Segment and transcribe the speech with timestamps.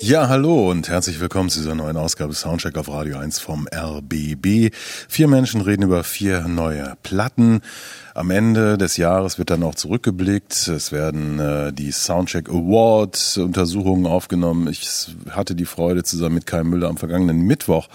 [0.00, 4.74] Ja, hallo und herzlich willkommen zu dieser neuen Ausgabe Soundcheck auf Radio 1 vom RBB.
[5.08, 7.60] Vier Menschen reden über vier neue Platten.
[8.12, 10.68] Am Ende des Jahres wird dann auch zurückgeblickt.
[10.68, 14.68] Es werden äh, die Soundcheck Award Untersuchungen aufgenommen.
[14.68, 17.88] Ich hatte die Freude, zusammen mit Kai Müller am vergangenen Mittwoch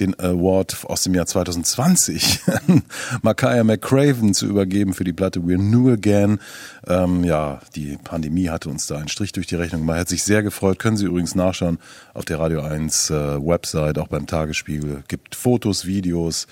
[0.00, 2.82] den Award aus dem Jahr 2020 an
[3.22, 6.38] Makaya McCraven zu übergeben für die Platte We're New Again.
[6.86, 9.98] Ähm, ja, die Pandemie hatte uns da einen Strich durch die Rechnung gemacht.
[9.98, 10.78] Hat sich sehr gefreut.
[10.78, 11.78] Können Sie übrigens nachschauen
[12.12, 15.04] auf der Radio 1 äh, Website, auch beim Tagesspiegel.
[15.08, 16.46] Gibt Fotos, Videos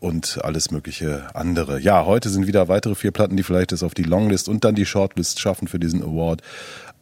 [0.00, 1.80] und alles mögliche andere.
[1.80, 4.74] Ja, heute sind wieder weitere vier Platten, die vielleicht es auf die Longlist und dann
[4.74, 6.42] die Shortlist schaffen für diesen Award.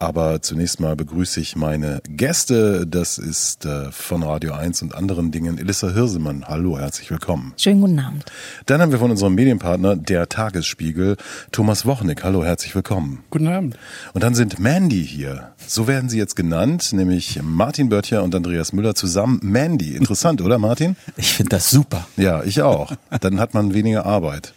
[0.02, 2.88] Aber zunächst mal begrüße ich meine Gäste.
[2.88, 6.44] Das ist äh, von Radio 1 und anderen Dingen Elissa Hirsemann.
[6.48, 7.54] Hallo, herzlich willkommen.
[7.56, 8.24] Schönen guten Abend.
[8.66, 11.18] Dann haben wir von unserem Medienpartner, der Tagesspiegel,
[11.52, 12.24] Thomas Wochnick.
[12.24, 13.22] Hallo, herzlich willkommen.
[13.30, 13.78] Guten Abend.
[14.12, 15.52] Und dann sind Mandy hier.
[15.68, 19.38] So werden sie jetzt genannt, nämlich Martin Böttcher und Andreas Müller zusammen.
[19.40, 19.94] Mandy.
[19.94, 20.96] Interessant, oder Martin?
[21.16, 22.08] Ich finde das super.
[22.16, 22.92] Ja, ich auch.
[23.20, 24.52] Dann hat man weniger Arbeit.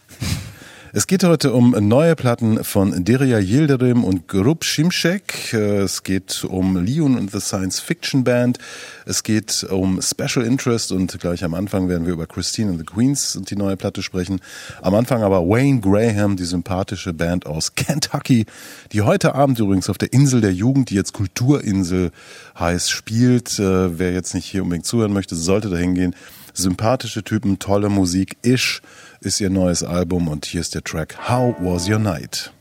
[0.97, 5.53] Es geht heute um neue Platten von Derya Yildirim und Grup Shimshek.
[5.53, 8.59] Es geht um Leon und the Science Fiction Band.
[9.05, 12.85] Es geht um Special Interest und gleich am Anfang werden wir über Christine and the
[12.85, 14.39] Queens und die neue Platte sprechen.
[14.81, 18.45] Am Anfang aber Wayne Graham, die sympathische Band aus Kentucky,
[18.93, 22.11] die heute Abend übrigens auf der Insel der Jugend, die jetzt Kulturinsel
[22.57, 23.59] heißt, spielt.
[23.59, 26.15] Äh, wer jetzt nicht hier unbedingt zuhören möchte, sollte da hingehen.
[26.53, 28.37] Sympathische Typen, tolle Musik.
[28.41, 28.81] Ish
[29.25, 32.54] ist ihr neues Album und hier ist der Track How Was Your Night?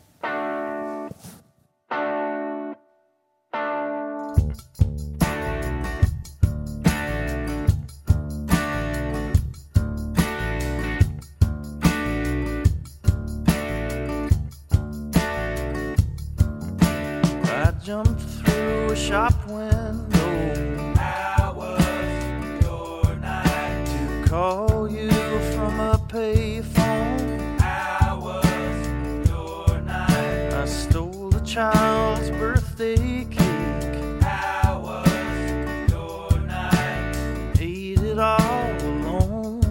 [31.54, 34.22] Child's birthday cake.
[34.24, 37.16] How was your night?
[37.60, 39.62] Ate it all alone.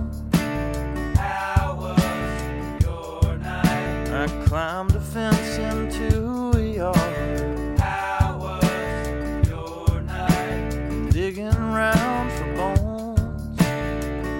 [1.13, 4.13] How was your night?
[4.13, 7.79] I climbed a fence into a yard.
[7.81, 11.09] How was your night?
[11.11, 13.59] Digging around for bones.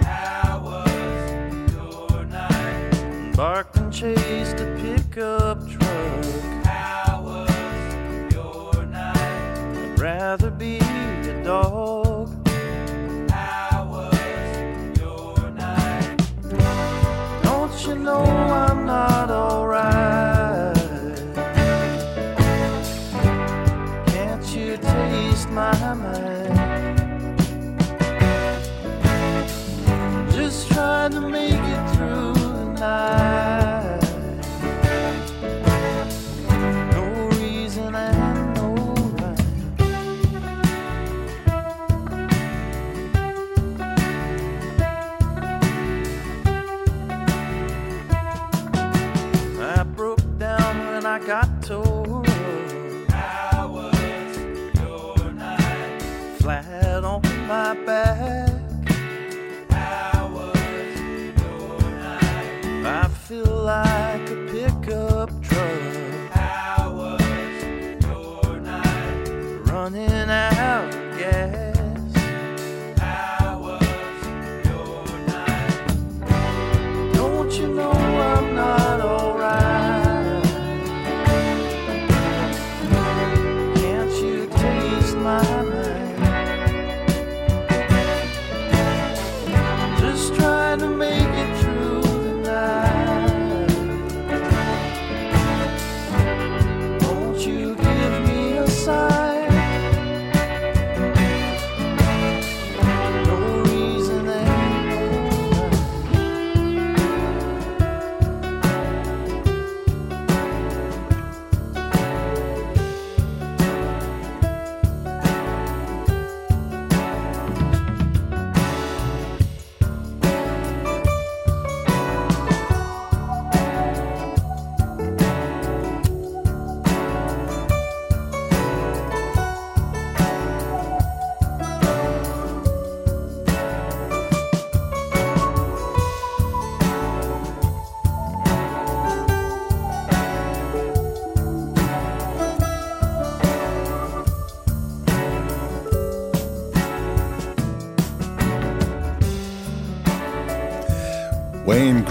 [0.05, 3.35] How was your night?
[3.35, 5.52] Barked and chased a pickup
[11.63, 12.12] all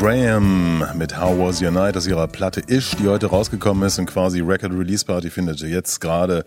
[0.02, 4.06] Graham mit How Was Your Night aus ihrer Platte Ish, die heute rausgekommen ist und
[4.06, 6.44] quasi Record Release Party findet jetzt gerade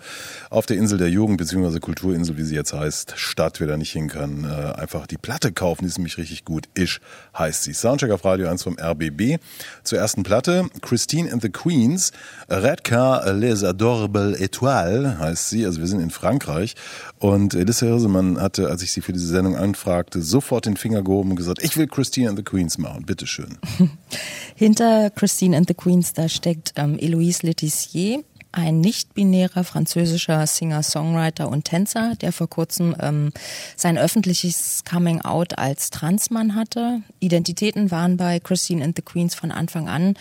[0.50, 3.94] auf der Insel der Jugend beziehungsweise Kulturinsel, wie sie jetzt heißt, statt, wer da nicht
[3.94, 6.66] hin kann, äh, einfach die Platte kaufen, die ist nämlich richtig gut.
[6.78, 7.00] Ish
[7.38, 7.72] heißt sie.
[7.72, 9.38] Soundcheck auf Radio 1 vom RBB.
[9.84, 12.12] Zur ersten Platte, Christine and the Queens,
[12.50, 16.76] Redcar Les Adorables Étoiles heißt sie, also wir sind in Frankreich
[17.20, 21.30] und Elissa Hirsemann hatte, als ich sie für diese Sendung anfragte, sofort den Finger gehoben
[21.30, 23.06] und gesagt, ich will Christine and the Queens machen.
[23.06, 23.45] Bitteschön.
[24.56, 28.24] Hinter Christine and the Queens, da steckt ähm, Eloise Letizier,
[28.56, 33.34] ein nicht-binärer französischer Singer-Songwriter und Tänzer, der vor kurzem ähm,
[33.76, 37.02] sein öffentliches Coming-out als Transmann hatte.
[37.20, 40.16] Identitäten waren bei Christine and the Queens von Anfang an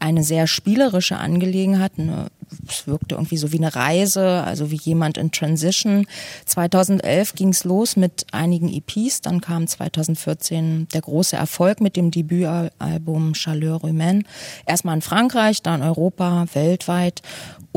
[0.00, 1.92] eine sehr spielerische Angelegenheit.
[1.96, 2.26] Eine,
[2.68, 6.06] es wirkte irgendwie so wie eine Reise, also wie jemand in Transition.
[6.44, 12.10] 2011 ging es los mit einigen EPs, dann kam 2014 der große Erfolg mit dem
[12.10, 14.24] Debütalbum Chaleur Humaine.
[14.66, 17.22] Erstmal in Frankreich, dann Europa, weltweit.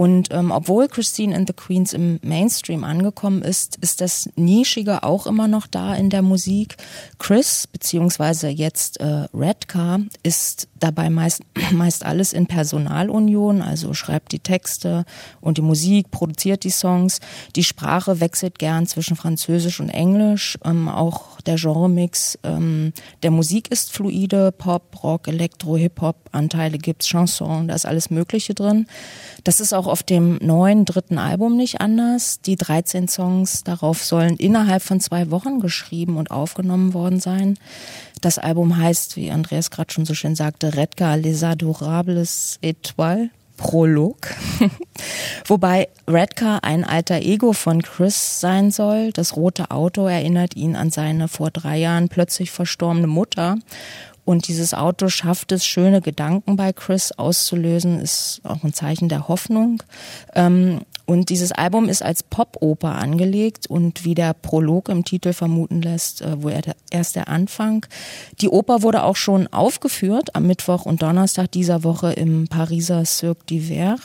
[0.02, 5.28] Und ähm, obwohl Christine and the Queens im Mainstream angekommen ist, ist das Nischige auch
[5.28, 6.78] immer noch da in der Musik.
[7.20, 14.40] Chris, beziehungsweise jetzt äh, Redcar, ist dabei meist, meist alles in Personalunion, also schreibt die
[14.40, 15.06] Texte
[15.40, 17.20] und die Musik, produziert die Songs.
[17.56, 20.58] Die Sprache wechselt gern zwischen Französisch und Englisch.
[20.66, 27.08] Ähm, auch der Genremix ähm, der Musik ist fluide, Pop, Rock, Elektro, Hip-Hop, Anteile gibt's,
[27.08, 28.88] Chanson, da ist alles Mögliche drin.
[29.44, 32.42] Das ist auch auf dem neuen dritten Album nicht anders.
[32.42, 37.60] Die 13 Songs darauf sollen innerhalb von zwei Wochen geschrieben und aufgenommen worden sein.
[38.22, 43.30] Das Album heißt, wie Andreas gerade schon so schön sagte, Redcar les Adorables Étoiles.
[43.62, 44.18] Prolog.
[45.46, 49.12] Wobei Redcar ein alter Ego von Chris sein soll.
[49.12, 53.58] Das rote Auto erinnert ihn an seine vor drei Jahren plötzlich verstorbene Mutter.
[54.32, 59.28] Und dieses Auto schafft es, schöne Gedanken bei Chris auszulösen, ist auch ein Zeichen der
[59.28, 59.84] Hoffnung.
[60.34, 65.82] Ähm, und dieses Album ist als Pop-Oper angelegt und wie der Prolog im Titel vermuten
[65.82, 66.62] lässt, äh, wo er
[66.92, 67.86] erst der Anfang.
[68.40, 73.44] Die Oper wurde auch schon aufgeführt am Mittwoch und Donnerstag dieser Woche im Pariser Cirque
[73.50, 73.98] d'Hiver.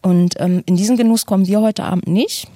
[0.00, 2.48] Und ähm, in diesen Genuss kommen wir heute Abend nicht.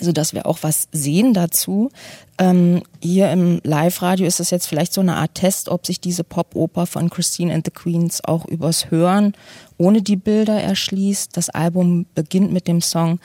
[0.00, 1.90] Also, dass wir auch was sehen dazu.
[2.38, 6.24] Ähm, hier im Live-Radio ist das jetzt vielleicht so eine Art Test, ob sich diese
[6.24, 9.34] Pop-Oper von Christine and the Queens auch übers Hören
[9.76, 11.36] ohne die Bilder erschließt.
[11.36, 13.20] Das Album beginnt mit dem Song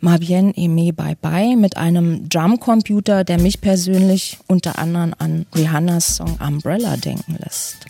[0.00, 6.16] Ma bien aimé bye bye mit einem Drumcomputer, der mich persönlich unter anderem an Rihannas
[6.16, 7.86] Song Umbrella denken lässt.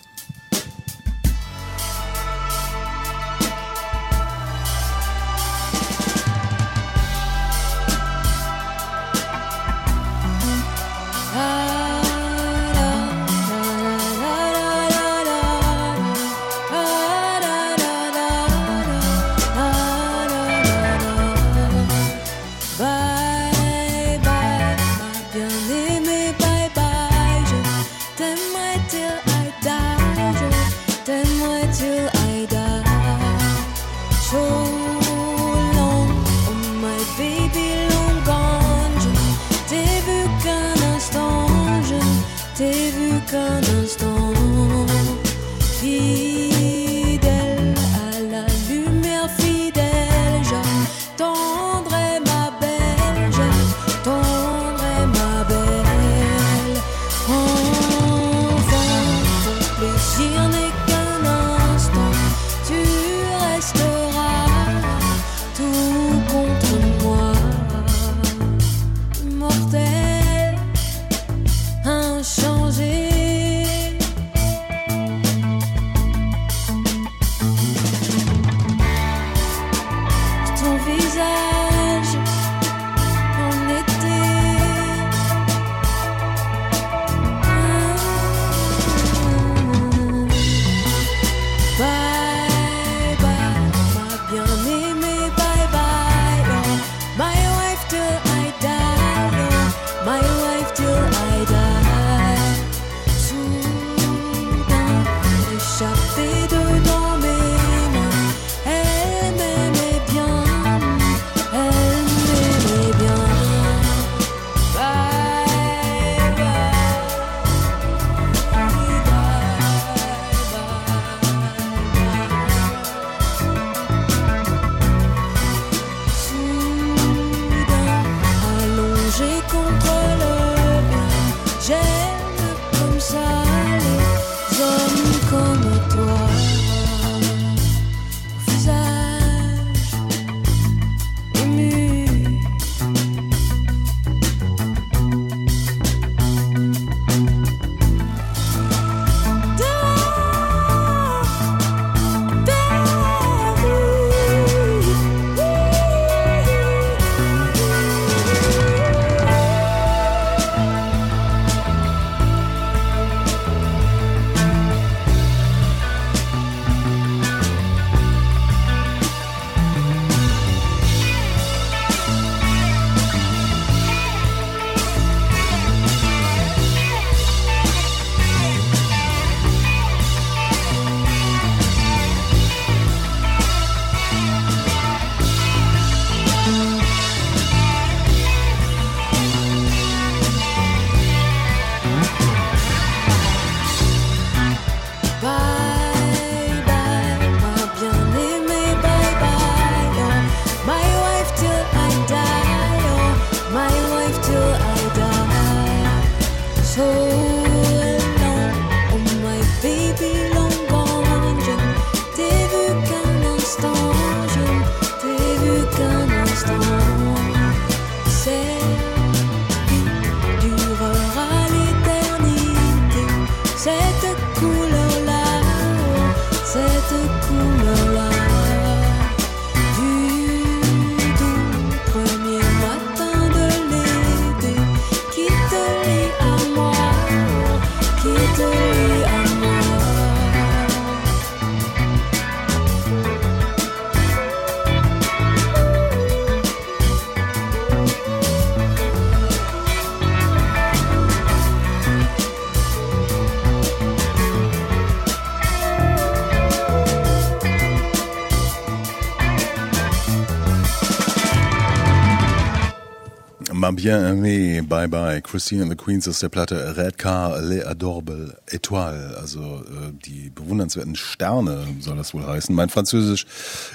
[263.84, 265.20] Ma bien aimé, bye bye.
[265.20, 270.30] Christine and the Queens aus der Platte Red Car, Les Adorables Étoiles, also äh, die
[270.30, 272.54] bewundernswerten Sterne soll das wohl heißen.
[272.54, 273.26] Mein Französisch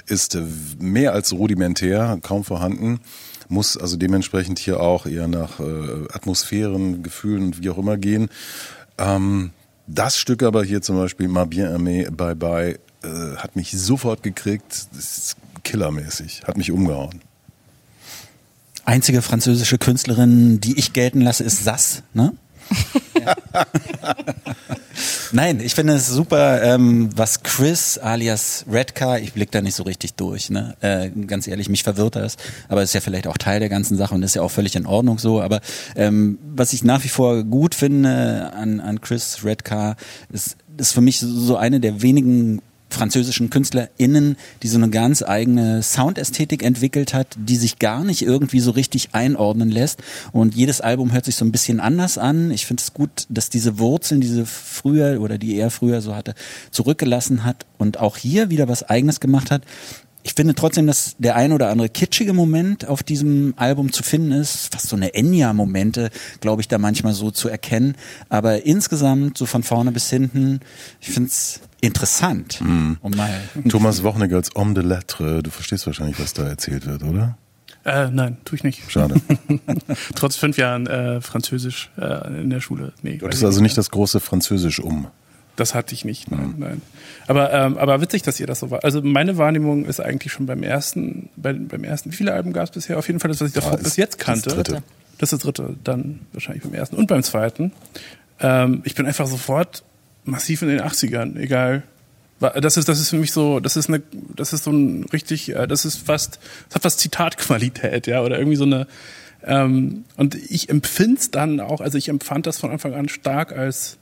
[0.06, 0.42] ist äh,
[0.80, 2.98] mehr als rudimentär, kaum vorhanden,
[3.48, 8.30] muss also dementsprechend hier auch eher nach äh, Atmosphären, Gefühlen und wie auch immer gehen.
[8.98, 9.50] Ähm,
[9.86, 14.24] das Stück aber hier zum Beispiel, Ma bien aimé, bye bye, äh, hat mich sofort
[14.24, 14.88] gekriegt.
[14.92, 17.29] Das ist killermäßig, hat mich umgehauen.
[18.90, 22.32] Einzige französische Künstlerin, die ich gelten lasse, ist Sass, ne?
[25.32, 29.84] Nein, ich finde es super, ähm, was Chris alias Redcar, ich blick da nicht so
[29.84, 30.74] richtig durch, ne?
[30.80, 32.36] Äh, ganz ehrlich, mich verwirrt das,
[32.68, 34.86] aber ist ja vielleicht auch Teil der ganzen Sache und ist ja auch völlig in
[34.86, 35.40] Ordnung so.
[35.40, 35.60] Aber
[35.94, 39.94] ähm, was ich nach wie vor gut finde an, an Chris Redcar,
[40.32, 45.82] ist, ist für mich so eine der wenigen französischen KünstlerInnen, die so eine ganz eigene
[45.82, 50.00] Soundästhetik entwickelt hat, die sich gar nicht irgendwie so richtig einordnen lässt.
[50.32, 52.50] Und jedes Album hört sich so ein bisschen anders an.
[52.50, 56.34] Ich finde es gut, dass diese Wurzeln, diese früher oder die er früher so hatte,
[56.70, 59.62] zurückgelassen hat und auch hier wieder was Eigenes gemacht hat.
[60.22, 64.32] Ich finde trotzdem, dass der ein oder andere kitschige Moment auf diesem Album zu finden
[64.32, 64.72] ist.
[64.72, 66.10] Fast so eine Enya-Momente,
[66.40, 67.94] glaube ich, da manchmal so zu erkennen.
[68.28, 70.60] Aber insgesamt, so von vorne bis hinten,
[71.00, 72.60] ich finde es interessant.
[72.60, 77.02] Um mal Thomas Wochnig als Homme de Lettre, du verstehst wahrscheinlich, was da erzählt wird,
[77.02, 77.38] oder?
[77.84, 78.90] Äh, nein, tue ich nicht.
[78.90, 79.14] Schade.
[80.14, 82.92] Trotz fünf Jahren äh, Französisch äh, in der Schule.
[83.02, 85.06] Nee, Du hattest also nicht das große Französisch um.
[85.60, 86.80] Das hatte ich nicht, nein, nein.
[87.26, 88.82] Aber, ähm, aber witzig, dass ihr das so war.
[88.82, 92.64] Also meine Wahrnehmung ist eigentlich schon beim ersten, bei, beim ersten, wie viele Alben gab
[92.64, 92.98] es bisher?
[92.98, 94.48] Auf jeden Fall das, was ich davor ist bis jetzt kannte.
[94.48, 94.82] das dritte.
[95.18, 97.72] Das ist das dritte, dann wahrscheinlich beim ersten und beim zweiten.
[98.40, 99.82] Ähm, ich bin einfach sofort
[100.24, 101.82] massiv in den 80ern, egal.
[102.38, 104.00] Das ist, das ist für mich so, das ist eine,
[104.34, 106.38] das ist so ein richtig, äh, das ist fast,
[106.68, 108.86] das hat fast Zitatqualität, ja, oder irgendwie so eine,
[109.44, 113.98] ähm, und ich empfind's dann auch, also ich empfand das von Anfang an stark als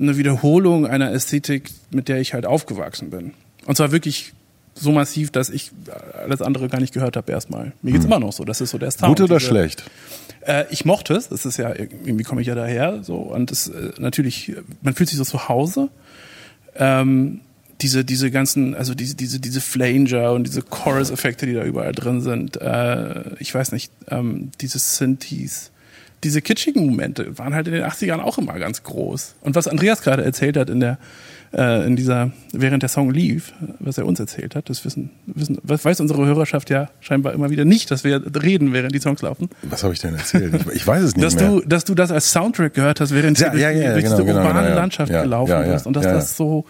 [0.00, 3.32] eine Wiederholung einer Ästhetik, mit der ich halt aufgewachsen bin.
[3.66, 4.32] Und zwar wirklich
[4.74, 5.72] so massiv, dass ich
[6.16, 7.72] alles andere gar nicht gehört habe erstmal.
[7.82, 8.44] Mir geht's immer noch so.
[8.44, 9.02] Das ist so der Sound.
[9.02, 9.08] Hm.
[9.08, 9.84] Gut oder Diese- schlecht?
[10.46, 11.28] Äh, ich mochte es.
[11.28, 15.08] Das ist ja irgendwie komme ich ja daher so und das äh, natürlich man fühlt
[15.08, 15.88] sich so zu Hause.
[16.76, 17.40] Ähm,
[17.80, 22.20] diese diese ganzen also diese diese diese Flanger und diese Chorus-Effekte, die da überall drin
[22.20, 22.56] sind.
[22.60, 25.70] Äh, ich weiß nicht, ähm, diese Synthes,
[26.24, 29.36] diese kitschigen Momente waren halt in den 80ern auch immer ganz groß.
[29.40, 30.98] Und was Andreas gerade erzählt hat in der
[31.52, 35.58] äh, in dieser während der Song lief, was er uns erzählt hat, das wissen wissen
[35.64, 39.48] weiß unsere Hörerschaft ja scheinbar immer wieder nicht, dass wir reden, während die Songs laufen.
[39.62, 40.54] Was habe ich denn erzählt?
[40.54, 41.48] Ich, ich weiß es nicht Dass mehr.
[41.48, 44.04] du, dass du das als Soundtrack gehört hast, während Ja, du durch, ja, ja, durch
[44.04, 44.74] genau, diese genau, urbane genau.
[44.76, 46.66] Landschaft gelaufen bist und dass das so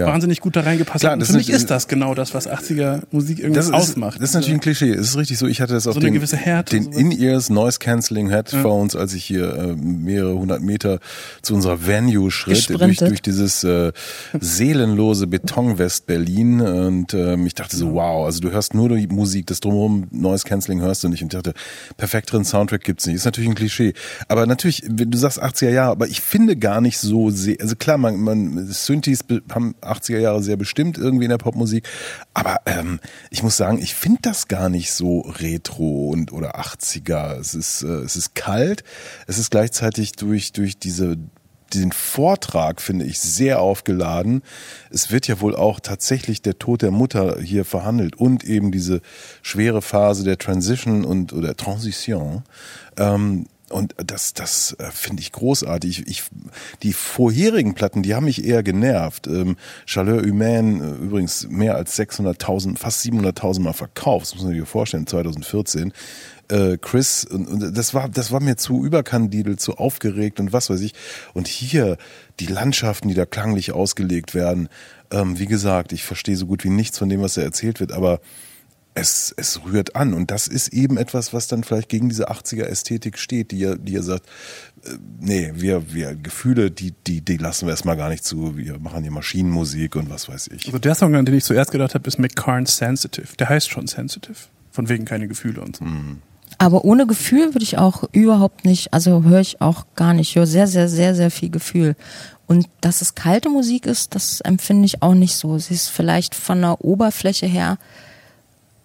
[0.00, 0.06] Ja.
[0.06, 1.20] wahnsinnig gut da reingepasst Klar, hat.
[1.20, 4.20] Und für mich ist das genau das, was 80er Musik irgendwie das ist, ausmacht.
[4.20, 4.90] Das ist natürlich ein Klischee.
[4.90, 5.46] Es ist richtig so.
[5.46, 6.92] Ich hatte das auf eine den, den.
[6.92, 10.98] In-Ears Noise Cancelling Headphones, als ich hier äh, mehrere hundert Meter
[11.42, 13.92] zu unserer Venue schritt durch, durch dieses äh,
[14.40, 19.06] seelenlose Beton West Berlin und ähm, ich dachte so wow, also du hörst nur die
[19.06, 21.54] Musik, das drumherum Noise Cancelling hörst du nicht und ich dachte
[21.96, 23.16] perfekteren Soundtrack gibt's nicht.
[23.16, 23.94] Ist natürlich ein Klischee,
[24.28, 27.76] aber natürlich, wenn du sagst 80er Jahre, aber ich finde gar nicht so sehr, also
[27.76, 31.88] klar, man, man Synthes be- haben 80er Jahre sehr bestimmt irgendwie in der Popmusik,
[32.34, 37.38] aber ähm, ich muss sagen, ich finde das gar nicht so retro und oder 80er.
[37.38, 38.84] Es ist äh, es ist kalt,
[39.26, 41.16] es ist gleichzeitig durch durch diese
[41.72, 44.42] diesen Vortrag finde ich sehr aufgeladen.
[44.90, 49.00] Es wird ja wohl auch tatsächlich der Tod der Mutter hier verhandelt und eben diese
[49.42, 52.42] schwere Phase der Transition und oder Transition.
[52.96, 56.00] Ähm, und das, das äh, finde ich großartig.
[56.00, 56.22] Ich, ich,
[56.82, 59.26] die vorherigen Platten, die haben mich eher genervt.
[59.26, 64.54] Ähm, Chaleur Humaine, äh, übrigens mehr als 600.000, fast 700.000 Mal verkauft, das muss man
[64.54, 65.92] sich vorstellen, 2014
[66.50, 70.68] äh, Chris und, und das war das war mir zu überkandidelt, zu aufgeregt und was
[70.68, 70.94] weiß ich.
[71.32, 71.96] Und hier
[72.40, 74.68] die Landschaften, die da klanglich ausgelegt werden.
[75.12, 77.92] Ähm, wie gesagt, ich verstehe so gut wie nichts von dem, was da erzählt wird,
[77.92, 78.20] aber
[78.94, 80.14] es, es rührt an.
[80.14, 83.92] Und das ist eben etwas, was dann vielleicht gegen diese 80er-Ästhetik steht, die ja, die
[83.92, 84.26] ja sagt,
[84.84, 88.56] äh, nee, wir, wir Gefühle, die, die, die lassen wir erstmal gar nicht zu.
[88.56, 90.66] Wir machen hier Maschinenmusik und was weiß ich.
[90.66, 93.36] Also der Song, an den ich zuerst gedacht habe, ist McCarn's Sensitive.
[93.38, 94.36] Der heißt schon Sensitive.
[94.72, 95.84] Von wegen keine Gefühle und so.
[96.58, 100.30] Aber ohne Gefühl würde ich auch überhaupt nicht, also höre ich auch gar nicht.
[100.30, 101.96] Ich höre sehr, sehr, sehr, sehr viel Gefühl.
[102.46, 105.58] Und dass es kalte Musik ist, das empfinde ich auch nicht so.
[105.58, 107.78] Sie ist vielleicht von der Oberfläche her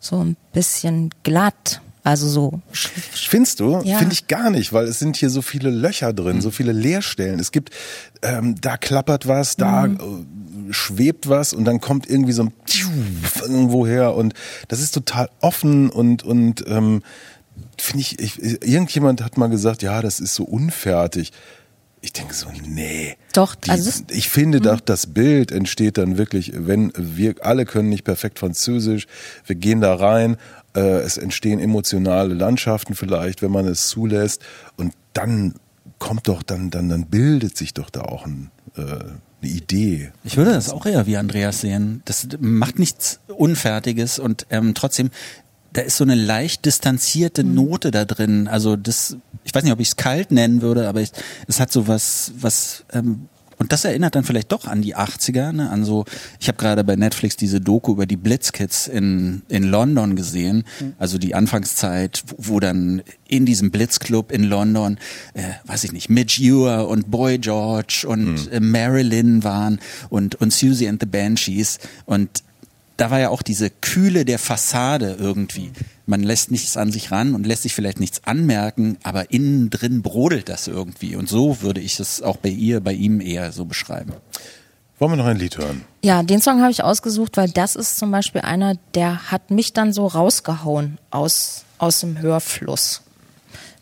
[0.05, 1.81] so ein bisschen glatt.
[2.03, 2.61] Also so.
[2.71, 3.81] Findest du?
[3.83, 3.97] Ja.
[3.97, 7.39] Finde ich gar nicht, weil es sind hier so viele Löcher drin, so viele Leerstellen.
[7.39, 7.71] Es gibt,
[8.21, 9.97] ähm, da klappert was, da äh,
[10.69, 12.53] schwebt was und dann kommt irgendwie so ein
[13.41, 14.35] irgendwo her und
[14.67, 17.01] das ist total offen und und ähm,
[17.79, 21.31] finde ich, ich, irgendjemand hat mal gesagt, ja, das ist so unfertig.
[22.05, 23.17] Ich denke so, nee.
[23.33, 27.89] Doch, Die, also ich finde doch, das Bild entsteht dann wirklich, wenn wir alle können
[27.89, 29.07] nicht perfekt Französisch,
[29.47, 30.37] wir gehen da rein,
[30.75, 34.43] äh, es entstehen emotionale Landschaften vielleicht, wenn man es zulässt
[34.77, 35.55] und dann
[35.97, 40.11] kommt doch, dann, dann, dann bildet sich doch da auch ein, äh, eine Idee.
[40.23, 42.03] Ich würde das auch eher wie Andreas sehen.
[42.05, 45.09] Das macht nichts Unfertiges und ähm, trotzdem,
[45.75, 48.47] da ist so eine leicht distanzierte Note da drin.
[48.47, 51.11] Also das, ich weiß nicht, ob ich es kalt nennen würde, aber ich,
[51.47, 55.51] es hat so was, was ähm, und das erinnert dann vielleicht doch an die 80er,
[55.53, 55.69] ne?
[55.69, 56.05] an so,
[56.39, 60.65] ich habe gerade bei Netflix diese Doku über die Blitzkids in, in London gesehen,
[60.97, 64.97] also die Anfangszeit, wo, wo dann in diesem Blitzclub in London,
[65.33, 70.51] äh, weiß ich nicht, Midge Ure und Boy George und äh, Marilyn waren und, und
[70.51, 71.79] Susie and the Banshees.
[72.05, 72.43] Und
[72.97, 75.71] da war ja auch diese Kühle der Fassade irgendwie.
[76.05, 80.01] Man lässt nichts an sich ran und lässt sich vielleicht nichts anmerken, aber innen drin
[80.01, 81.15] brodelt das irgendwie.
[81.15, 84.13] Und so würde ich es auch bei ihr, bei ihm eher so beschreiben.
[84.97, 85.83] Wollen wir noch ein Lied hören?
[86.03, 89.73] Ja, den Song habe ich ausgesucht, weil das ist zum Beispiel einer, der hat mich
[89.73, 93.01] dann so rausgehauen aus, aus dem Hörfluss.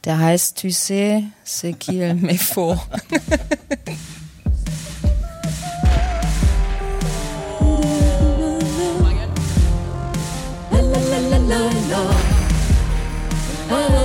[0.06, 2.80] Der heißt Tu sais, c'est qu'il me faut.
[13.76, 14.03] Oh,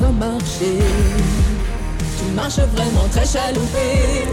[0.00, 0.78] Marcher.
[2.18, 4.26] Tu marches vraiment très chaloupé.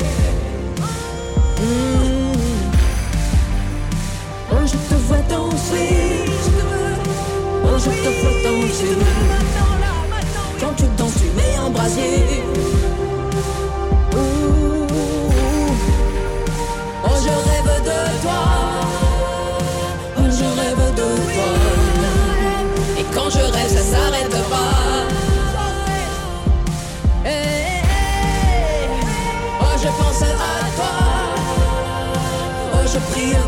[4.52, 6.26] Oh, je te vois danser.
[7.64, 8.96] Oh, je te vois danser.
[10.60, 12.44] Quand tu danses, tu mets en brasier.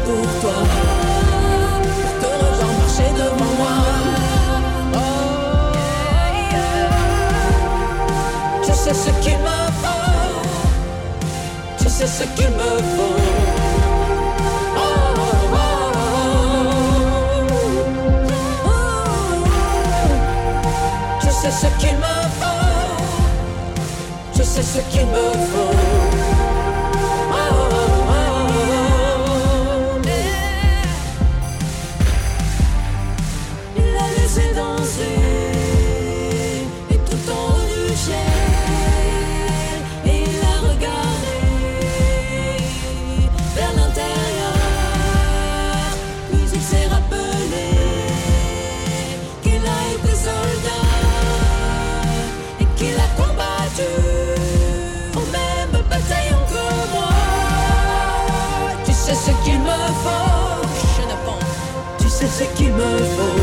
[0.05, 0.57] Pour toi.
[2.21, 3.75] Te revoir marcher devant moi.
[4.95, 4.99] Oh,
[8.65, 10.41] tu sais ce qu'il me faut.
[11.77, 13.19] Tu sais ce qu'il me faut.
[14.77, 14.81] Oh,
[15.17, 15.59] oh, oh,
[18.65, 18.71] oh.
[21.41, 23.01] Sais ce qu'il me faut.
[24.35, 25.80] Tu sais ce qu'il me faut.
[62.41, 63.40] ce qu'il me faut.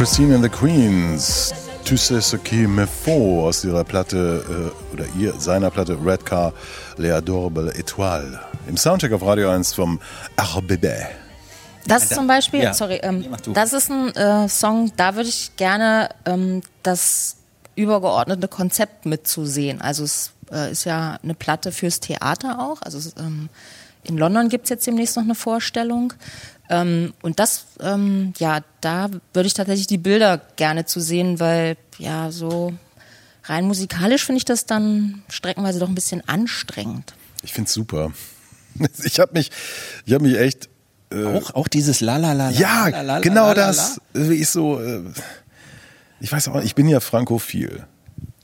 [0.00, 1.52] Christine and the Queens.
[1.84, 6.24] Tu sais ce qui me faut aus ihrer Platte äh, oder ihr seiner Platte Red
[6.24, 6.54] Car
[6.96, 8.38] Les Adorables Étoiles.
[8.66, 10.00] Im Soundcheck auf Radio 1 vom
[10.40, 10.86] RBB.
[11.86, 12.72] Das ist zum Beispiel, Ja.
[12.72, 17.36] sorry, ähm, Nee, das ist ein äh, Song, da würde ich gerne ähm, das
[17.76, 19.82] übergeordnete Konzept mitzusehen.
[19.82, 22.80] Also es äh, ist ja eine Platte fürs Theater auch.
[22.80, 23.50] Also es, ähm,
[24.04, 26.14] in London gibt's jetzt demnächst noch eine Vorstellung.
[26.70, 31.76] Ähm, und das, ähm, ja, da würde ich tatsächlich die Bilder gerne zu sehen, weil
[31.98, 32.72] ja so
[33.44, 37.12] rein musikalisch finde ich das dann streckenweise doch ein bisschen anstrengend.
[37.42, 38.12] Ich find's super.
[39.04, 39.50] Ich habe mich,
[40.06, 40.68] ich habe mich echt
[41.12, 44.00] Auch, auch dieses La la la la Ja, la, genau la, das.
[44.14, 45.02] Wie ich so, äh,
[46.20, 47.84] ich weiß auch, nicht, ich bin ja frankophil.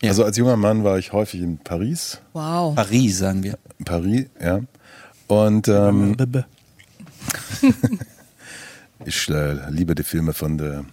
[0.02, 0.10] Ja.
[0.10, 2.74] Also als junger Mann war ich häufig in Paris, Wow.
[2.74, 3.56] Paris, sagen wir.
[3.84, 4.60] Paris, ja.
[5.28, 6.16] Und ähm,
[9.04, 10.84] ich äh, liebe die Filme von der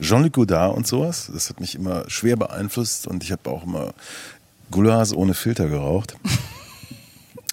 [0.00, 1.30] Jean-Luc Godard und sowas.
[1.32, 3.94] Das hat mich immer schwer beeinflusst und ich habe auch immer
[4.70, 6.16] Goulas ohne Filter geraucht.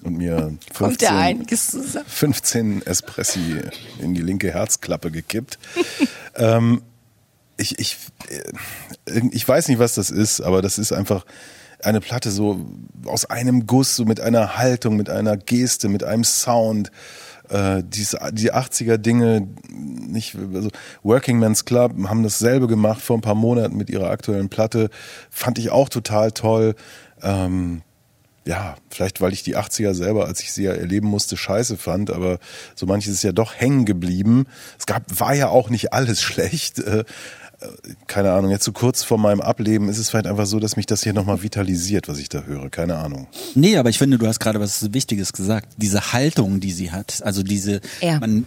[0.02, 2.04] Und mir 15, Kommt ja einiges zusammen.
[2.06, 3.62] 15 Espressi
[4.00, 5.58] in die linke Herzklappe gekippt.
[6.34, 6.82] ähm,
[7.56, 7.96] ich, ich,
[9.06, 11.24] äh, ich weiß nicht, was das ist, aber das ist einfach
[11.82, 12.66] eine Platte so
[13.06, 16.90] aus einem Guss, so mit einer Haltung, mit einer Geste, mit einem Sound.
[17.48, 20.70] Äh, die 80er Dinge, nicht, also
[21.02, 24.88] Working Men's Club haben dasselbe gemacht vor ein paar Monaten mit ihrer aktuellen Platte.
[25.30, 26.74] Fand ich auch total toll.
[27.22, 27.82] Ähm,
[28.46, 32.10] ja, vielleicht weil ich die 80er selber, als ich sie ja erleben musste, scheiße fand,
[32.10, 32.38] aber
[32.74, 34.46] so manches ist ja doch hängen geblieben.
[34.78, 36.78] Es gab, war ja auch nicht alles schlecht.
[36.78, 37.04] Äh,
[38.06, 40.86] keine Ahnung, jetzt so kurz vor meinem Ableben ist es vielleicht einfach so, dass mich
[40.86, 42.70] das hier nochmal vitalisiert, was ich da höre.
[42.70, 43.26] Keine Ahnung.
[43.54, 45.68] Nee, aber ich finde, du hast gerade was Wichtiges gesagt.
[45.76, 48.20] Diese Haltung, die sie hat, also diese, Er.
[48.20, 48.46] man,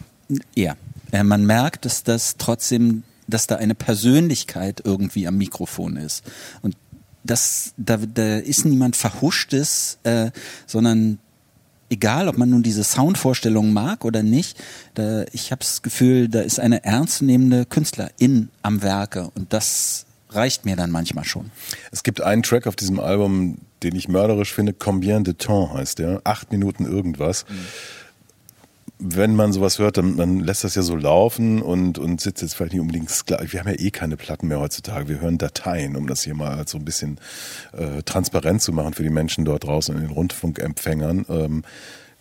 [0.55, 0.75] ja,
[1.11, 6.23] äh, man merkt, dass das trotzdem, dass da eine Persönlichkeit irgendwie am Mikrofon ist.
[6.61, 6.75] Und
[7.23, 10.31] das, da, da ist niemand Verhuschtes, äh,
[10.65, 11.19] sondern
[11.89, 14.57] egal, ob man nun diese Soundvorstellungen mag oder nicht,
[14.95, 20.65] da, ich habe das Gefühl, da ist eine ernstzunehmende Künstlerin am Werke und das reicht
[20.65, 21.51] mir dann manchmal schon.
[21.91, 25.99] Es gibt einen Track auf diesem Album, den ich mörderisch finde, Combien de Temps heißt
[25.99, 26.21] der.
[26.23, 27.45] Acht Minuten irgendwas.
[28.99, 32.55] Wenn man sowas hört, dann, dann lässt das ja so laufen und, und sitzt jetzt
[32.55, 35.07] vielleicht nicht unbedingt skla- Wir haben ja eh keine Platten mehr heutzutage.
[35.07, 37.19] Wir hören Dateien, um das hier mal so ein bisschen
[37.73, 41.25] äh, transparent zu machen für die Menschen dort draußen in den Rundfunkempfängern.
[41.29, 41.63] Ähm,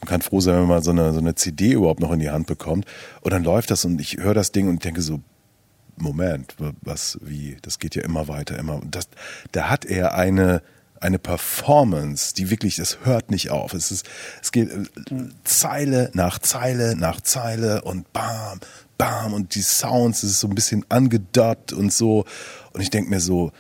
[0.00, 2.28] man kann froh sein, wenn man so eine, so eine CD überhaupt noch in die
[2.28, 2.84] Hand bekommt.
[3.22, 5.20] Und dann läuft das und ich höre das Ding und denke so,
[5.96, 8.82] Moment, was, wie, das geht ja immer weiter, immer.
[8.90, 9.08] Das,
[9.52, 10.60] da hat er eine,
[11.00, 13.74] eine Performance, die wirklich, das hört nicht auf.
[13.74, 14.06] Es ist,
[14.42, 14.85] es geht äh,
[15.44, 18.61] Zeile nach Zeile nach Zeile und bam,
[18.98, 22.24] bam und die Sounds, es ist so ein bisschen angedubbt und so.
[22.72, 23.52] Und ich denke mir so,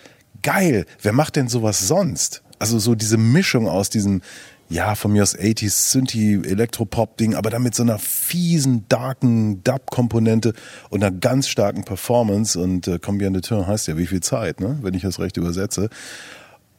[0.42, 2.42] geil, wer macht denn sowas sonst?
[2.58, 4.22] Also so diese Mischung aus diesem,
[4.68, 9.62] ja, von mir aus 80s Synthi Elektropop Ding, aber dann mit so einer fiesen, darken
[9.62, 10.54] Dub-Komponente
[10.88, 14.60] und einer ganz starken Performance und äh, Combien de Temps heißt ja wie viel Zeit,
[14.60, 15.88] ne, wenn ich das recht übersetze.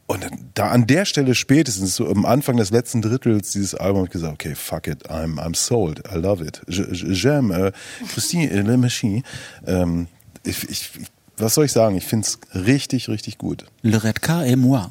[0.08, 4.06] Und da an der Stelle spätestens so am Anfang des letzten Drittels dieses Albums hab
[4.06, 6.62] ich gesagt, okay, fuck it, I'm I'm sold, I love it.
[6.66, 7.72] J'aime äh,
[8.14, 9.22] Christine Le Machine.
[9.66, 10.06] Ähm,
[10.44, 10.90] ich, ich,
[11.36, 11.94] was soll ich sagen?
[11.94, 13.66] Ich find's richtig, richtig gut.
[13.82, 14.90] Le Redcar et moi.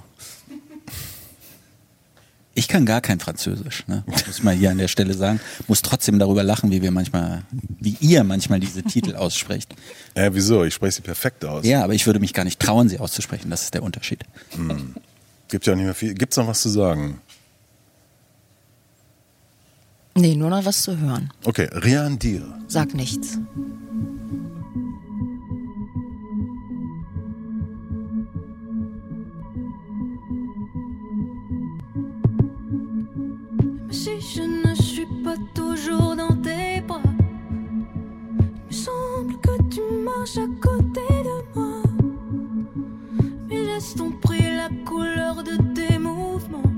[2.58, 4.04] Ich kann gar kein Französisch, ne?
[4.08, 5.40] muss man hier an der Stelle sagen.
[5.68, 7.44] Muss trotzdem darüber lachen, wie wir manchmal,
[7.80, 9.76] wie ihr manchmal diese Titel aussprecht.
[10.16, 10.64] Ja, wieso?
[10.64, 11.64] Ich spreche sie perfekt aus.
[11.64, 13.52] Ja, aber ich würde mich gar nicht trauen, sie auszusprechen.
[13.52, 14.24] Das ist der Unterschied.
[15.50, 16.16] Gibt ja auch nicht mehr viel.
[16.16, 17.22] Gibt's noch was zu sagen?
[20.16, 21.32] Nee, nur noch was zu hören.
[21.44, 22.58] Okay, rien dire.
[22.68, 23.38] Sag nichts.
[35.88, 37.00] Toujours dans tes bras,
[37.50, 41.82] il me semble que tu marches à côté de moi.
[43.48, 46.72] Mes gestes ont pris la couleur de tes mouvements.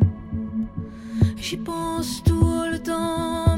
[1.38, 3.58] J'y pense tout le temps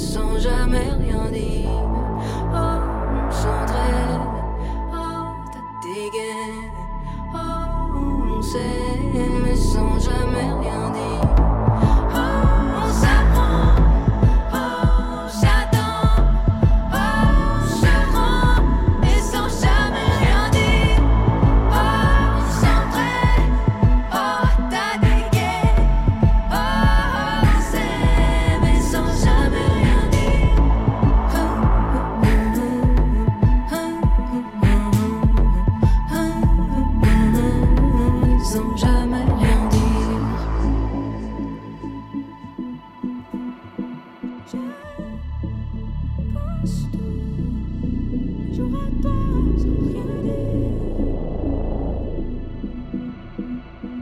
[0.00, 1.69] sans jamais rien dire.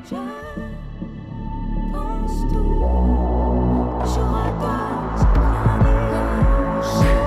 [0.06, 0.14] Je
[4.20, 4.50] my
[7.02, 7.17] la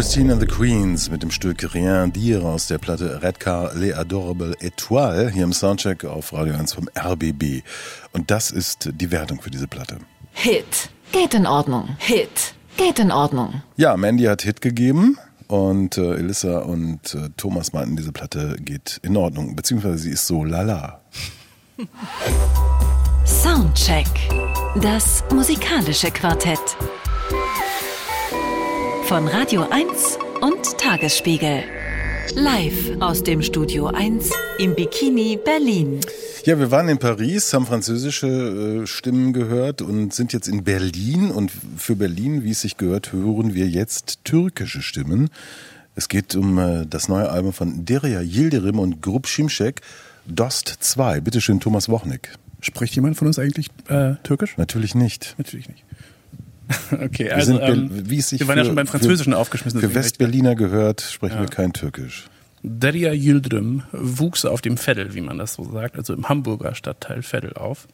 [0.00, 3.92] Christine and the Queens mit dem Stück Rien dire aus der Platte Red Car Les
[3.92, 7.62] Adorables Étoiles hier im Soundcheck auf Radio 1 vom RBB.
[8.12, 9.98] Und das ist die Wertung für diese Platte.
[10.32, 10.88] Hit.
[11.12, 11.96] Geht in Ordnung.
[11.98, 12.54] Hit.
[12.78, 13.60] Geht in Ordnung.
[13.76, 19.00] Ja, Mandy hat Hit gegeben und äh, Elissa und äh, Thomas meinten, diese Platte geht
[19.02, 21.02] in Ordnung, beziehungsweise sie ist so lala.
[23.26, 24.06] Soundcheck.
[24.80, 26.78] Das musikalische Quartett.
[29.10, 31.64] Von Radio 1 und Tagesspiegel.
[32.36, 35.98] Live aus dem Studio 1 im Bikini Berlin.
[36.44, 38.28] Ja, wir waren in Paris, haben französische
[38.84, 41.32] äh, Stimmen gehört und sind jetzt in Berlin.
[41.32, 45.30] Und für Berlin, wie es sich gehört, hören wir jetzt türkische Stimmen.
[45.96, 49.80] Es geht um äh, das neue Album von Derya Yildirim und Grup Şimşek,
[50.26, 51.20] Dost 2.
[51.20, 52.32] Bitte schön, Thomas Wochnik.
[52.60, 54.56] Spricht jemand von uns eigentlich äh, Türkisch?
[54.56, 55.34] Natürlich nicht.
[55.36, 55.84] Natürlich nicht.
[56.92, 58.86] okay, Wir, also sind Bel- ähm, wie es sich wir waren ja für- schon beim
[58.86, 59.80] Französischen für, aufgeschmissen.
[59.80, 61.40] Für Westberliner gehört, sprechen Ja.
[61.42, 62.26] wir kein Türkisch.
[62.62, 67.22] Derya Yildirim wuchs auf dem Veddel, wie man das so sagt, also im Hamburger Stadtteil
[67.22, 67.88] Veddel auf.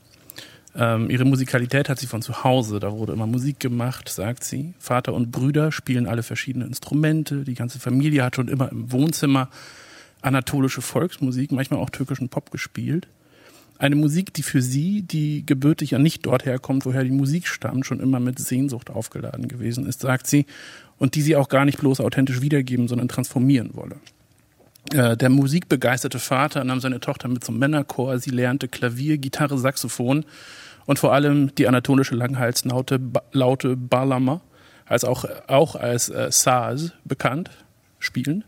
[0.78, 4.74] Ähm, ihre Musikalität hat sie von zu Hause, da wurde immer Musik gemacht, sagt sie.
[4.78, 9.48] Vater und Brüder spielen alle verschiedene Instrumente, die ganze Familie hat schon immer im Wohnzimmer
[10.20, 13.06] anatolische Volksmusik, manchmal auch türkischen Pop gespielt.
[13.78, 17.84] Eine Musik, die für sie, die gebürtig ja nicht dort herkommt, woher die Musik stammt,
[17.86, 20.46] schon immer mit Sehnsucht aufgeladen gewesen ist, sagt sie,
[20.98, 23.96] und die sie auch gar nicht bloß authentisch wiedergeben, sondern transformieren wolle.
[24.94, 28.18] Äh, Der musikbegeisterte Vater nahm seine Tochter mit zum Männerchor.
[28.18, 30.24] Sie lernte Klavier, Gitarre, Saxophon
[30.86, 34.40] und vor allem die anatolische Langhalslaute Ba- Laute Balama,
[34.86, 37.50] als auch, auch als äh, Saz bekannt,
[37.98, 38.44] spielen.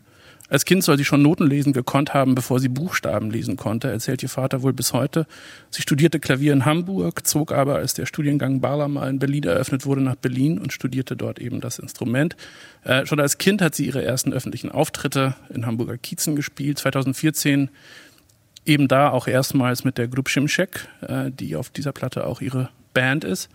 [0.49, 4.23] Als Kind soll sie schon Noten lesen gekonnt haben, bevor sie Buchstaben lesen konnte, erzählt
[4.23, 5.27] ihr Vater wohl bis heute.
[5.69, 10.01] Sie studierte Klavier in Hamburg, zog aber, als der Studiengang Balama in Berlin eröffnet wurde,
[10.01, 12.35] nach Berlin und studierte dort eben das Instrument.
[12.83, 16.79] Äh, schon als Kind hat sie ihre ersten öffentlichen Auftritte in Hamburger Kiezen gespielt.
[16.79, 17.69] 2014
[18.65, 22.69] eben da auch erstmals mit der Gruppe Şimşek, äh, die auf dieser Platte auch ihre
[22.93, 23.49] Band ist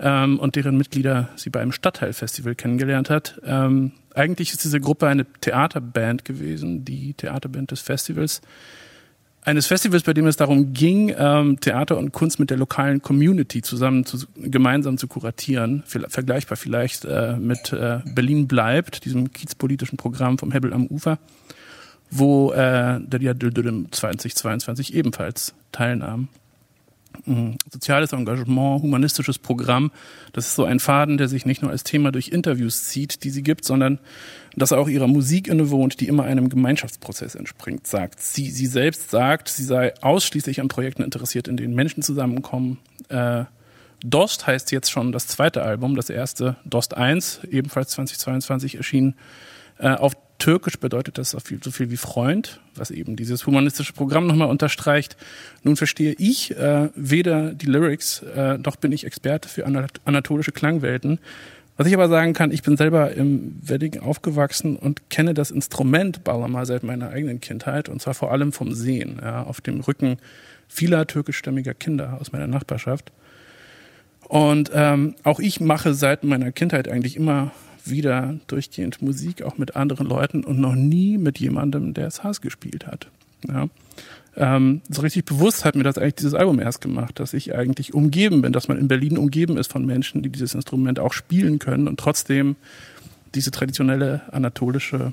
[0.00, 3.40] ähm, und deren Mitglieder sie beim Stadtteilfestival kennengelernt hat.
[3.44, 8.40] Ähm, eigentlich ist diese Gruppe eine Theaterband gewesen, die Theaterband des Festivals.
[9.42, 13.62] Eines Festivals, bei dem es darum ging, ähm, Theater und Kunst mit der lokalen Community
[13.62, 15.82] zusammen zu, gemeinsam zu kuratieren.
[15.86, 21.18] Ver- Vergleichbar vielleicht äh, mit äh, Berlin bleibt, diesem kiezpolitischen Programm vom Hebbel am Ufer,
[22.10, 26.28] wo äh, der Dia Dödödem 2022 ebenfalls teilnahm.
[27.70, 29.90] Soziales Engagement, humanistisches Programm,
[30.32, 33.30] das ist so ein Faden, der sich nicht nur als Thema durch Interviews zieht, die
[33.30, 33.98] sie gibt, sondern
[34.56, 38.50] dass er auch ihrer Musik innewohnt, die immer einem Gemeinschaftsprozess entspringt, sagt sie.
[38.50, 42.78] Sie selbst sagt, sie sei ausschließlich an Projekten interessiert, in denen Menschen zusammenkommen.
[43.08, 43.44] Äh,
[44.02, 49.14] Dost heißt jetzt schon das zweite Album, das erste Dost 1, ebenfalls 2022 erschienen.
[49.78, 54.48] Äh, auf Türkisch bedeutet das so viel, wie Freund, was eben dieses humanistische Programm nochmal
[54.48, 55.16] unterstreicht.
[55.62, 60.50] Nun verstehe ich äh, weder die Lyrics, äh, noch bin ich Experte für anat anatolische
[60.50, 61.20] Klangwelten.
[61.76, 66.24] Was ich aber sagen kann, ich bin selber im Wedding aufgewachsen und kenne das Instrument
[66.24, 70.16] Balama seit meiner eigenen Kindheit und zwar vor allem vom Sehen, ja, auf dem Rücken
[70.68, 73.12] vieler türkischstämmiger Kinder aus meiner Nachbarschaft.
[74.28, 77.50] Und ähm, auch ich mache seit meiner Kindheit eigentlich immer
[77.84, 82.86] wieder durchgehend Musik, auch mit anderen Leuten und noch nie mit jemandem, der Saz gespielt
[82.86, 83.08] hat.
[83.48, 83.68] Ja.
[84.36, 87.94] ähm, so richtig bewusst hat mir das eigentlich dieses Album erst gemacht, dass ich eigentlich
[87.94, 91.58] umgeben bin, dass man in Berlin umgeben ist von Menschen, die dieses Instrument auch spielen
[91.58, 92.56] können und trotzdem
[93.34, 95.12] diese traditionelle anatolische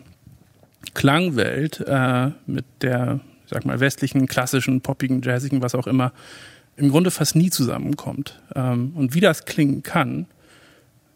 [0.94, 6.12] Klangwelt äh, mit der, ich sag mal, westlichen, klassischen, poppigen, jazzigen, was auch immer,
[6.76, 8.40] im Grunde fast nie zusammenkommt.
[8.56, 10.28] Ähm, und wie das klingen kann,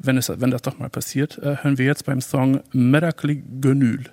[0.03, 4.05] wenn, es, wenn das doch mal passiert, äh, hören wir jetzt beim Song Miracle Gönül.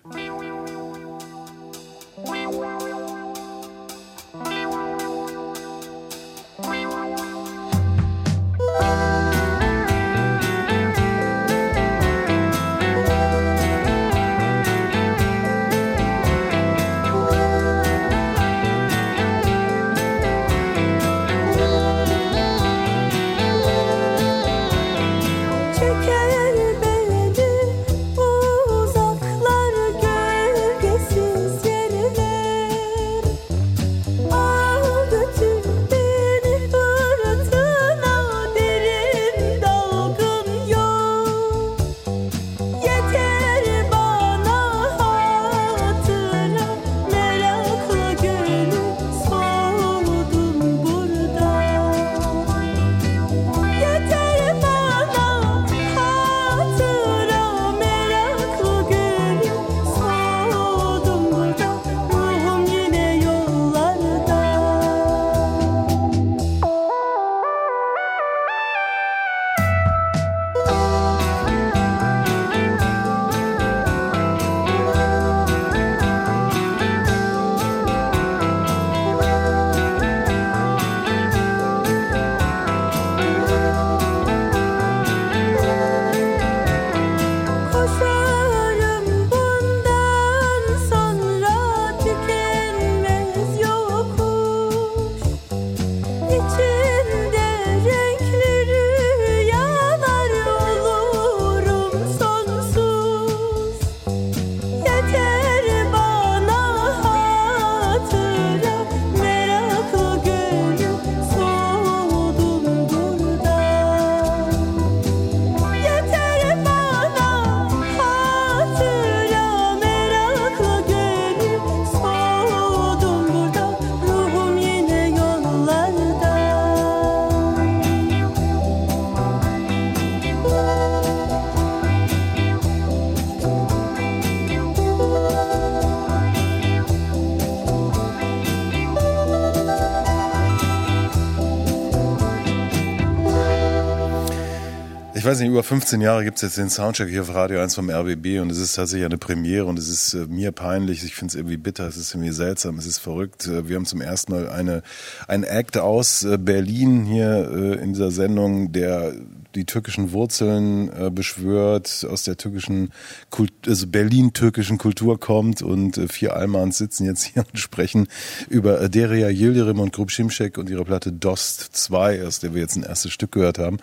[145.29, 147.91] Weiß nicht, über 15 Jahre gibt es jetzt den Soundcheck hier auf Radio 1 vom
[147.91, 151.33] RBB und es ist tatsächlich eine Premiere und es ist äh, mir peinlich, ich finde
[151.33, 153.47] es irgendwie bitter, es ist irgendwie seltsam, es ist verrückt.
[153.47, 154.83] Äh, wir haben zum ersten Mal eine,
[155.27, 159.13] einen Act aus äh, Berlin hier äh, in dieser Sendung, der
[159.55, 162.91] die türkischen Wurzeln äh, beschwört, aus der türkischen
[163.29, 168.09] Kult also Berlin-türkischen Kultur kommt und äh, vier Almans sitzen jetzt hier und sprechen
[168.49, 172.77] über Deria Yildirim und Grup Şimşek und ihre Platte Dost 2, aus der wir jetzt
[172.77, 173.79] ein erstes Stück gehört haben.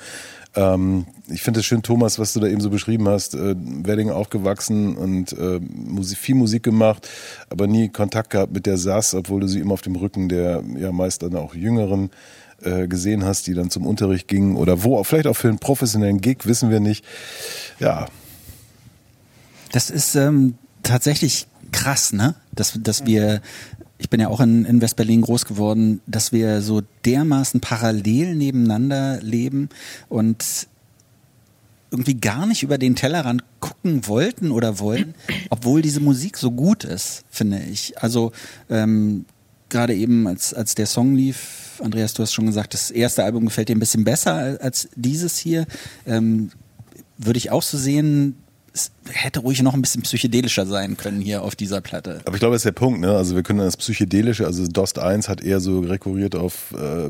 [0.56, 3.36] Ähm, ich finde es schön, Thomas, was du da eben so beschrieben hast.
[3.36, 7.08] Äh, Wedding aufgewachsen und äh, Musik, viel Musik gemacht,
[7.50, 10.64] aber nie Kontakt gehabt mit der SAS, obwohl du sie immer auf dem Rücken der
[10.78, 12.10] ja meist dann auch Jüngeren
[12.62, 16.22] äh, gesehen hast, die dann zum Unterricht gingen oder wo, vielleicht auch für einen professionellen
[16.22, 17.04] Gig, wissen wir nicht.
[17.80, 18.08] Ja,
[19.72, 22.36] Das ist ähm, tatsächlich krass, ne?
[22.54, 23.42] Dass, dass wir,
[23.98, 29.22] ich bin ja auch in, in Westberlin groß geworden, dass wir so dermaßen parallel nebeneinander
[29.22, 29.70] leben
[30.10, 30.68] und
[31.92, 35.16] irgendwie gar nicht über den Tellerrand gucken wollten oder wollen,
[35.50, 38.02] obwohl diese Musik so gut ist, finde ich.
[38.02, 38.32] Also
[38.70, 39.26] ähm,
[39.70, 43.46] gerade eben, als, als der Song lief, Andreas, du hast schon gesagt, das erste Album
[43.46, 45.66] gefällt dir ein bisschen besser als, als dieses hier.
[46.06, 46.52] Ähm,
[47.18, 48.36] würde ich auch so sehen,
[48.76, 52.20] es hätte ruhig noch ein bisschen psychedelischer sein können hier auf dieser Platte.
[52.26, 53.16] Aber ich glaube, das ist der Punkt, ne?
[53.16, 57.10] Also wir können das Psychedelische, also Dost 1 hat eher so rekurriert auf äh,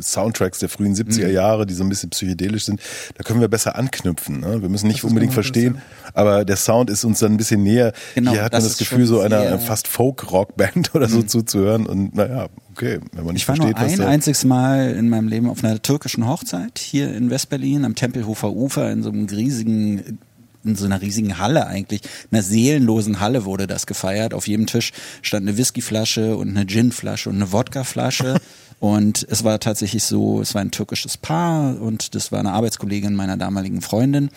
[0.00, 1.34] Soundtracks der frühen 70er Mhm.
[1.34, 2.80] Jahre, die so ein bisschen psychedelisch sind.
[3.16, 4.38] Da können wir besser anknüpfen.
[4.40, 4.62] Ne?
[4.62, 5.82] Wir müssen nicht unbedingt genau verstehen,
[6.14, 7.92] aber der Sound ist uns dann ein bisschen näher.
[8.14, 9.60] Genau, Hier hat man das das Gefühl, so einer Mhm.
[9.60, 11.86] fast Folk-Rock-Band oder so zuzuhören.
[11.86, 15.08] Und naja, okay, wenn man nicht Ich war versteht, nur was ein einziges Mal in
[15.08, 19.26] meinem Leben auf einer türkischen Hochzeit hier in Westberlin am Tempelhofer Ufer in so einem
[19.26, 20.18] riesigen
[20.64, 24.34] in so einer riesigen Halle eigentlich, einer seelenlosen Halle wurde das gefeiert.
[24.34, 24.92] Auf jedem Tisch
[25.22, 28.40] stand eine Whiskyflasche und eine Ginflasche und eine Wodkaflasche.
[28.80, 33.14] Und es war tatsächlich so, es war ein türkisches Paar und das war eine Arbeitskollegin
[33.14, 34.30] meiner damaligen Freundin.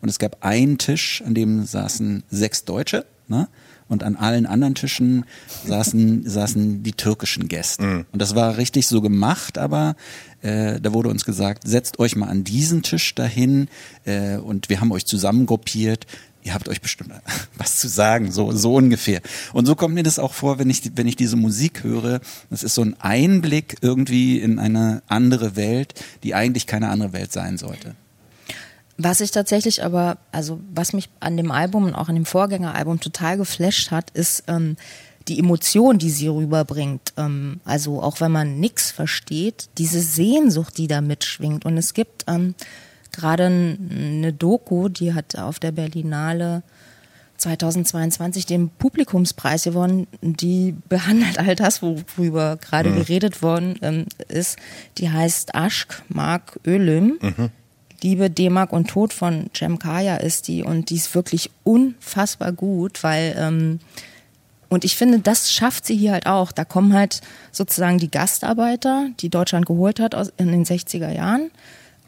[0.00, 3.48] Und es gab einen Tisch, an dem saßen sechs Deutsche, Ne?
[3.90, 5.24] Und an allen anderen Tischen
[5.66, 7.82] saßen, saßen die türkischen Gäste.
[8.12, 9.96] Und das war richtig so gemacht, aber
[10.42, 13.66] äh, da wurde uns gesagt, setzt euch mal an diesen Tisch dahin
[14.04, 16.06] äh, und wir haben euch zusammengruppiert.
[16.42, 17.10] Ihr habt euch bestimmt
[17.58, 19.22] was zu sagen, so, so ungefähr.
[19.52, 22.20] Und so kommt mir das auch vor, wenn ich, wenn ich diese Musik höre.
[22.48, 27.32] Das ist so ein Einblick irgendwie in eine andere Welt, die eigentlich keine andere Welt
[27.32, 27.96] sein sollte.
[29.02, 33.00] Was ich tatsächlich aber, also was mich an dem Album und auch an dem Vorgängeralbum
[33.00, 34.76] total geflasht hat, ist ähm,
[35.26, 37.14] die Emotion, die sie rüberbringt.
[37.16, 41.64] Ähm, also auch wenn man nichts versteht, diese Sehnsucht, die da mitschwingt.
[41.64, 42.54] Und es gibt ähm,
[43.10, 46.62] gerade eine Doku, die hat auf der Berlinale
[47.38, 54.58] 2022 den Publikumspreis gewonnen, die behandelt all das, worüber gerade geredet worden ähm, ist.
[54.98, 57.18] Die heißt Aschk Mark Ölüm.
[58.02, 63.02] Liebe, D-Mark und Tod von Cem Kaya ist die und die ist wirklich unfassbar gut,
[63.02, 63.80] weil ähm,
[64.70, 66.52] und ich finde, das schafft sie hier halt auch.
[66.52, 71.50] Da kommen halt sozusagen die Gastarbeiter, die Deutschland geholt hat aus, in den 60er Jahren.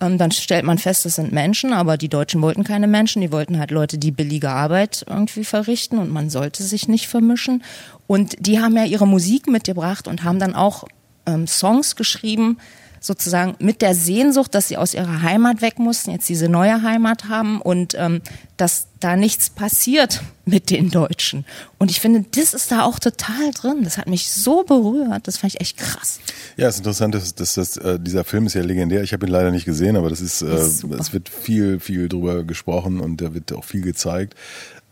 [0.01, 3.21] Ähm, dann stellt man fest, das sind Menschen, aber die Deutschen wollten keine Menschen.
[3.21, 7.65] Die wollten halt Leute, die billige Arbeit irgendwie verrichten und man sollte sich nicht vermischen.
[8.07, 10.85] Und die haben ja ihre Musik mitgebracht und haben dann auch
[11.27, 12.59] ähm, Songs geschrieben,
[13.03, 17.29] sozusagen mit der Sehnsucht, dass sie aus ihrer Heimat weg mussten, jetzt diese neue Heimat
[17.29, 18.23] haben und ähm,
[18.57, 21.45] dass da nichts passiert mit den Deutschen.
[21.79, 23.83] Und ich finde, das ist da auch total drin.
[23.83, 25.27] Das hat mich so berührt.
[25.27, 26.21] Das fand ich echt krass.
[26.57, 29.03] Ja, es ist interessant, dass, dass, dass äh, dieser Film ist ja legendär.
[29.03, 30.97] Ich habe ihn leider nicht gesehen, aber das ist, äh, Das ist super.
[30.99, 34.35] es wird viel, viel drüber gesprochen und da wird auch viel gezeigt.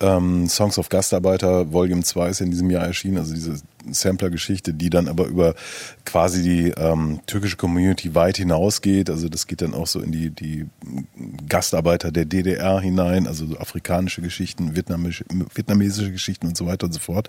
[0.01, 4.91] Ähm, Songs of Gastarbeiter Volume 2 ist in diesem Jahr erschienen, also diese Sampler-Geschichte, die
[4.91, 5.55] dann aber über
[6.05, 9.11] quasi die ähm, türkische Community weit hinausgeht.
[9.11, 10.67] Also das geht dann auch so in die, die
[11.49, 15.25] Gastarbeiter der DDR hinein, also so afrikanische Geschichten, vietnamische,
[15.55, 17.29] vietnamesische Geschichten und so weiter und so fort.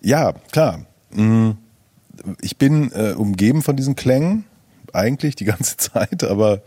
[0.00, 0.86] Ja, klar.
[1.12, 1.50] Mm,
[2.40, 4.44] ich bin äh, umgeben von diesen Klängen
[4.92, 6.62] eigentlich die ganze Zeit, aber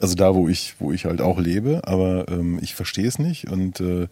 [0.00, 3.48] also da, wo ich, wo ich halt auch lebe, aber ähm, ich verstehe es nicht
[3.50, 4.08] und äh,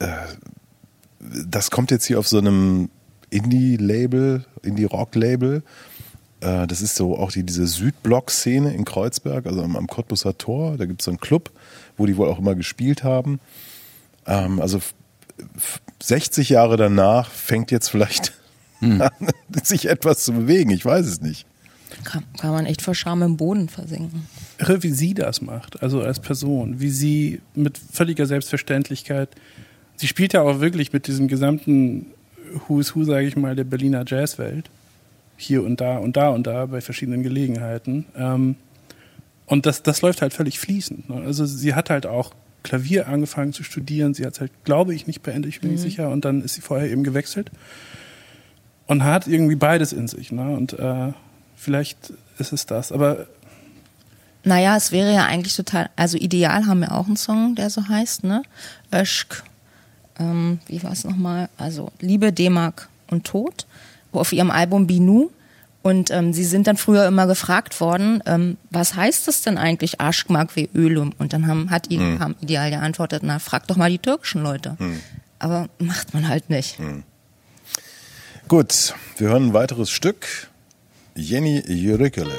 [0.00, 0.06] äh,
[1.46, 2.90] das kommt jetzt hier auf so einem
[3.34, 5.62] Indie-Label, Indie-Rock-Label.
[6.40, 10.76] Äh, das ist so auch die, diese Südblock-Szene in Kreuzberg, also am, am Cottbusser Tor.
[10.76, 11.50] Da gibt es so einen Club,
[11.96, 13.40] wo die wohl auch immer gespielt haben.
[14.26, 14.94] Ähm, also f-
[15.56, 18.32] f- 60 Jahre danach fängt jetzt vielleicht
[18.80, 19.02] an,
[19.62, 20.70] sich etwas zu bewegen.
[20.70, 21.46] Ich weiß es nicht.
[22.02, 24.26] Kann, kann man echt vor Scham im Boden versinken.
[24.58, 29.28] irre, wie sie das macht, also als Person, wie sie mit völliger Selbstverständlichkeit,
[29.96, 32.06] sie spielt ja auch wirklich mit diesem gesamten
[32.68, 34.70] Who's Who, sage ich mal, der Berliner Jazzwelt,
[35.36, 38.06] hier und da und da und da bei verschiedenen Gelegenheiten.
[38.16, 38.56] Ähm,
[39.46, 41.10] und das, das läuft halt völlig fließend.
[41.10, 41.22] Ne?
[41.26, 42.32] Also sie hat halt auch
[42.62, 45.82] Klavier angefangen zu studieren, sie hat es halt, glaube ich, nicht beendet, ich bin nicht
[45.82, 47.50] sicher, und dann ist sie vorher eben gewechselt
[48.86, 50.32] und hat irgendwie beides in sich.
[50.32, 50.48] Ne?
[50.56, 51.12] Und äh,
[51.56, 53.26] vielleicht ist es das, aber
[54.44, 57.86] Naja, es wäre ja eigentlich total, also ideal haben wir auch einen Song, der so
[57.86, 58.42] heißt, ne?
[58.92, 59.42] Öschk,
[60.18, 61.48] ähm, wie war es nochmal?
[61.56, 63.66] Also Liebe, D-Mark und Tod
[64.12, 65.30] auf ihrem Album Binu.
[65.82, 70.00] Und ähm, sie sind dann früher immer gefragt worden, ähm, was heißt das denn eigentlich
[70.00, 71.12] Aschkmark wie Ölum?
[71.18, 74.78] Und dann haben, hat die, haben Ideal geantwortet, na, frag doch mal die türkischen Leute.
[75.38, 76.78] Aber macht man halt nicht.
[78.48, 80.48] Gut, wir hören ein weiteres Stück.
[81.14, 82.32] Jenny Jürikele.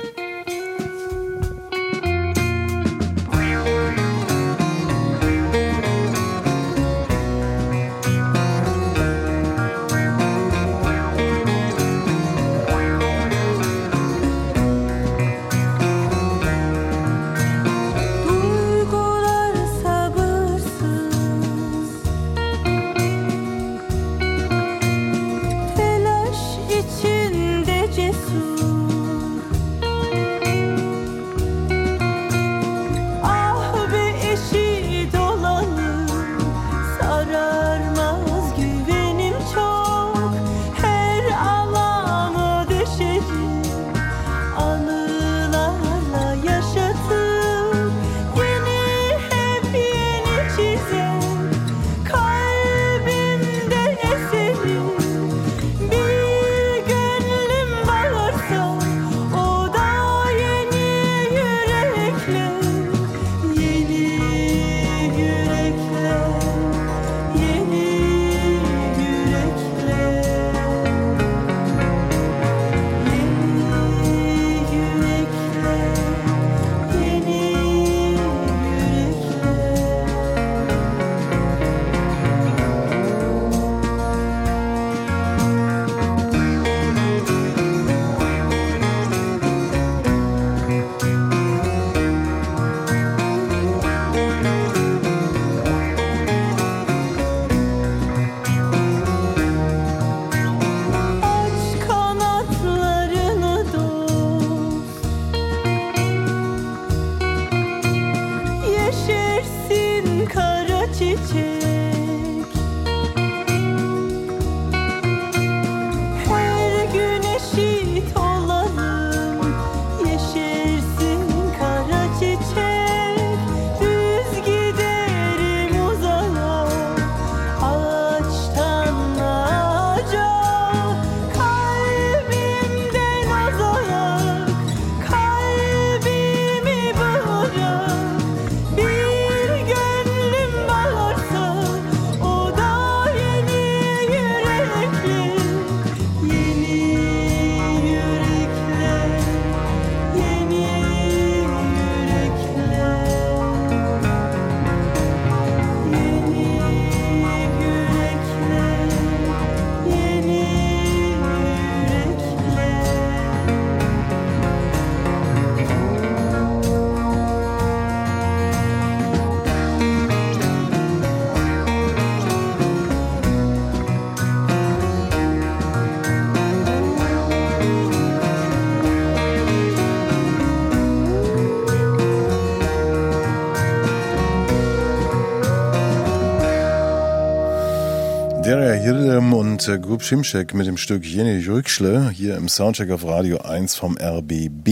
[189.15, 193.37] Hirdem und äh, Grup Schimschek mit dem Stück Jene Rückschle hier im Soundcheck auf Radio
[193.37, 194.67] 1 vom RBB.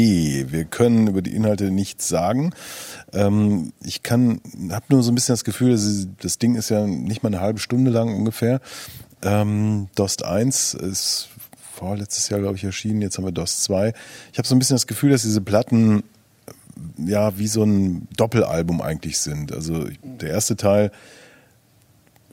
[0.51, 2.51] Wir können über die Inhalte nichts sagen.
[3.13, 6.85] Ähm, ich kann, habe nur so ein bisschen das Gefühl, das, das Ding ist ja
[6.85, 8.59] nicht mal eine halbe Stunde lang ungefähr.
[9.21, 11.29] Ähm, Dost 1 ist
[11.73, 13.01] vorletztes Jahr, glaube ich, erschienen.
[13.01, 13.93] Jetzt haben wir Dost 2.
[14.33, 16.03] Ich habe so ein bisschen das Gefühl, dass diese Platten
[16.97, 19.53] ja wie so ein Doppelalbum eigentlich sind.
[19.53, 20.91] Also der erste Teil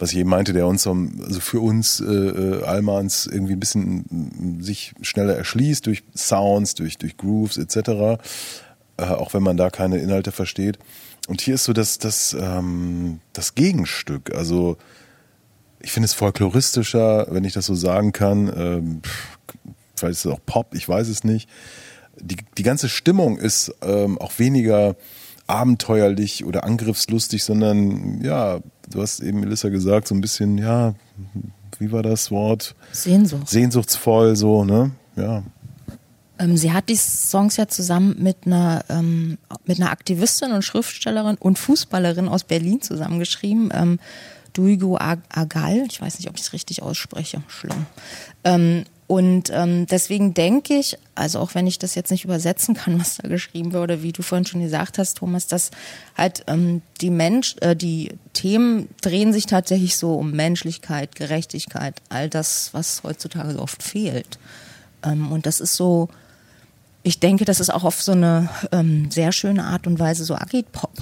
[0.00, 4.04] was ich eben meinte, der uns also für uns äh, äh, Almans irgendwie ein bisschen
[4.10, 7.76] m, sich schneller erschließt durch Sounds, durch, durch Grooves etc.,
[8.96, 10.78] äh, auch wenn man da keine Inhalte versteht.
[11.28, 14.34] Und hier ist so das, das, ähm, das Gegenstück.
[14.34, 14.78] Also
[15.80, 18.52] ich finde es folkloristischer, wenn ich das so sagen kann.
[18.56, 19.02] Ähm,
[19.94, 21.48] vielleicht ist es auch Pop, ich weiß es nicht.
[22.18, 24.96] Die, die ganze Stimmung ist ähm, auch weniger
[25.46, 28.60] abenteuerlich oder angriffslustig, sondern ja,
[28.90, 30.94] du hast eben Melissa gesagt, so ein bisschen, ja,
[31.78, 32.74] wie war das Wort?
[32.92, 33.48] Sehnsucht.
[33.48, 34.90] Sehnsuchtsvoll, so, ne?
[35.16, 35.42] Ja.
[36.38, 41.36] Ähm, sie hat die Songs ja zusammen mit einer, ähm, mit einer Aktivistin und Schriftstellerin
[41.36, 43.70] und Fußballerin aus Berlin zusammengeschrieben.
[43.74, 43.98] Ähm,
[44.52, 47.86] Duigo Ag- Agal, ich weiß nicht, ob ich es richtig ausspreche, schlimm.
[48.44, 53.00] Ähm, und ähm, deswegen denke ich, also auch wenn ich das jetzt nicht übersetzen kann,
[53.00, 55.72] was da geschrieben wird, oder wie du vorhin schon gesagt hast, Thomas, dass
[56.16, 62.28] halt ähm, die Mensch, äh, die Themen drehen sich tatsächlich so um Menschlichkeit, Gerechtigkeit, all
[62.28, 64.38] das, was heutzutage so oft fehlt.
[65.02, 66.08] Ähm, und das ist so,
[67.02, 70.36] ich denke, das ist auch auf so eine ähm, sehr schöne Art und Weise so
[70.36, 70.92] Agitpop.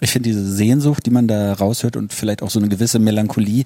[0.00, 3.64] Ich finde diese Sehnsucht, die man da raushört und vielleicht auch so eine gewisse Melancholie.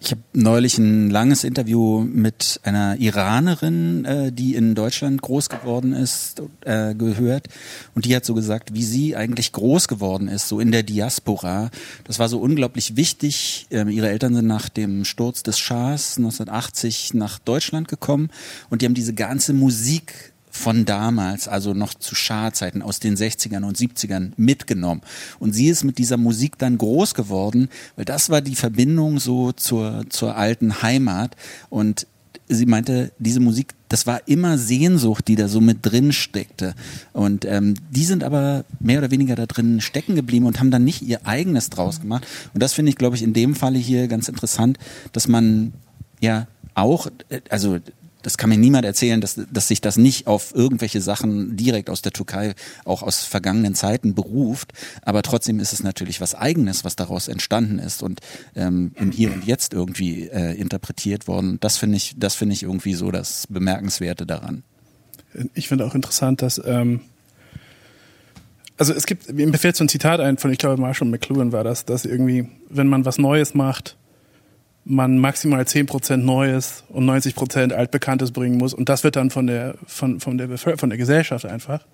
[0.00, 5.92] Ich habe neulich ein langes Interview mit einer Iranerin, äh, die in Deutschland groß geworden
[5.92, 7.48] ist, äh, gehört.
[7.94, 11.70] Und die hat so gesagt, wie sie eigentlich groß geworden ist, so in der Diaspora.
[12.04, 13.68] Das war so unglaublich wichtig.
[13.70, 18.30] Ähm, ihre Eltern sind nach dem Sturz des Schahs 1980 nach Deutschland gekommen
[18.68, 23.64] und die haben diese ganze Musik von damals, also noch zu Schah-Zeiten aus den 60ern
[23.64, 25.02] und 70ern mitgenommen.
[25.38, 29.52] Und sie ist mit dieser Musik dann groß geworden, weil das war die Verbindung so
[29.52, 31.36] zur, zur alten Heimat.
[31.70, 32.06] Und
[32.48, 36.74] sie meinte, diese Musik, das war immer Sehnsucht, die da so mit drin steckte.
[37.12, 40.84] Und ähm, die sind aber mehr oder weniger da drin stecken geblieben und haben dann
[40.84, 42.26] nicht ihr eigenes draus gemacht.
[42.54, 44.78] Und das finde ich, glaube ich, in dem Falle hier ganz interessant,
[45.12, 45.72] dass man
[46.20, 47.78] ja auch, äh, also
[48.28, 52.02] das kann mir niemand erzählen, dass, dass sich das nicht auf irgendwelche Sachen direkt aus
[52.02, 52.54] der Türkei,
[52.84, 54.72] auch aus vergangenen Zeiten beruft.
[55.00, 58.20] Aber trotzdem ist es natürlich was Eigenes, was daraus entstanden ist und
[58.54, 61.56] ähm, im Hier und Jetzt irgendwie äh, interpretiert worden.
[61.60, 64.62] Das finde ich, das finde ich irgendwie so das Bemerkenswerte daran.
[65.54, 67.00] Ich finde auch interessant, dass ähm,
[68.76, 71.64] also es gibt, mir fällt so ein Zitat ein von, ich glaube, Marshall McLuhan war
[71.64, 73.96] das, dass irgendwie, wenn man was Neues macht,
[74.88, 78.72] man maximal 10% Neues und 90% Altbekanntes bringen muss.
[78.72, 81.84] Und das wird dann von der, von, von der, von der Gesellschaft einfach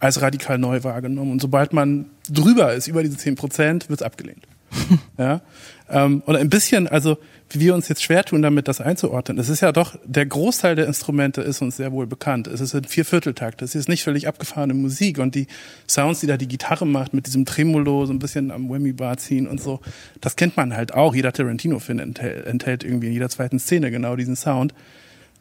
[0.00, 1.30] als radikal neu wahrgenommen.
[1.30, 4.48] Und sobald man drüber ist, über diese 10%, wird es abgelehnt.
[5.18, 5.42] ja?
[5.88, 7.18] Ähm, oder ein bisschen, also
[7.52, 9.38] wir uns jetzt schwer tun, damit das einzuordnen.
[9.38, 12.46] Es ist ja doch, der Großteil der Instrumente ist uns sehr wohl bekannt.
[12.46, 13.62] Es ist ein Viervierteltakt.
[13.62, 15.18] Es ist nicht völlig abgefahrene Musik.
[15.18, 15.46] Und die
[15.88, 19.48] Sounds, die da die Gitarre macht, mit diesem Tremolo, so ein bisschen am Whammy-Bar ziehen
[19.48, 19.80] und so,
[20.20, 21.14] das kennt man halt auch.
[21.14, 24.72] Jeder Tarantino-Film enthält, enthält irgendwie in jeder zweiten Szene genau diesen Sound.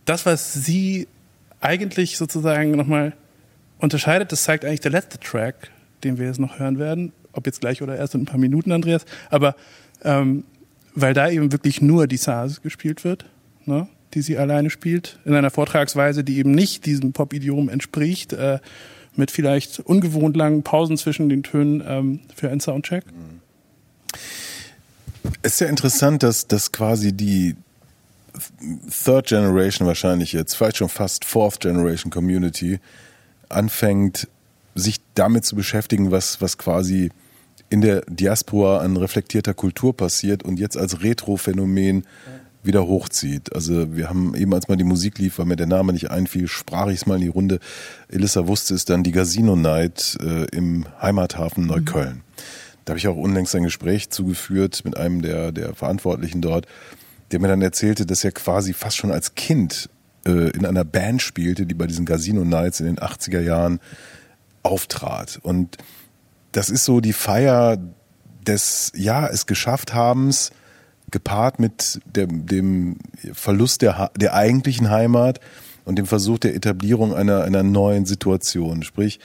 [0.05, 1.07] Das, was sie
[1.62, 3.14] eigentlich sozusagen nochmal
[3.78, 5.70] unterscheidet, das zeigt eigentlich der letzte Track,
[6.03, 7.14] den wir jetzt noch hören werden.
[7.34, 9.05] Ob jetzt gleich oder erst in ein paar Minuten, Andreas.
[9.30, 9.55] Aber
[10.03, 10.43] ähm,
[10.96, 13.26] weil da eben wirklich nur die Saz gespielt wird,
[13.66, 18.60] ne, die sie alleine spielt, in einer Vortragsweise, die eben nicht diesem Pop-Idiom entspricht, äh,
[19.16, 23.04] mit vielleicht ungewohnt langen Pausen zwischen den Tönen ähm, für einen Soundcheck.
[25.42, 27.56] Es ist ja interessant, dass, dass quasi die
[29.04, 32.80] Third Generation wahrscheinlich jetzt, vielleicht schon fast Fourth Generation Community
[33.50, 34.28] anfängt,
[34.76, 37.12] sich damit zu beschäftigen, was, was quasi
[37.70, 42.03] in der Diaspora an reflektierter Kultur passiert und jetzt als Retro-Phänomen
[42.63, 43.53] wieder hochzieht.
[43.55, 46.47] Also wir haben eben, als mal die Musik lief, weil mir der Name nicht einfiel,
[46.47, 47.59] sprach ich es mal in die Runde.
[48.09, 52.22] Elissa wusste es dann, die Casino Night äh, im Heimathafen Neukölln.
[52.84, 56.65] Da habe ich auch unlängst ein Gespräch zugeführt mit einem der, der Verantwortlichen dort,
[57.32, 59.89] der mir dann erzählte, dass er quasi fast schon als Kind
[60.26, 63.80] äh, in einer Band spielte, die bei diesen Casino Nights in den 80er Jahren
[64.63, 65.39] auftrat.
[65.43, 65.78] Und
[66.52, 67.78] das ist so die Feier
[68.45, 70.52] des, ja, es geschafft habens,
[71.12, 72.97] gepaart mit der, dem
[73.34, 75.39] Verlust der, der eigentlichen Heimat
[75.86, 78.84] und dem Versuch der Etablierung einer, einer neuen Situation.
[78.84, 79.20] Sprich,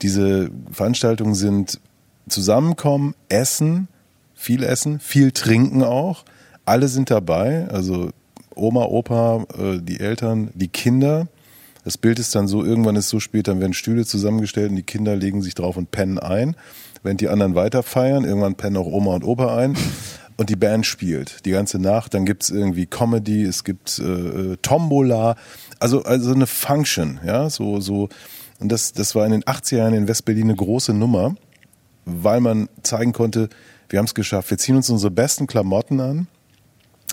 [0.00, 1.80] diese Veranstaltungen sind
[2.28, 3.88] Zusammenkommen, Essen,
[4.34, 6.24] viel Essen, viel Trinken auch,
[6.64, 8.10] Alle sind dabei, also
[8.54, 11.26] Oma, Opa, äh, die Eltern, die Kinder.
[11.84, 14.82] Das Bild ist dann so, irgendwann ist so spät, dann werden Stühle zusammengestellt und die
[14.82, 16.56] Kinder legen sich drauf und pennen ein,
[17.02, 18.24] während die anderen weiter feiern.
[18.24, 19.76] Irgendwann pennen auch Oma und Opa ein.
[20.36, 22.14] Und die Band spielt die ganze Nacht.
[22.14, 25.36] Dann gibt's irgendwie Comedy, es gibt äh, Tombola,
[25.78, 28.08] also also eine Function, ja, so so.
[28.58, 31.34] Und das das war in den 80er Jahren in Westberlin eine große Nummer,
[32.06, 33.50] weil man zeigen konnte,
[33.88, 34.50] wir haben es geschafft.
[34.50, 36.26] Wir ziehen uns unsere besten Klamotten an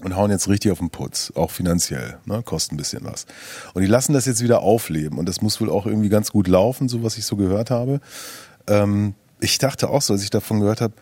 [0.03, 2.41] und hauen jetzt richtig auf den Putz, auch finanziell, ne?
[2.43, 3.25] kostet ein bisschen was.
[3.73, 6.47] Und die lassen das jetzt wieder aufleben und das muss wohl auch irgendwie ganz gut
[6.47, 7.99] laufen, so was ich so gehört habe.
[8.67, 10.93] Ähm, ich dachte auch so, als ich davon gehört habe,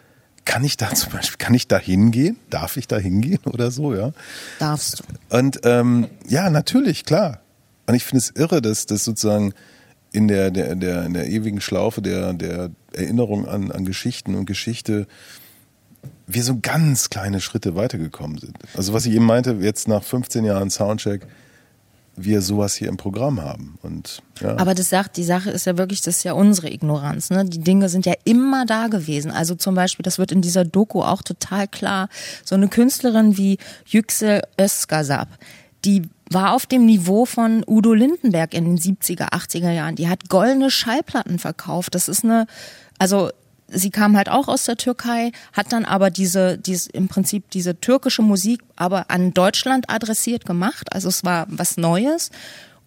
[0.45, 2.37] kann ich da zum Beispiel, kann ich da hingehen?
[2.49, 4.11] Darf ich da hingehen oder so, ja?
[4.59, 5.37] Darfst du.
[5.37, 7.41] Und ähm, ja, natürlich, klar.
[7.85, 9.53] Und ich finde es irre, dass das sozusagen
[10.11, 14.45] in der, der, der, in der ewigen Schlaufe der, der Erinnerung an, an Geschichten und
[14.45, 15.07] Geschichte
[16.26, 18.58] wir so ganz kleine Schritte weitergekommen sind.
[18.76, 21.28] Also was ich eben meinte, jetzt nach 15 Jahren Soundcheck,
[22.18, 23.78] wir sowas hier im Programm haben.
[23.84, 24.58] Und ja.
[24.58, 27.30] Aber das sagt, die Sache ist ja wirklich, das ist ja unsere Ignoranz.
[27.30, 27.45] Ne?
[27.45, 29.32] Die Dinge sind ja immer da gewesen.
[29.32, 32.10] Also zum Beispiel, das wird in dieser Doku auch total klar.
[32.43, 35.30] So eine Künstlerin wie Yüksel Özgazap,
[35.86, 39.95] die war auf dem Niveau von Udo Lindenberg in den 70er, 80er Jahren.
[39.95, 41.95] Die hat goldene Schallplatten verkauft.
[41.95, 42.47] Das ist eine,
[42.97, 43.30] also
[43.68, 47.80] sie kam halt auch aus der Türkei, hat dann aber diese, diese im Prinzip diese
[47.80, 50.93] türkische Musik aber an Deutschland adressiert gemacht.
[50.93, 52.32] Also es war was Neues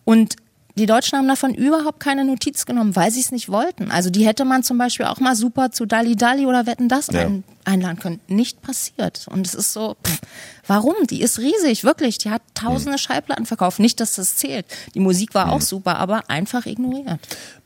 [0.04, 0.36] und
[0.80, 3.90] die Deutschen haben davon überhaupt keine Notiz genommen, weil sie es nicht wollten.
[3.90, 7.08] Also die hätte man zum Beispiel auch mal super zu Dali Dali oder Wetten das
[7.08, 7.20] Ja.
[7.20, 8.20] ein, einladen können.
[8.26, 9.26] Nicht passiert.
[9.30, 10.18] Und es ist so, pff,
[10.66, 10.94] warum?
[11.08, 12.18] Die ist riesig, wirklich.
[12.18, 13.78] Die hat tausende Schallplatten verkauft.
[13.78, 14.66] Nicht, dass das zählt.
[14.94, 17.06] Die Musik war auch super, aber einfach ignoriert.
[17.06, 17.18] Man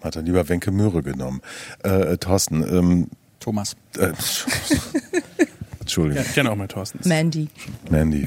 [0.05, 1.41] hat dann lieber Wenke Möhre genommen.
[1.83, 3.09] Äh, Thorsten, ähm,
[3.41, 3.77] Thomas.
[3.97, 4.13] äh,
[5.81, 6.23] Entschuldigung.
[6.23, 6.99] Ja, ich kenne auch mal Thorsten.
[7.07, 7.49] Mandy.
[7.91, 8.27] Mandy.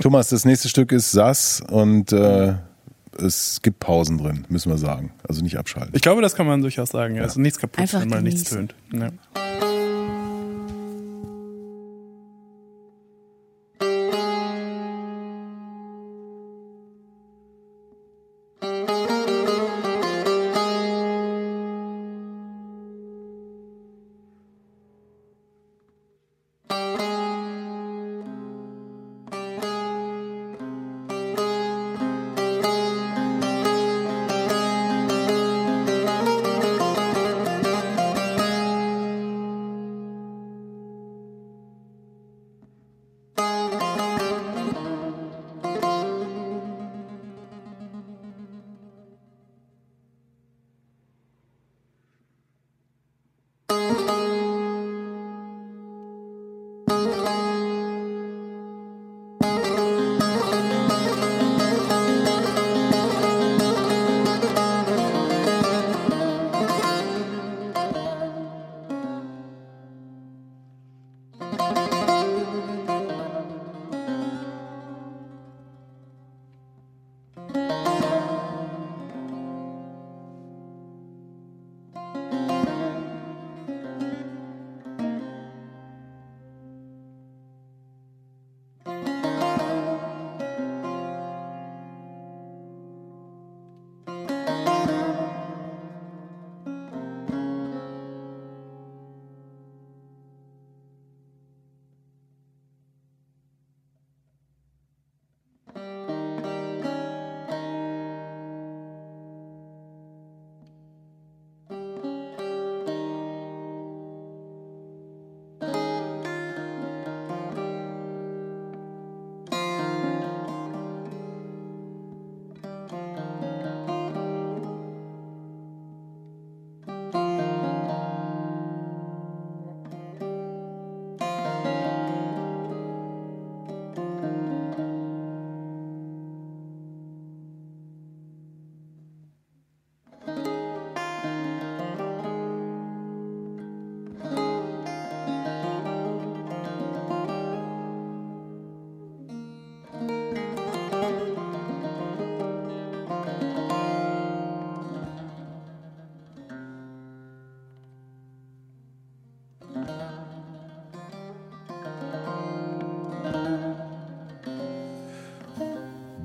[0.00, 2.54] Thomas, das nächste Stück ist Sass und äh,
[3.18, 5.12] es gibt Pausen drin, müssen wir sagen.
[5.28, 5.90] Also nicht abschalten.
[5.94, 7.16] Ich glaube, das kann man durchaus sagen.
[7.16, 7.22] Ja.
[7.22, 8.74] Also nichts kaputt, Einfach wenn mal nichts tönt.
[8.92, 9.10] Ja.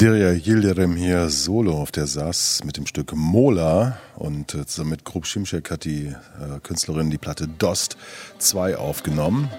[0.06, 5.04] Dirja Yildirim hier solo auf der Sass mit dem Stück Mola und äh, zusammen mit
[5.04, 7.98] Grub Schimschek hat die äh, Künstlerin die Platte Dost
[8.38, 9.50] 2 aufgenommen.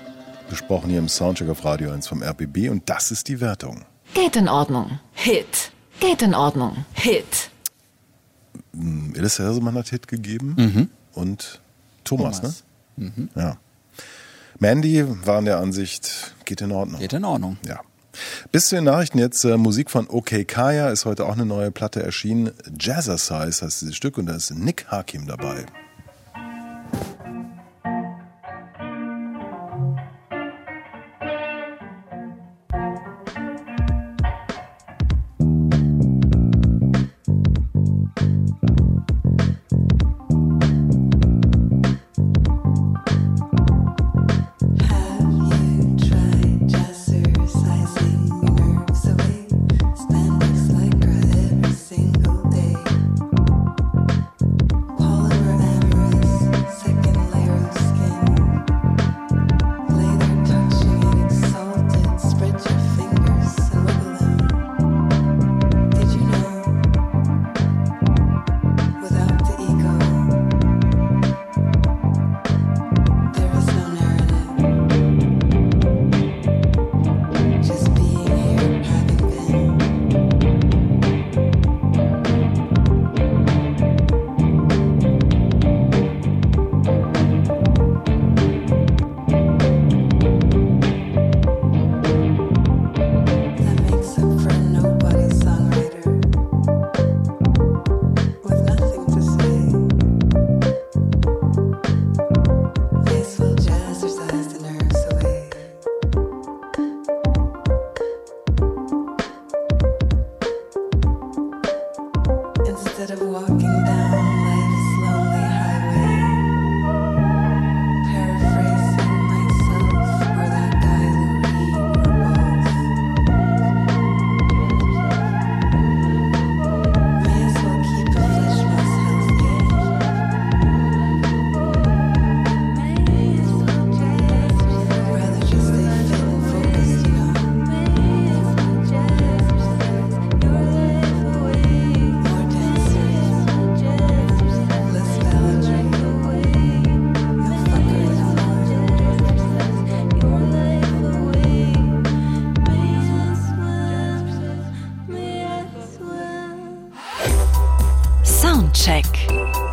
[0.49, 3.87] besprochen hier im Soundcheck auf Radio 1 vom RBB und das ist die Wertung.
[4.15, 5.01] Geht in Ordnung.
[5.15, 5.73] Hit.
[5.99, 6.85] Geht in Ordnung.
[6.93, 7.51] Hit.
[9.15, 11.61] Elissa Hirsemann hat Hit gegeben und
[12.05, 12.65] Thomas, Thomas.
[12.97, 13.29] ne?
[13.35, 13.57] Ja.
[14.61, 17.01] Mandy war in der Ansicht, geht in Ordnung.
[17.01, 17.57] Geht in Ordnung.
[17.67, 17.81] Ja.
[18.53, 21.71] Bis zu den Nachrichten jetzt äh, Musik von OK Kaya ist heute auch eine neue
[21.71, 22.53] Platte erschienen.
[22.79, 25.67] Jazzercise heißt dieses Stück und da ist Nick Hakim dabei.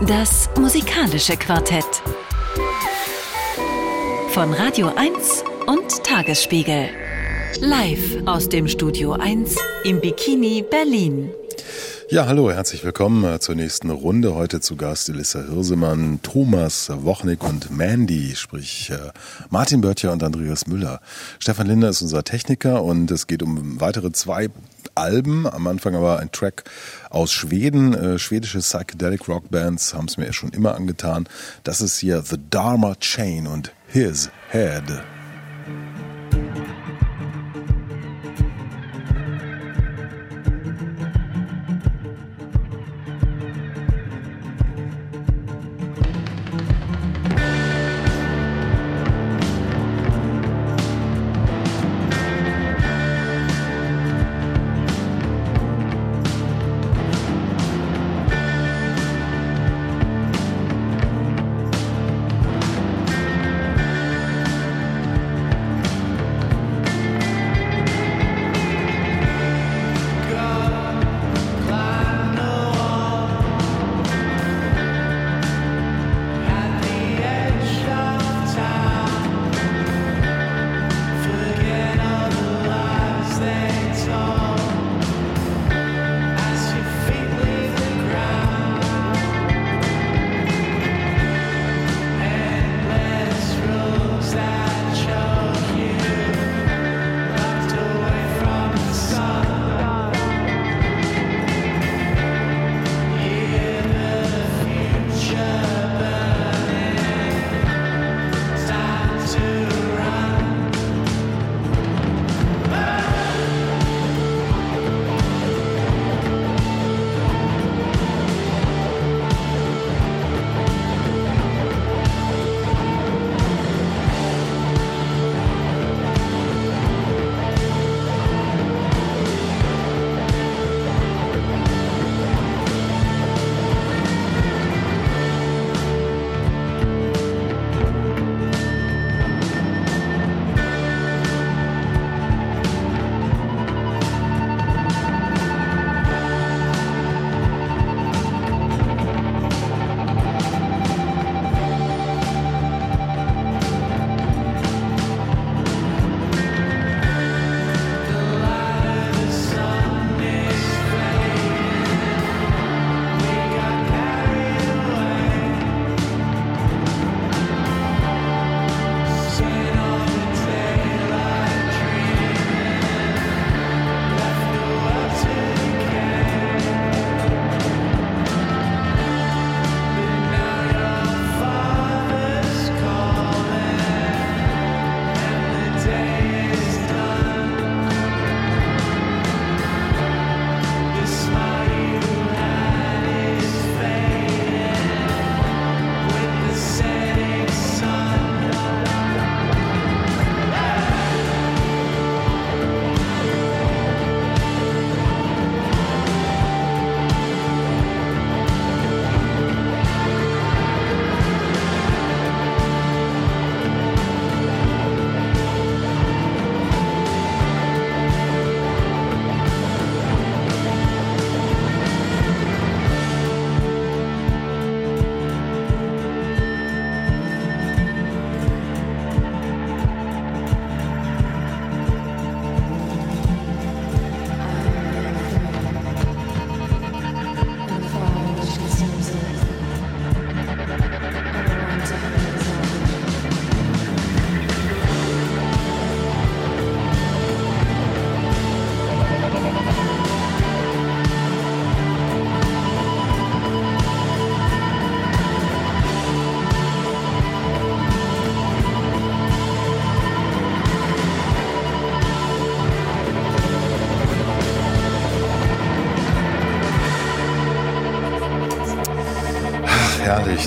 [0.08, 1.86] Das musikalische Quartett.
[4.30, 6.89] Von Radio 1 und Tagesspiegel.
[7.62, 11.30] Live aus dem Studio 1 im Bikini Berlin.
[12.10, 14.36] Ja, hallo, herzlich willkommen äh, zur nächsten Runde.
[14.36, 19.12] Heute zu Gast Elissa Hirsemann, Thomas Wochnik und Mandy, sprich äh,
[19.49, 20.99] Martin Böttcher und Andreas Müller.
[21.39, 24.49] Stefan Linder ist unser Techniker und es geht um weitere zwei
[24.96, 25.48] Alben.
[25.48, 26.64] Am Anfang aber ein Track
[27.10, 27.94] aus Schweden.
[27.94, 31.28] Äh, schwedische Psychedelic Rock Bands haben es mir schon immer angetan.
[31.64, 34.84] Das ist hier The Dharma Chain und His Head.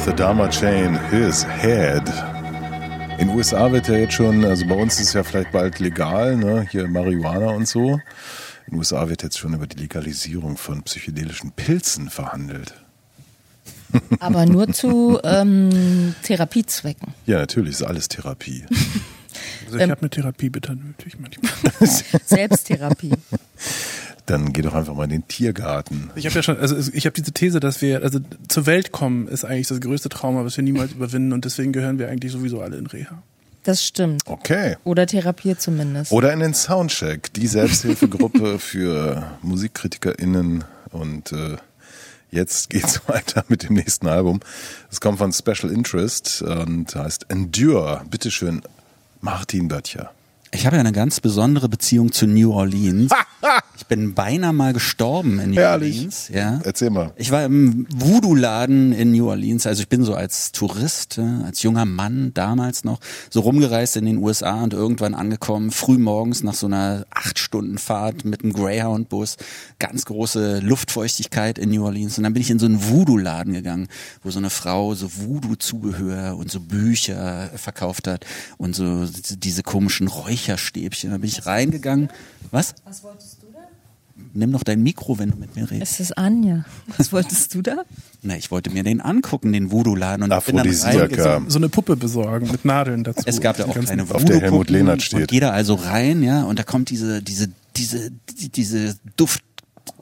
[0.07, 2.05] The Dharma Chain, His Head.
[3.19, 5.81] In den USA wird ja jetzt schon, also bei uns ist es ja vielleicht bald
[5.81, 6.65] legal, ne?
[6.71, 7.95] hier Marihuana und so.
[7.95, 8.01] In
[8.71, 12.75] den USA wird jetzt schon über die Legalisierung von psychedelischen Pilzen verhandelt.
[14.21, 17.13] Aber nur zu ähm, Therapiezwecken.
[17.27, 18.65] Ja, natürlich ist alles Therapie.
[19.67, 21.53] Also ich habe eine Therapie bitte nötig manchmal.
[22.25, 23.13] Selbsttherapie.
[24.27, 26.11] Dann geh doch einfach mal in den Tiergarten.
[26.17, 28.19] Ich habe ja schon, also ich habe diese These, dass wir, also
[28.49, 31.99] zur Welt kommen ist eigentlich das größte Trauma, was wir niemals überwinden und deswegen gehören
[31.99, 33.23] wir eigentlich sowieso alle in Reha.
[33.67, 34.23] Das stimmt.
[34.27, 34.77] Okay.
[34.85, 36.13] Oder therapiert zumindest.
[36.13, 40.63] Oder in den Soundcheck, die Selbsthilfegruppe für MusikkritikerInnen.
[40.93, 41.57] Und äh,
[42.31, 44.39] jetzt geht's weiter mit dem nächsten Album.
[44.89, 48.03] Es kommt von Special Interest und heißt Endure.
[48.09, 48.63] Bitteschön,
[49.21, 50.13] Martin Böttcher.
[50.57, 53.13] Ich habe ja eine ganz besondere Beziehung zu New Orleans.
[53.79, 55.97] Ich bin beinahe mal gestorben in New Herrlich.
[55.97, 56.29] Orleans.
[56.33, 56.61] Ja.
[56.65, 57.13] Erzähl mal.
[57.17, 59.67] Ich war im Voodoo-Laden in New Orleans.
[59.67, 62.99] Also ich bin so als Tourist, äh, als junger Mann damals noch,
[63.31, 67.79] so rumgereist in den USA und irgendwann angekommen, früh morgens nach so einer acht Stunden
[67.79, 69.37] Fahrt mit einem Greyhound-Bus,
[69.79, 72.17] ganz große Luftfeuchtigkeit in New Orleans.
[72.17, 73.89] Und dann bin ich in so einen Voodoo-Laden gegangen,
[74.25, 78.25] wo so eine Frau so Voodoo-Zubehör und so Bücher verkauft hat
[78.57, 80.09] und so diese komischen
[80.47, 81.11] Räucherstäbchen.
[81.11, 82.09] Da bin ich reingegangen.
[82.51, 82.75] Was?
[82.85, 83.59] Was wolltest du da?
[84.33, 85.93] Nimm doch dein Mikro, wenn du mit mir redest.
[85.95, 86.65] Es ist Anja.
[86.97, 87.83] Was wolltest du da?
[88.23, 90.23] Na, ich wollte mir den angucken, den Voodoo-Laden.
[90.31, 91.51] Und bin dann reingegangen.
[91.51, 93.23] So eine Puppe besorgen mit Nadeln dazu.
[93.27, 95.21] Es gab da auch Ganz- kleine Auf der Helmut Lehnert steht.
[95.23, 99.43] Und jeder also rein, ja, und da kommt diese, diese, diese, die- diese Duft,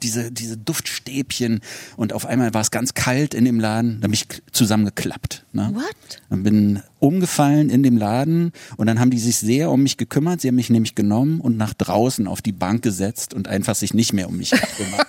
[0.01, 1.61] diese, diese Duftstäbchen
[1.97, 5.45] und auf einmal war es ganz kalt in dem Laden, da bin ich zusammengeklappt.
[5.53, 5.71] Ne?
[5.73, 6.21] What?
[6.29, 10.41] Und bin umgefallen in dem Laden und dann haben die sich sehr um mich gekümmert.
[10.41, 13.93] Sie haben mich nämlich genommen und nach draußen auf die Bank gesetzt und einfach sich
[13.93, 15.07] nicht mehr um mich gekümmert.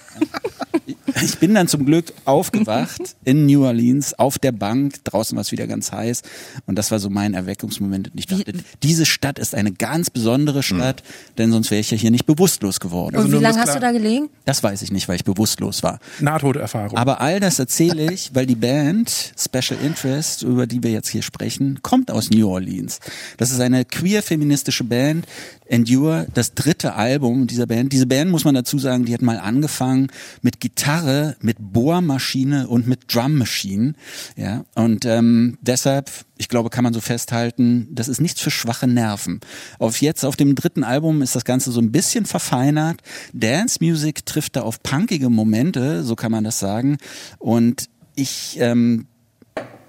[1.22, 5.02] Ich bin dann zum Glück aufgewacht in New Orleans auf der Bank.
[5.04, 6.22] Draußen war es wieder ganz heiß.
[6.66, 8.12] Und das war so mein Erweckungsmoment.
[8.12, 8.52] Und ich dachte,
[8.82, 11.02] diese Stadt ist eine ganz besondere Stadt,
[11.38, 13.16] denn sonst wäre ich ja hier nicht bewusstlos geworden.
[13.16, 14.28] Und nur wie lange hast du da gelegen?
[14.44, 16.00] Das weiß ich nicht, weil ich bewusstlos war.
[16.20, 16.98] Nahtoderfahrung.
[16.98, 21.22] Aber all das erzähle ich, weil die Band Special Interest, über die wir jetzt hier
[21.22, 23.00] sprechen, kommt aus New Orleans.
[23.38, 25.26] Das ist eine queer-feministische Band,
[25.68, 27.92] Endure, das dritte Album dieser Band.
[27.92, 30.08] Diese Band, muss man dazu sagen, die hat mal angefangen
[30.42, 31.05] mit Gitarre,
[31.40, 33.94] mit Bohrmaschine und mit Drummmaschine.
[34.36, 38.86] Ja, und ähm, deshalb, ich glaube, kann man so festhalten, das ist nichts für schwache
[38.86, 39.40] Nerven.
[39.78, 43.02] Auf jetzt, auf dem dritten Album ist das Ganze so ein bisschen verfeinert.
[43.32, 46.98] Dance Music trifft da auf punkige Momente, so kann man das sagen.
[47.38, 49.06] Und ich ähm,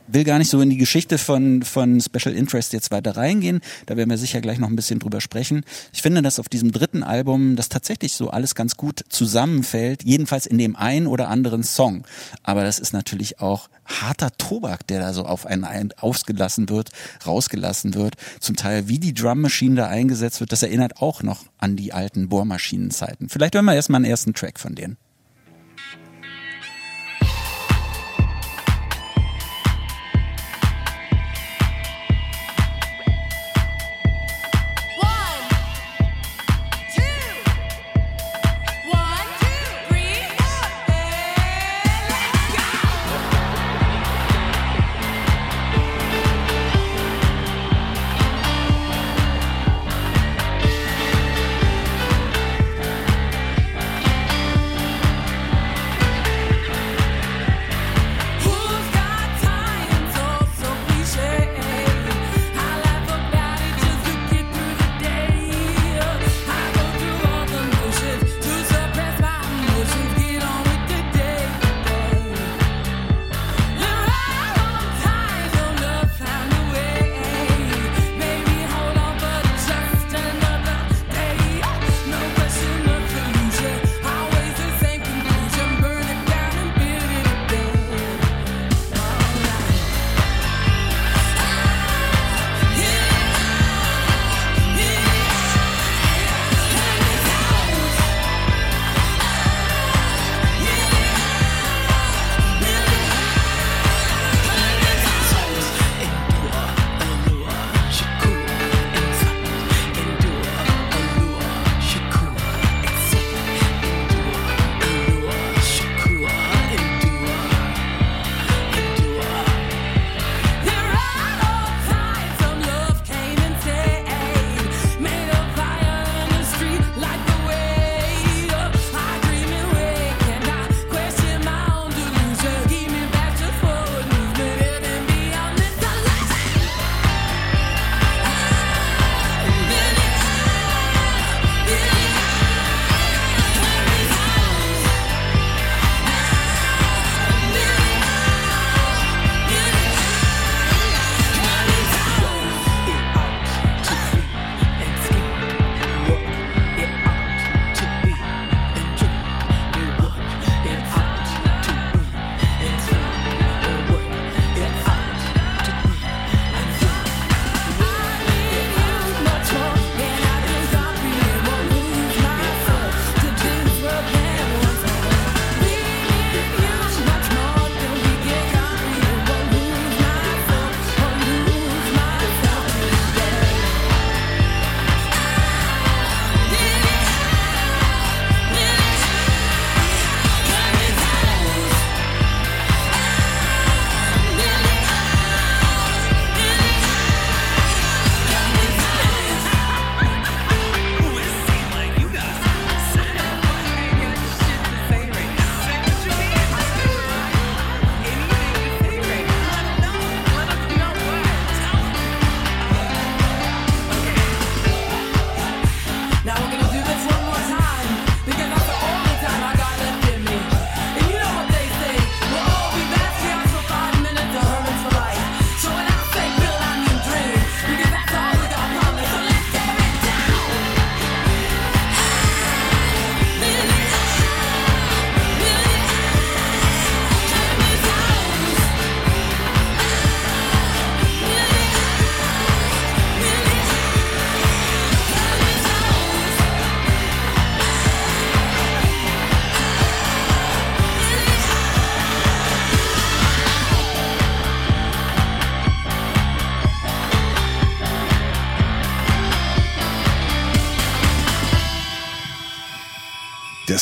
[0.07, 3.61] will gar nicht so in die Geschichte von, von Special Interest jetzt weiter reingehen.
[3.85, 5.63] Da werden wir sicher gleich noch ein bisschen drüber sprechen.
[5.93, 10.03] Ich finde, dass auf diesem dritten Album das tatsächlich so alles ganz gut zusammenfällt.
[10.03, 12.03] Jedenfalls in dem einen oder anderen Song.
[12.43, 16.89] Aber das ist natürlich auch harter Tobak, der da so auf einen ein ausgelassen wird,
[17.25, 18.15] rausgelassen wird.
[18.39, 21.93] Zum Teil, wie die Drum Machine da eingesetzt wird, das erinnert auch noch an die
[21.93, 23.29] alten Bohrmaschinenzeiten.
[23.29, 24.97] Vielleicht hören wir erstmal einen ersten Track von denen.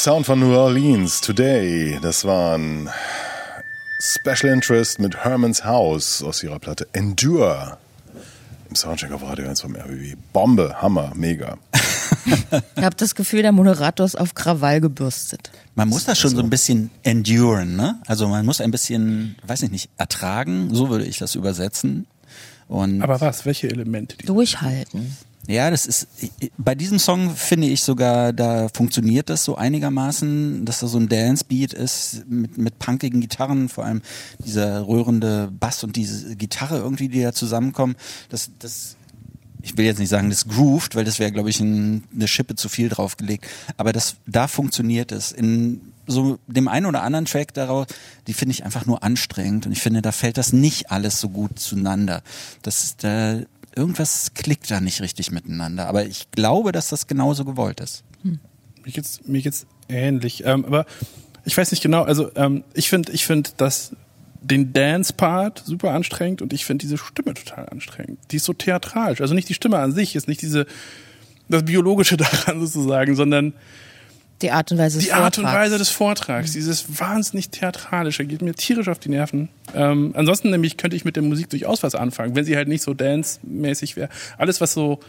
[0.05, 2.91] Sound von New Orleans Today, das waren
[3.99, 7.79] Special Interest mit Herman's House aus ihrer Platte Endure.
[8.69, 10.15] Im Soundcheck auf Radio 1 vom RBB.
[10.31, 11.57] Bombe, Hammer, mega.
[12.75, 15.49] Ich habe das Gefühl, der Moderator ist auf Krawall gebürstet.
[15.73, 17.99] Man muss das schon so ein bisschen enduren, ne?
[18.05, 22.05] Also man muss ein bisschen, weiß ich nicht, ertragen, so würde ich das übersetzen.
[22.67, 23.47] Und Aber was?
[23.47, 24.17] Welche Elemente?
[24.17, 25.17] Die Durchhalten.
[25.47, 26.07] Ja, das ist
[26.57, 31.07] bei diesem Song finde ich sogar, da funktioniert das so einigermaßen, dass da so ein
[31.07, 34.01] Dance-Beat ist mit, mit punkigen Gitarren, vor allem
[34.39, 37.95] dieser rührende Bass und diese Gitarre irgendwie, die da zusammenkommen.
[38.29, 38.95] Das, das,
[39.61, 42.55] ich will jetzt nicht sagen, das grooved, weil das wäre, glaube ich, ein, eine Schippe
[42.55, 43.45] zu viel draufgelegt.
[43.77, 45.31] Aber das, da funktioniert es.
[45.31, 47.87] In so dem einen oder anderen Track daraus,
[48.27, 51.29] die finde ich einfach nur anstrengend und ich finde, da fällt das nicht alles so
[51.29, 52.21] gut zueinander.
[52.61, 53.39] Das da,
[53.75, 55.87] irgendwas klickt da nicht richtig miteinander.
[55.87, 58.03] Aber ich glaube, dass das genauso gewollt ist.
[58.23, 60.43] mir geht's, mir geht's ähnlich.
[60.45, 60.85] Ähm, aber
[61.43, 63.95] ich weiß nicht genau, also ähm, ich finde, ich finde, dass
[64.41, 68.19] den Dance-Part super anstrengend und ich finde diese Stimme total anstrengend.
[68.31, 69.21] Die ist so theatralisch.
[69.21, 70.65] Also nicht die Stimme an sich, ist nicht diese
[71.49, 73.53] das Biologische daran sozusagen, sondern
[74.41, 75.65] Die Art und Weise des die Art und Vortrags.
[75.65, 79.47] Weise des Vortrags, dieses wahnsinnig theatralische, geht mir tierisch auf die Nerven.
[79.73, 82.81] Ähm, ansonsten nämlich könnte ich mit der Musik durchaus was anfangen, wenn sie halt nicht
[82.81, 84.09] so dance-mäßig wäre.
[84.37, 84.99] Alles, was so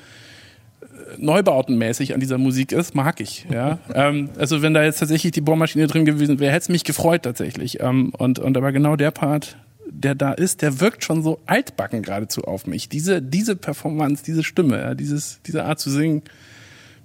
[0.81, 0.87] äh,
[1.19, 3.47] Neubautenmäßig an dieser Musik ist, mag ich.
[3.51, 3.81] Ja?
[3.95, 7.23] ähm, also wenn da jetzt tatsächlich die Bohrmaschine drin gewesen wäre, hätte es mich gefreut
[7.25, 7.81] tatsächlich.
[7.81, 9.57] Ähm, und, und aber genau der Part,
[9.91, 12.89] der da ist, der wirkt schon so altbacken geradezu auf mich.
[12.89, 16.23] Diese, diese Performance, diese Stimme, ja, dieses, diese Art zu singen,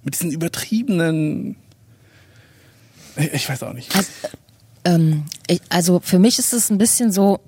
[0.04, 1.56] mit diesen übertriebenen
[3.16, 3.94] ich weiß auch nicht.
[3.94, 4.08] Also,
[4.84, 7.40] ähm, ich, also für mich ist es ein bisschen so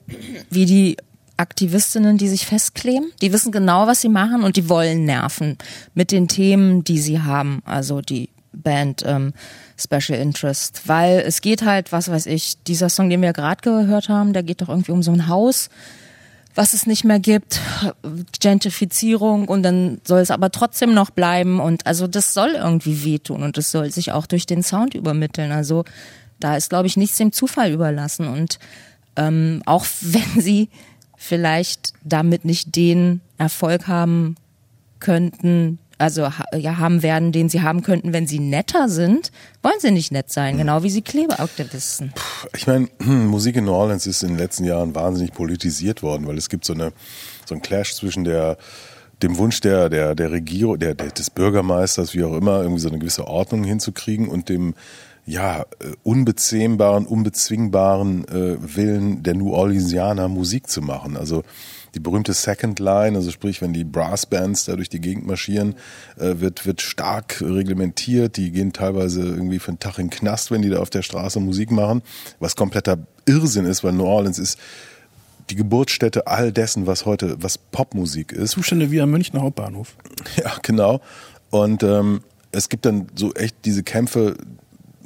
[0.50, 0.96] wie die
[1.36, 3.10] Aktivistinnen, die sich festkleben.
[3.20, 5.58] Die wissen genau, was sie machen und die wollen nerven
[5.94, 7.60] mit den Themen, die sie haben.
[7.64, 9.32] Also die Band ähm,
[9.76, 10.82] Special Interest.
[10.86, 14.44] Weil es geht halt, was weiß ich, dieser Song, den wir gerade gehört haben, der
[14.44, 15.70] geht doch irgendwie um so ein Haus,
[16.54, 17.60] was es nicht mehr gibt,
[18.40, 23.42] Gentrifizierung und dann soll es aber trotzdem noch bleiben und also das soll irgendwie wehtun
[23.42, 25.50] und das soll sich auch durch den Sound übermitteln.
[25.50, 25.84] Also
[26.38, 28.58] da ist, glaube ich, nichts dem Zufall überlassen und
[29.16, 30.68] ähm, auch wenn sie
[31.16, 34.36] vielleicht damit nicht den Erfolg haben
[35.00, 39.30] könnten, also ja haben werden, den sie haben könnten, wenn sie netter sind,
[39.62, 42.12] wollen sie nicht nett sein, genau wie sie Klebeaktivisten.
[42.56, 46.38] Ich meine, Musik in New Orleans ist in den letzten Jahren wahnsinnig politisiert worden, weil
[46.38, 46.92] es gibt so eine
[47.46, 48.56] so ein Clash zwischen der
[49.22, 52.88] dem Wunsch der der der Regierung, der, der des Bürgermeisters, wie auch immer, irgendwie so
[52.88, 54.74] eine gewisse Ordnung hinzukriegen und dem
[55.26, 61.16] ja äh, unbezähmbaren, unbezwingbaren äh, Willen der New Orleansianer Musik zu machen.
[61.16, 61.44] Also
[61.94, 65.76] die berühmte Second Line, also sprich, wenn die Brassbands da durch die Gegend marschieren,
[66.18, 68.36] äh, wird, wird stark reglementiert.
[68.36, 71.02] Die gehen teilweise irgendwie für einen Tag in den Knast, wenn die da auf der
[71.02, 72.02] Straße Musik machen,
[72.40, 74.58] was kompletter Irrsinn ist, weil New Orleans ist
[75.50, 78.52] die Geburtsstätte all dessen, was heute, was Popmusik ist.
[78.52, 79.96] Zustände wie am Münchner Hauptbahnhof.
[80.36, 81.00] Ja, genau.
[81.50, 84.36] Und ähm, es gibt dann so echt diese Kämpfe,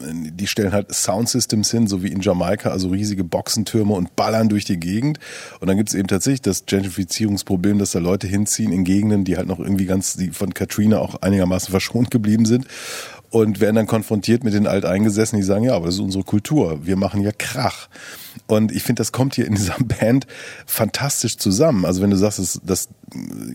[0.01, 4.65] die stellen halt Soundsystems hin, so wie in Jamaika, also riesige Boxentürme und ballern durch
[4.65, 5.19] die Gegend.
[5.61, 9.37] Und dann gibt es eben tatsächlich das Gentrifizierungsproblem, dass da Leute hinziehen in Gegenden, die
[9.37, 12.67] halt noch irgendwie ganz, die von Katrina auch einigermaßen verschont geblieben sind.
[13.31, 16.87] Und werden dann konfrontiert mit den Alteingesessenen, die sagen, ja, aber das ist unsere Kultur.
[16.87, 17.89] Wir machen ja Krach.
[18.47, 20.27] Und ich finde, das kommt hier in dieser Band
[20.65, 21.85] fantastisch zusammen.
[21.85, 22.89] Also wenn du sagst, das, das,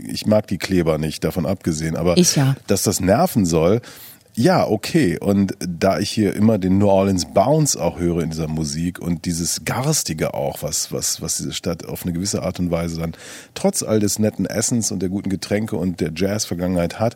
[0.08, 2.56] ich mag die Kleber nicht, davon abgesehen, aber ja.
[2.68, 3.82] dass das nerven soll,
[4.36, 5.20] ja, okay.
[5.20, 9.26] Und da ich hier immer den New Orleans Bounce auch höre in dieser Musik und
[9.26, 13.14] dieses Garstige auch, was, was, was diese Stadt auf eine gewisse Art und Weise dann
[13.54, 17.16] trotz all des netten Essens und der guten Getränke und der Jazz-Vergangenheit hat,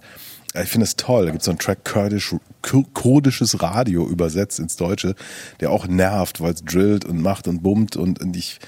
[0.53, 1.25] äh, ich finde es toll.
[1.25, 5.15] Da gibt es so einen Track Kurdisch, Kur- kurdisches Radio übersetzt ins Deutsche,
[5.59, 8.59] der auch nervt, weil es drillt und macht und bummt und, und ich,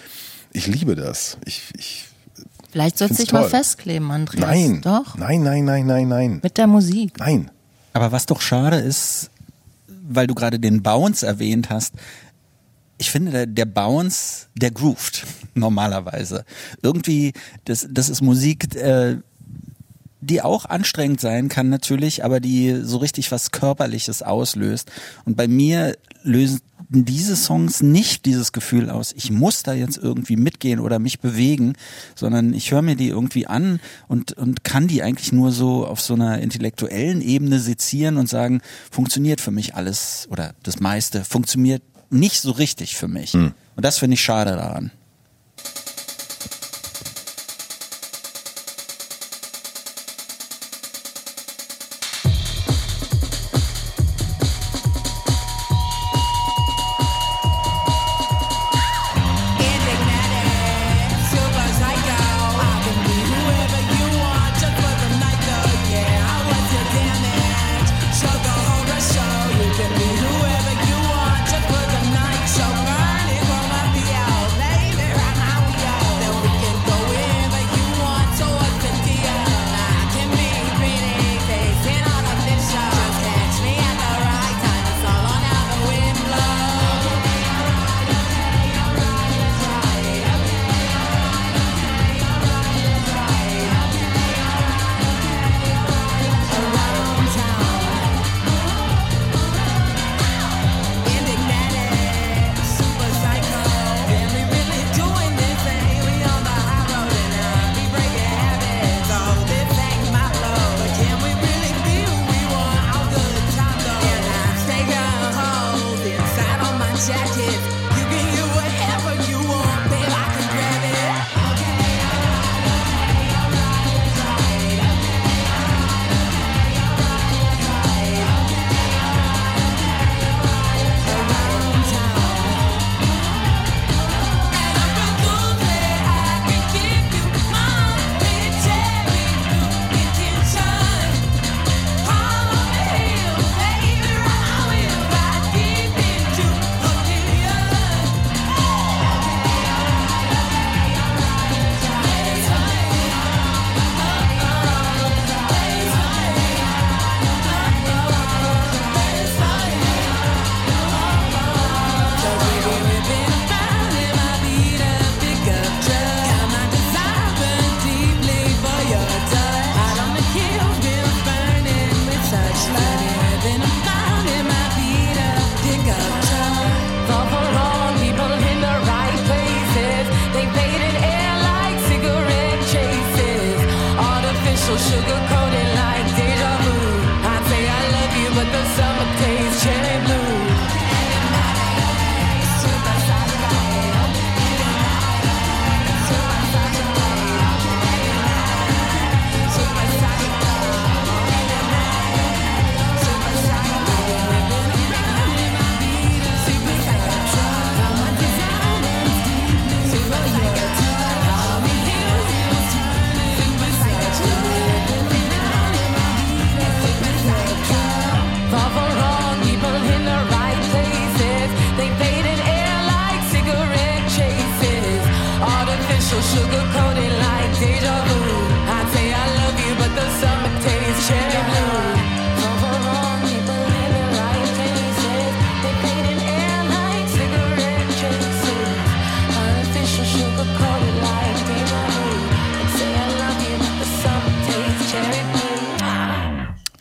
[0.54, 1.38] ich liebe das.
[1.46, 2.06] Ich, ich,
[2.72, 4.42] Vielleicht sollst du dich mal festkleben, Andreas.
[4.42, 4.82] nein.
[4.82, 5.16] Doch.
[5.18, 6.40] Nein, nein, nein, nein, nein.
[6.42, 7.14] Mit der Musik.
[7.20, 7.52] Nein.
[7.94, 9.32] Aber was doch schade ist,
[9.88, 11.94] weil du gerade den Bounce erwähnt hast,
[12.98, 16.46] ich finde, der, der Bounce, der groovt normalerweise.
[16.82, 17.34] Irgendwie,
[17.66, 19.18] das, das ist Musik, äh,
[20.22, 24.92] die auch anstrengend sein kann natürlich, aber die so richtig was Körperliches auslöst.
[25.24, 25.96] Und bei mir
[26.90, 31.20] lösen diese Songs nicht dieses Gefühl aus, ich muss da jetzt irgendwie mitgehen oder mich
[31.20, 31.74] bewegen,
[32.16, 36.02] sondern ich höre mir die irgendwie an und, und kann die eigentlich nur so auf
[36.02, 38.62] so einer intellektuellen Ebene sezieren und sagen,
[38.92, 43.34] funktioniert für mich alles oder das meiste, funktioniert nicht so richtig für mich.
[43.76, 44.92] Und das finde ich schade daran.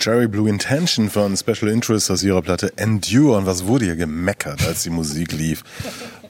[0.09, 3.37] Cherry Blue Intention von Special Interest aus ihrer Platte Endure.
[3.37, 5.63] Und was wurde hier gemeckert, als die Musik lief?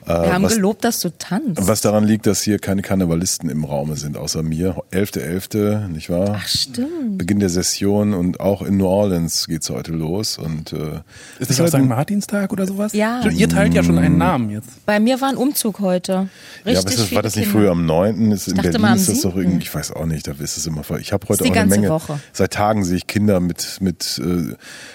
[0.05, 1.67] Wir haben was- gelobt, dass du tanzt.
[1.69, 4.83] Was daran liegt, dass hier keine Karnevalisten im Raume sind, außer mir.
[4.91, 6.37] 11.11., nicht wahr?
[6.41, 7.19] Ach, stimmt.
[7.19, 10.39] Beginn der Session und auch in New Orleans geht's heute los.
[10.39, 11.01] Und, äh,
[11.41, 11.85] Ist das auch St.
[11.87, 12.95] Martinstag oder sowas?
[12.95, 13.29] Ja.
[13.29, 14.85] Ihr teilt ja schon einen Namen jetzt.
[14.87, 16.31] Bei mir war ein Umzug heute.
[16.69, 17.61] Richtig ja, was ist, war viele das nicht Kinder.
[17.61, 18.33] früher am 9.?
[18.33, 19.43] Ist in Berlin mal ist das doch 7..
[19.43, 21.01] irgendwie, ich weiß auch nicht, da ist es immer voll.
[21.01, 21.89] Ich habe heute auch eine Menge.
[21.89, 22.21] Woche.
[22.33, 24.55] Seit Tagen sehe ich Kinder mit, mit äh,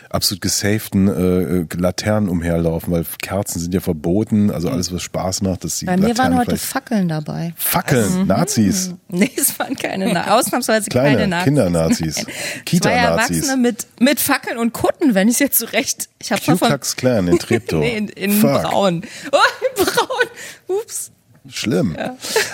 [0.09, 4.51] absolut gesaften äh, Laternen umherlaufen, weil Kerzen sind ja verboten.
[4.51, 7.53] Also alles, was Spaß macht, dass die Bei mir Laternen waren heute Fackeln dabei.
[7.57, 8.93] Fackeln, Nazis.
[9.15, 11.43] Nee, es waren keine, Na ausnahmsweise Kleine keine Nazis.
[11.45, 12.25] Kindernazis.
[12.65, 13.37] Kita-Nazis.
[13.37, 16.09] Erwachsene mit, mit Fackeln und Kutten, wenn ich es jetzt zurecht.
[16.19, 17.79] Ich habe Klux Klan in Treptow.
[17.79, 19.03] nee, in, in braun.
[19.31, 19.37] Oh,
[19.77, 20.79] in braun.
[20.79, 21.11] Ups.
[21.49, 21.97] Schlimm.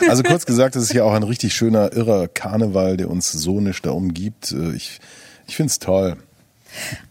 [0.08, 3.62] Also kurz gesagt, es ist hier auch ein richtig schöner, irrer Karneval, der uns so
[3.62, 4.52] nicht da umgibt.
[4.52, 5.00] Äh, Ich,
[5.48, 6.18] ich finde es toll.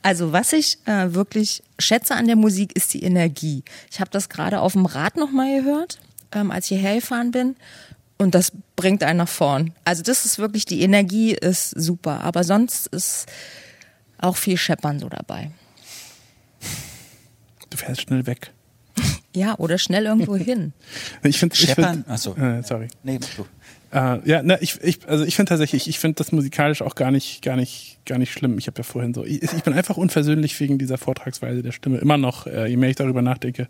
[0.02, 3.64] Also was ich äh, wirklich schätze an der Musik ist die Energie.
[3.90, 5.98] Ich habe das gerade auf dem Rad nochmal gehört,
[6.32, 7.56] ähm, als ich hierher gefahren bin.
[8.18, 9.72] Und das bringt einen nach vorn.
[9.84, 12.22] Also das ist wirklich, die Energie ist super.
[12.22, 13.26] Aber sonst ist
[14.18, 15.50] auch viel Scheppern so dabei.
[17.70, 18.52] Du fährst schnell weg.
[19.34, 20.72] Ja, oder schnell irgendwo hin.
[21.22, 21.94] Ich finde, ich Scheppern?
[21.94, 22.34] find, Ach so.
[22.36, 22.88] äh, sorry.
[23.02, 23.44] Nee, du.
[23.90, 27.10] Äh, ja, na, ich, ich, also ich finde tatsächlich, ich finde das musikalisch auch gar
[27.10, 28.59] nicht, gar nicht, gar nicht schlimm.
[28.59, 31.98] Ich habe ja vorhin so, ich, ich bin einfach unversöhnlich wegen dieser Vortragsweise der Stimme.
[31.98, 33.68] Immer noch, äh, je mehr ich darüber nachdenke,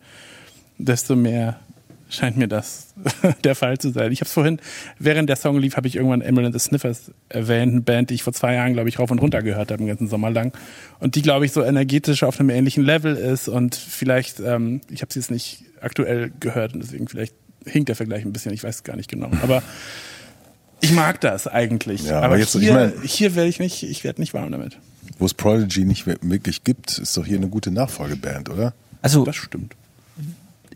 [0.79, 1.61] desto mehr
[2.09, 2.95] scheint mir das
[3.45, 4.11] der Fall zu sein.
[4.13, 4.61] Ich habe vorhin,
[4.99, 8.15] während der Song lief, habe ich irgendwann Emerald and the Sniffers erwähnt, eine Band, die
[8.15, 10.53] ich vor zwei Jahren, glaube ich, rauf und runter gehört habe, den ganzen Sommer lang.
[11.01, 15.03] Und die, glaube ich, so energetisch auf einem ähnlichen Level ist und vielleicht, ähm, ich
[15.03, 17.35] habe sie jetzt nicht aktuell gehört und deswegen vielleicht
[17.67, 19.31] hinkt der Vergleich ein bisschen, ich weiß es gar nicht genau.
[19.43, 19.63] Aber
[20.81, 22.05] ich mag das eigentlich.
[22.05, 24.51] Ja, aber aber jetzt- ich hier, mein- hier werde ich nicht, ich werde nicht warm
[24.53, 24.79] damit.
[25.19, 28.73] Wo es Prodigy nicht wirklich gibt, ist doch hier eine gute Nachfolgeband, oder?
[29.03, 29.75] Also Das stimmt.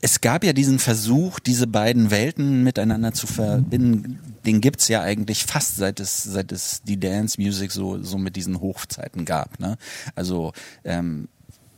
[0.04, 4.18] Es gab ja diesen Versuch, diese beiden Welten miteinander zu verbinden.
[4.44, 8.34] Den gibt's ja eigentlich fast seit es, seit es die Dance Music so, so mit
[8.34, 9.60] diesen Hochzeiten gab.
[9.60, 9.76] Ne?
[10.16, 10.52] Also
[10.82, 11.28] ähm,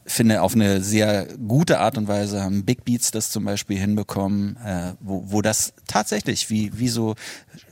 [0.07, 4.57] finde auf eine sehr gute Art und Weise haben Big Beats das zum Beispiel hinbekommen,
[4.57, 7.17] äh, wo, wo das tatsächlich wie, wie so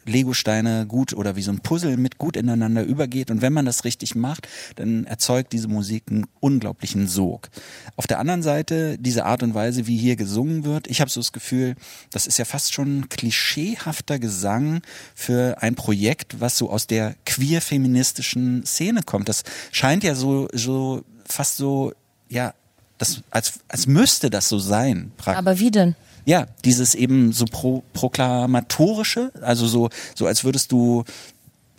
[0.05, 3.31] Lego-Steine gut oder wie so ein Puzzle mit gut ineinander übergeht.
[3.31, 7.49] Und wenn man das richtig macht, dann erzeugt diese Musik einen unglaublichen Sog.
[7.97, 11.21] Auf der anderen Seite, diese Art und Weise, wie hier gesungen wird, ich habe so
[11.21, 11.77] das Gefühl,
[12.11, 14.83] das ist ja fast schon klischeehafter Gesang
[15.15, 19.29] für ein Projekt, was so aus der queer-feministischen Szene kommt.
[19.29, 21.93] Das scheint ja so, so fast so,
[22.29, 22.55] ja,
[22.99, 25.13] das, als, als müsste das so sein.
[25.17, 25.39] praktisch.
[25.39, 25.97] Aber wie denn?
[26.25, 31.05] Ja, dieses eben so pro, proklamatorische, also so, so als würdest du,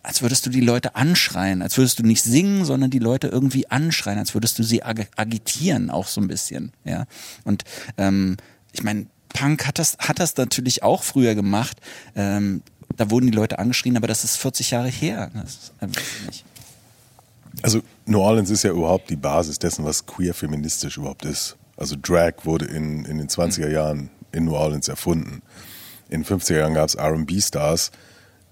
[0.02, 3.70] als würdest du die Leute anschreien, als würdest du nicht singen, sondern die Leute irgendwie
[3.70, 7.06] anschreien, als würdest du sie ag agitieren, auch so ein bisschen, ja.
[7.45, 7.64] Und
[7.98, 8.38] ähm,
[8.74, 11.78] ich meine, Punk hat das, hat das natürlich auch früher gemacht.
[12.15, 12.61] Ähm,
[12.95, 15.32] da wurden die Leute angeschrien, aber das ist 40 Jahre her.
[15.34, 15.72] Das.
[17.61, 21.56] Also New Orleans ist ja überhaupt die Basis dessen, was queer feministisch überhaupt ist.
[21.78, 25.41] Also Drag wurde in, in den 20er Jahren in New Orleans erfunden.
[26.10, 27.91] In den 50er Jahren gab es R&B-Stars,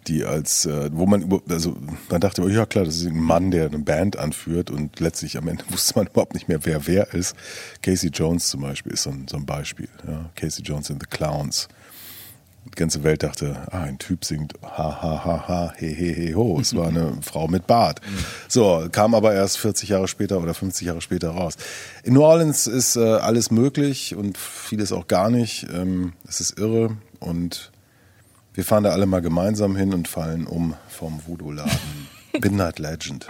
[0.07, 1.77] die als, äh, wo man, also
[2.09, 5.47] man dachte, ja klar, das ist ein Mann, der eine Band anführt und letztlich am
[5.47, 7.35] Ende wusste man überhaupt nicht mehr, wer wer ist.
[7.81, 9.89] Casey Jones zum Beispiel ist so ein, so ein Beispiel.
[10.07, 10.29] Ja?
[10.35, 11.67] Casey Jones in The Clowns.
[12.65, 16.35] Die ganze Welt dachte, ah, ein Typ singt ha ha ha ha he he he
[16.35, 16.59] ho.
[16.59, 18.01] Es war eine Frau mit Bart.
[18.47, 21.55] So, kam aber erst 40 Jahre später oder 50 Jahre später raus.
[22.03, 25.67] In New Orleans ist äh, alles möglich und vieles auch gar nicht.
[25.73, 27.71] Ähm, es ist irre und
[28.53, 32.07] wir fahren da alle mal gemeinsam hin und fallen um vom Voodoo-Laden.
[32.33, 33.27] Midnight Legend.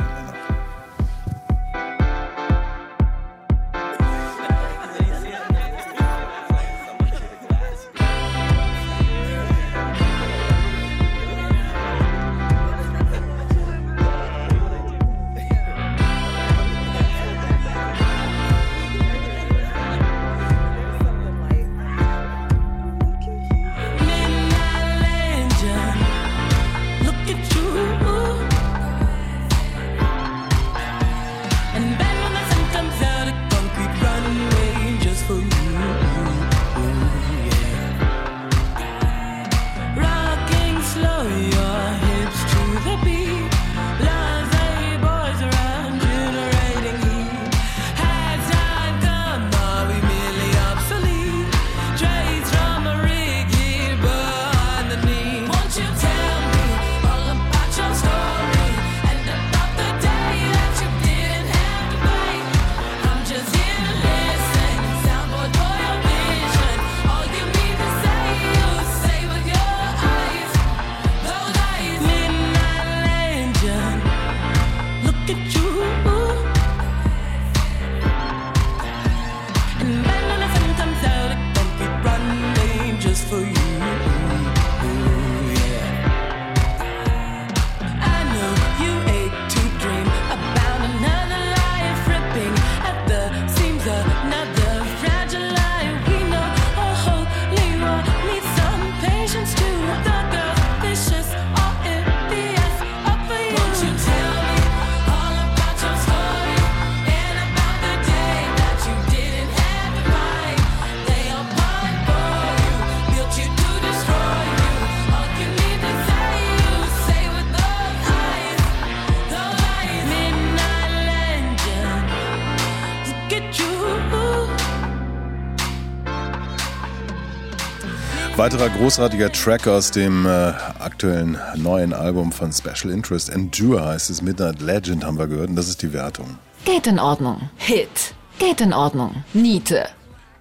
[128.52, 133.30] Weiterer großartiger Track aus dem äh, aktuellen neuen Album von Special Interest.
[133.30, 134.22] Endure heißt es.
[134.22, 136.38] Midnight Legend haben wir gehört und das ist die Wertung.
[136.66, 137.50] Geht in Ordnung.
[137.56, 138.14] Hit.
[138.40, 139.24] Geht in Ordnung.
[139.34, 139.86] Niete.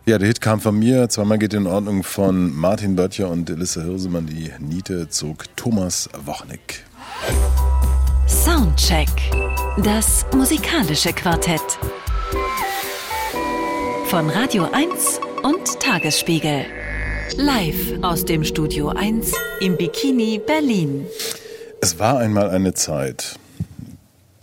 [0.06, 1.08] Ja, der Hit kam von mir.
[1.08, 4.26] Zweimal geht in Ordnung von Martin Böttcher und Elissa Hirsemann.
[4.26, 6.84] Die Niete zog Thomas Wochnick.
[8.26, 9.08] Soundcheck.
[9.84, 11.78] Das musikalische Quartett.
[14.06, 16.79] Von Radio 1 und Tagesspiegel.
[17.36, 21.06] Live aus dem Studio 1 im Bikini Berlin.
[21.80, 23.36] Es war einmal eine Zeit,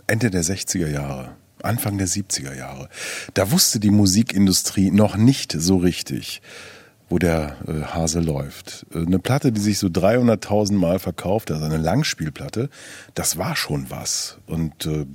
[0.06, 1.30] Ende der 60er Jahre,
[1.62, 2.88] Anfang der 70er Jahre.
[3.34, 6.40] Da wusste die Musikindustrie noch nicht so richtig,
[7.08, 8.86] wo der äh, Hase läuft.
[8.94, 12.70] Äh, Eine Platte, die sich so 300.000 Mal verkauft, also eine Langspielplatte,
[13.14, 14.38] das war schon was.
[14.46, 15.06] Und äh,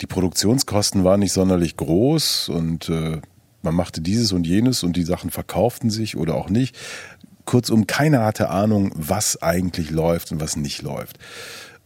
[0.00, 3.20] die Produktionskosten waren nicht sonderlich groß und äh,
[3.62, 6.76] man machte dieses und jenes und die Sachen verkauften sich oder auch nicht.
[7.44, 11.18] Kurzum, keiner hatte Ahnung, was eigentlich läuft und was nicht läuft.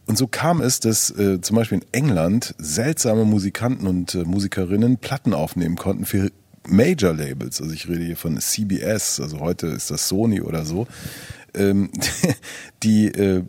[0.05, 4.97] Und so kam es, dass äh, zum Beispiel in England seltsame Musikanten und äh, Musikerinnen
[4.97, 6.31] Platten aufnehmen konnten für
[6.67, 7.61] Major-Labels.
[7.61, 10.87] Also ich rede hier von CBS, also heute ist das Sony oder so,
[11.53, 11.89] ähm,
[12.83, 13.43] die äh,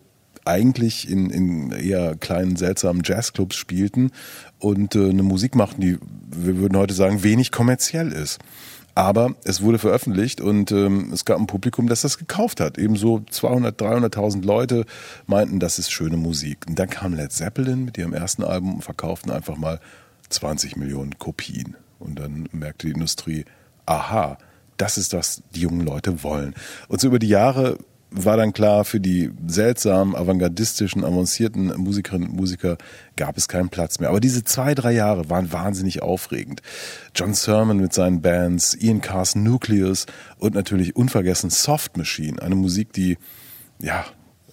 [0.44, 4.10] eigentlich in, in eher kleinen, seltsamen Jazzclubs spielten
[4.58, 5.98] und äh, eine Musik machten, die,
[6.30, 8.38] wir würden heute sagen, wenig kommerziell ist.
[8.94, 12.78] Aber es wurde veröffentlicht und ähm, es gab ein Publikum, das das gekauft hat.
[12.78, 14.86] Ebenso 200, 300.000 Leute
[15.28, 16.66] meinten, das ist schöne Musik.
[16.66, 19.78] Und dann kam Led Zeppelin mit ihrem ersten Album und verkauften einfach mal
[20.30, 21.76] 20 Millionen Kopien.
[22.00, 23.44] Und dann merkte die Industrie,
[23.86, 24.36] aha,
[24.78, 26.54] das ist, was die jungen Leute wollen.
[26.88, 27.78] Und so über die Jahre
[28.10, 32.78] war dann klar, für die seltsamen, avantgardistischen, avancierten Musikerinnen und Musiker
[33.16, 34.08] gab es keinen Platz mehr.
[34.08, 36.62] Aber diese zwei, drei Jahre waren wahnsinnig aufregend.
[37.14, 40.06] John Sermon mit seinen Bands, Ian Cars Nucleus
[40.38, 43.18] und natürlich unvergessen Soft Machine, eine Musik, die
[43.78, 44.04] ja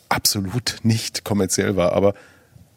[0.10, 2.14] absolut nicht kommerziell war, aber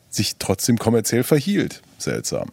[0.08, 1.82] sich trotzdem kommerziell verhielt.
[1.98, 2.50] Seltsam.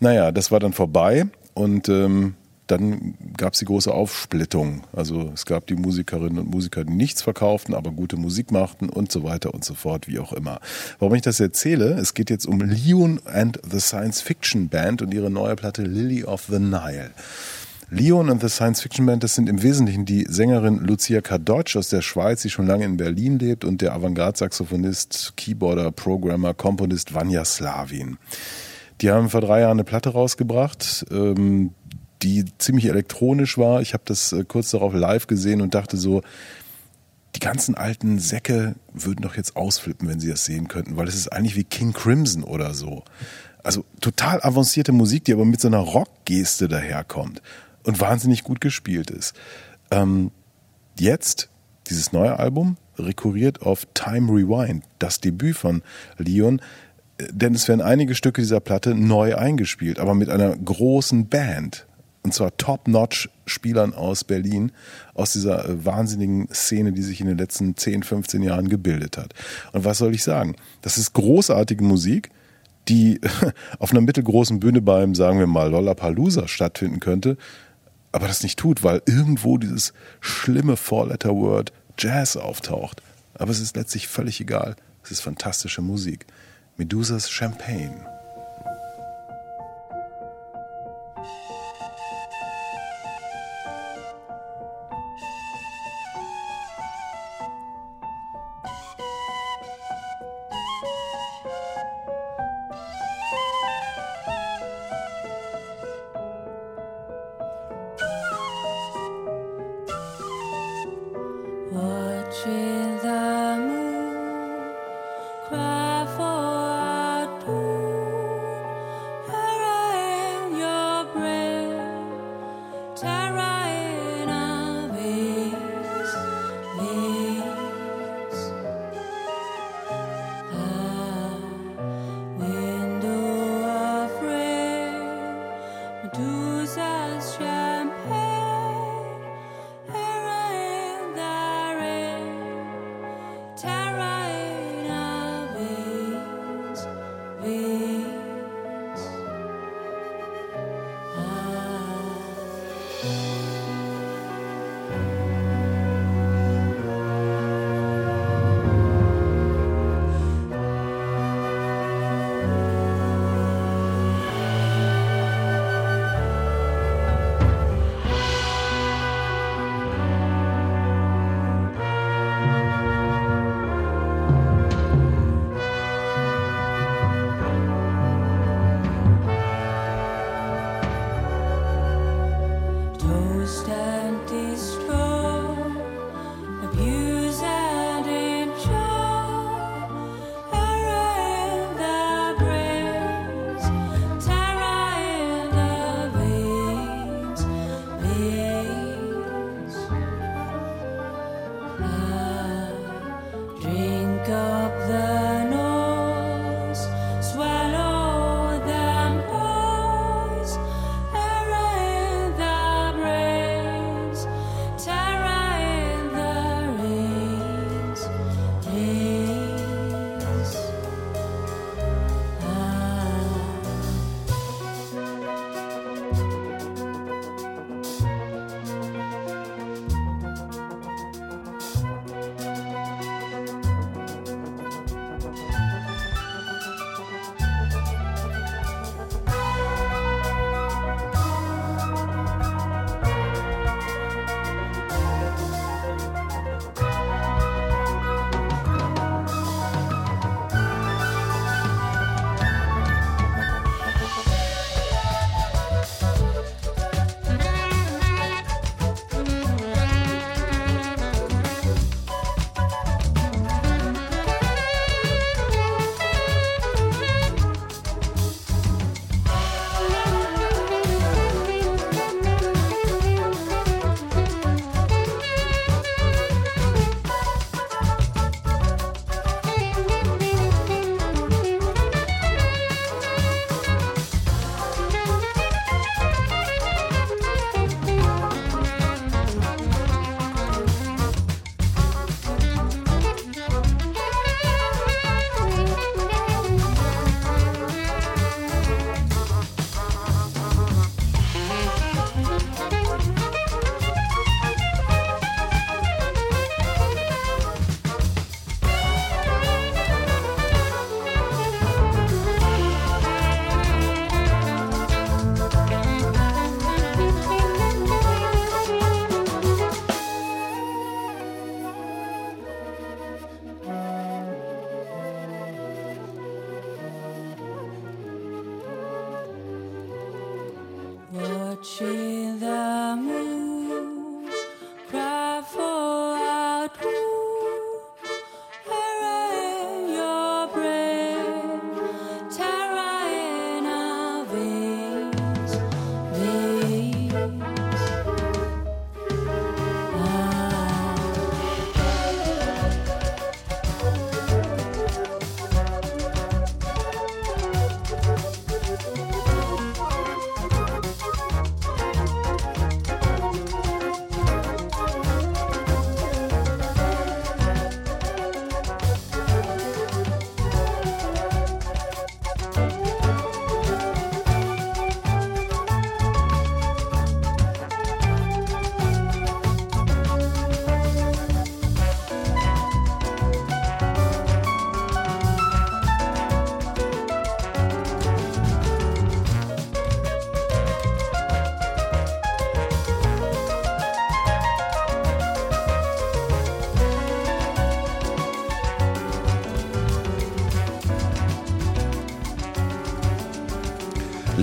[0.00, 2.34] Naja, das war dann vorbei und ähm,
[2.72, 4.82] dann gab es die große Aufsplittung.
[4.92, 9.12] Also es gab die Musikerinnen und Musiker, die nichts verkauften, aber gute Musik machten und
[9.12, 10.58] so weiter und so fort, wie auch immer.
[10.98, 15.12] Warum ich das erzähle, es geht jetzt um Leon and the Science Fiction Band und
[15.12, 17.10] ihre neue Platte Lily of the Nile.
[17.90, 21.90] Leon and the Science Fiction Band, das sind im Wesentlichen die Sängerin Lucia Kadocz aus
[21.90, 27.44] der Schweiz, die schon lange in Berlin lebt, und der Avantgarde-Saxophonist, Keyboarder, Programmer, Komponist Vanya
[27.44, 28.16] Slavin.
[29.02, 31.72] Die haben vor drei Jahren eine Platte rausgebracht, ähm,
[32.22, 33.80] die ziemlich elektronisch war.
[33.80, 36.22] Ich habe das äh, kurz darauf live gesehen und dachte so,
[37.34, 41.16] die ganzen alten Säcke würden doch jetzt ausflippen, wenn sie das sehen könnten, weil es
[41.16, 43.04] ist eigentlich wie King Crimson oder so.
[43.62, 47.40] Also total avancierte Musik, die aber mit so einer Rockgeste daherkommt
[47.84, 49.34] und wahnsinnig gut gespielt ist.
[49.90, 50.30] Ähm,
[50.98, 51.48] jetzt,
[51.88, 55.82] dieses neue Album, rekurriert auf Time Rewind, das Debüt von
[56.18, 56.60] Leon,
[57.18, 61.86] äh, denn es werden einige Stücke dieser Platte neu eingespielt, aber mit einer großen Band.
[62.22, 64.70] Und zwar Top-Notch-Spielern aus Berlin,
[65.14, 69.34] aus dieser äh, wahnsinnigen Szene, die sich in den letzten 10, 15 Jahren gebildet hat.
[69.72, 70.54] Und was soll ich sagen?
[70.82, 72.30] Das ist großartige Musik,
[72.88, 73.20] die
[73.78, 77.36] auf einer mittelgroßen Bühne beim, sagen wir mal, Lollapalooza stattfinden könnte,
[78.12, 83.02] aber das nicht tut, weil irgendwo dieses schlimme Four-Letter-Word Jazz auftaucht.
[83.34, 84.76] Aber es ist letztlich völlig egal.
[85.02, 86.26] Es ist fantastische Musik.
[86.76, 88.11] Medusas Champagne.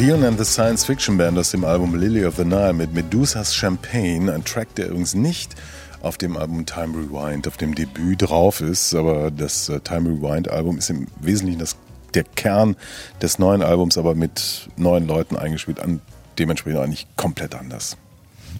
[0.09, 3.53] Leon and the Science Fiction Band aus dem Album Lily of the Nile mit Medusas
[3.53, 5.53] Champagne, ein Track, der übrigens nicht
[6.01, 10.49] auf dem Album Time Rewind, auf dem Debüt drauf ist, aber das äh, Time Rewind
[10.49, 11.75] Album ist im Wesentlichen das,
[12.15, 12.75] der Kern
[13.21, 16.01] des neuen Albums, aber mit neuen Leuten eingespielt, an,
[16.39, 17.95] dementsprechend eigentlich komplett anders.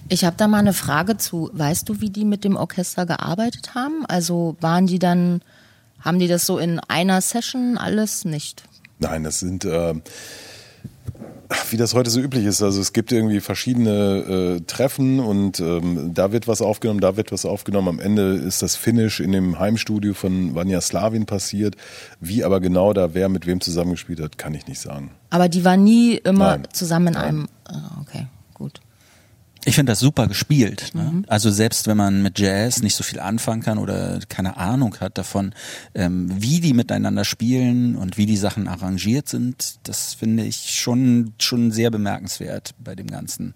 [0.08, 1.50] Ich habe da mal eine Frage zu.
[1.54, 4.06] Weißt du, wie die mit dem Orchester gearbeitet haben?
[4.08, 5.42] Also waren die dann,
[6.00, 8.66] haben die das so in einer Session alles nicht?
[9.00, 9.96] Nein, das sind, äh,
[11.70, 12.62] wie das heute so üblich ist.
[12.62, 17.32] Also es gibt irgendwie verschiedene äh, Treffen und ähm, da wird was aufgenommen, da wird
[17.32, 17.88] was aufgenommen.
[17.88, 21.76] Am Ende ist das Finish in dem Heimstudio von Vanja Slavin passiert.
[22.20, 25.12] Wie aber genau da wer mit wem zusammengespielt hat, kann ich nicht sagen.
[25.30, 26.68] Aber die waren nie immer Nein.
[26.72, 27.24] zusammen in Nein.
[27.24, 27.48] einem.
[27.66, 28.80] Ah, Okay, gut.
[29.66, 30.92] Ich finde das super gespielt.
[30.94, 31.24] Ne?
[31.28, 35.18] Also selbst wenn man mit Jazz nicht so viel anfangen kann oder keine Ahnung hat
[35.18, 35.54] davon,
[35.94, 41.34] ähm, wie die miteinander spielen und wie die Sachen arrangiert sind, das finde ich schon
[41.40, 43.54] schon sehr bemerkenswert bei dem Ganzen.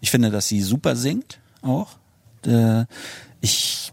[0.00, 1.98] Ich finde, dass sie super singt auch.
[2.46, 2.84] Äh,
[3.40, 3.92] ich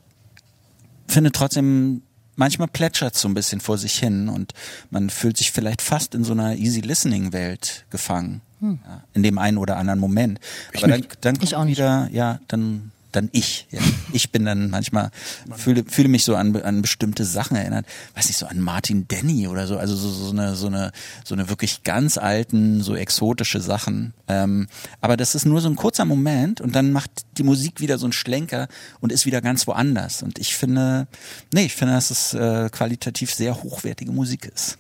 [1.08, 2.04] finde trotzdem,
[2.36, 4.54] manchmal plätschert so ein bisschen vor sich hin und
[4.90, 8.42] man fühlt sich vielleicht fast in so einer easy listening Welt gefangen.
[8.62, 10.40] Ja, in dem einen oder anderen Moment.
[10.78, 11.78] Aber dann, dann kommt Ich auch nicht.
[11.78, 13.68] wieder, ja, dann dann ich.
[13.72, 13.80] Ja.
[14.14, 15.12] Ich bin dann manchmal,
[15.56, 19.48] fühle, fühle mich so an, an bestimmte Sachen erinnert, weiß nicht, so an Martin Denny
[19.48, 20.92] oder so, also so, so eine, so eine,
[21.24, 24.14] so eine wirklich ganz alten, so exotische Sachen.
[24.28, 24.68] Ähm,
[25.02, 28.06] aber das ist nur so ein kurzer Moment und dann macht die Musik wieder so
[28.06, 28.68] einen Schlenker
[29.00, 30.22] und ist wieder ganz woanders.
[30.22, 31.08] Und ich finde,
[31.54, 34.78] nee, ich finde, dass es äh, qualitativ sehr hochwertige Musik ist.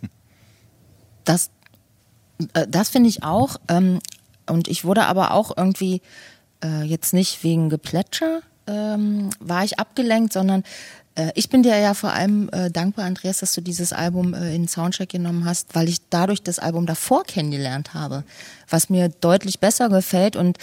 [1.24, 1.50] Das,
[2.68, 3.58] das finde ich auch.
[3.68, 4.00] Ähm,
[4.48, 6.02] und ich wurde aber auch irgendwie
[6.64, 10.64] äh, jetzt nicht wegen Geplätscher ähm, war ich abgelenkt, sondern
[11.16, 14.56] äh, ich bin dir ja vor allem äh, dankbar, Andreas, dass du dieses Album äh,
[14.56, 18.24] in Soundcheck genommen hast, weil ich dadurch das Album davor kennengelernt habe,
[18.70, 20.58] was mir deutlich besser gefällt und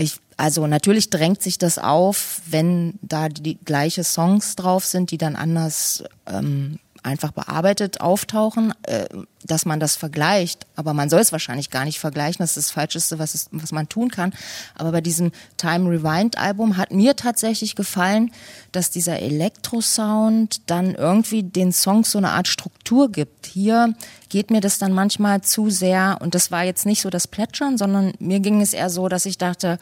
[0.00, 5.10] ich, also natürlich drängt sich das auf, wenn da die, die gleiche Songs drauf sind,
[5.10, 9.06] die dann anders ähm, einfach bearbeitet auftauchen, äh,
[9.44, 10.66] dass man das vergleicht.
[10.76, 12.38] Aber man soll es wahrscheinlich gar nicht vergleichen.
[12.38, 14.34] Das ist das Falscheste, was, es, was man tun kann.
[14.76, 18.32] Aber bei diesem Time Rewind Album hat mir tatsächlich gefallen,
[18.72, 23.46] dass dieser Elektrosound dann irgendwie den Songs so eine Art Struktur gibt.
[23.46, 23.94] Hier
[24.28, 27.78] geht mir das dann manchmal zu sehr, und das war jetzt nicht so das Plätschern,
[27.78, 29.78] sondern mir ging es eher so, dass ich dachte,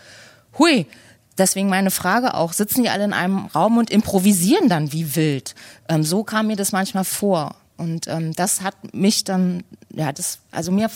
[0.58, 0.86] hui,
[1.38, 5.54] Deswegen meine Frage auch, sitzen die alle in einem Raum und improvisieren dann wie wild?
[5.88, 7.54] Ähm, so kam mir das manchmal vor.
[7.76, 9.62] Und ähm, das hat mich dann,
[9.94, 10.90] ja, das, also mir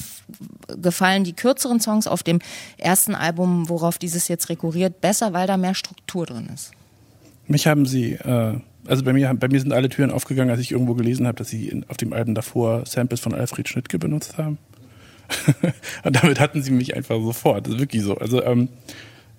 [0.80, 2.38] gefallen die kürzeren Songs auf dem
[2.78, 6.70] ersten Album, worauf dieses jetzt rekurriert, besser, weil da mehr Struktur drin ist.
[7.46, 10.72] Mich haben sie, äh, also bei mir, bei mir sind alle Türen aufgegangen, als ich
[10.72, 14.38] irgendwo gelesen habe, dass sie in, auf dem Alben davor Samples von Alfred Schnittke benutzt
[14.38, 14.56] haben.
[16.04, 17.66] Und damit hatten sie mich einfach sofort.
[17.66, 18.16] Das ist wirklich so.
[18.16, 18.68] Also ähm,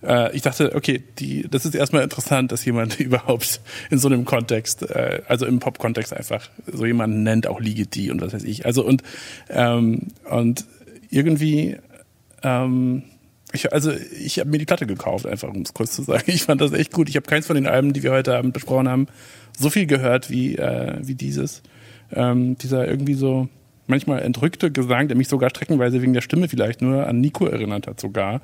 [0.03, 4.25] äh, ich dachte, okay, die, das ist erstmal interessant, dass jemand überhaupt in so einem
[4.25, 8.65] Kontext, äh, also im Pop-Kontext einfach so jemanden nennt, auch Ligeti und was weiß ich.
[8.65, 9.03] Also und
[9.49, 10.65] ähm, und
[11.09, 11.77] irgendwie
[12.43, 13.03] ähm,
[13.53, 16.23] ich, also ich habe mir die Platte gekauft, einfach um es kurz zu sagen.
[16.27, 17.09] Ich fand das echt gut.
[17.09, 19.07] Ich habe keins von den Alben, die wir heute Abend besprochen haben,
[19.57, 21.61] so viel gehört wie, äh, wie dieses.
[22.13, 23.47] Ähm, dieser irgendwie so
[23.87, 27.87] manchmal entrückte Gesang, der mich sogar streckenweise wegen der Stimme vielleicht nur an Nico erinnert
[27.87, 28.41] hat sogar.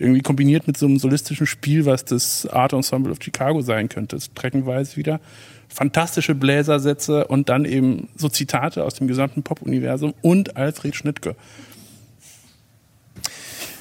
[0.00, 4.18] Irgendwie kombiniert mit so einem solistischen Spiel, was das Art Ensemble of Chicago sein könnte.
[4.18, 5.20] Streckenweise wieder.
[5.68, 11.36] Fantastische Bläsersätze und dann eben so Zitate aus dem gesamten Pop-Universum und Alfred Schnittke.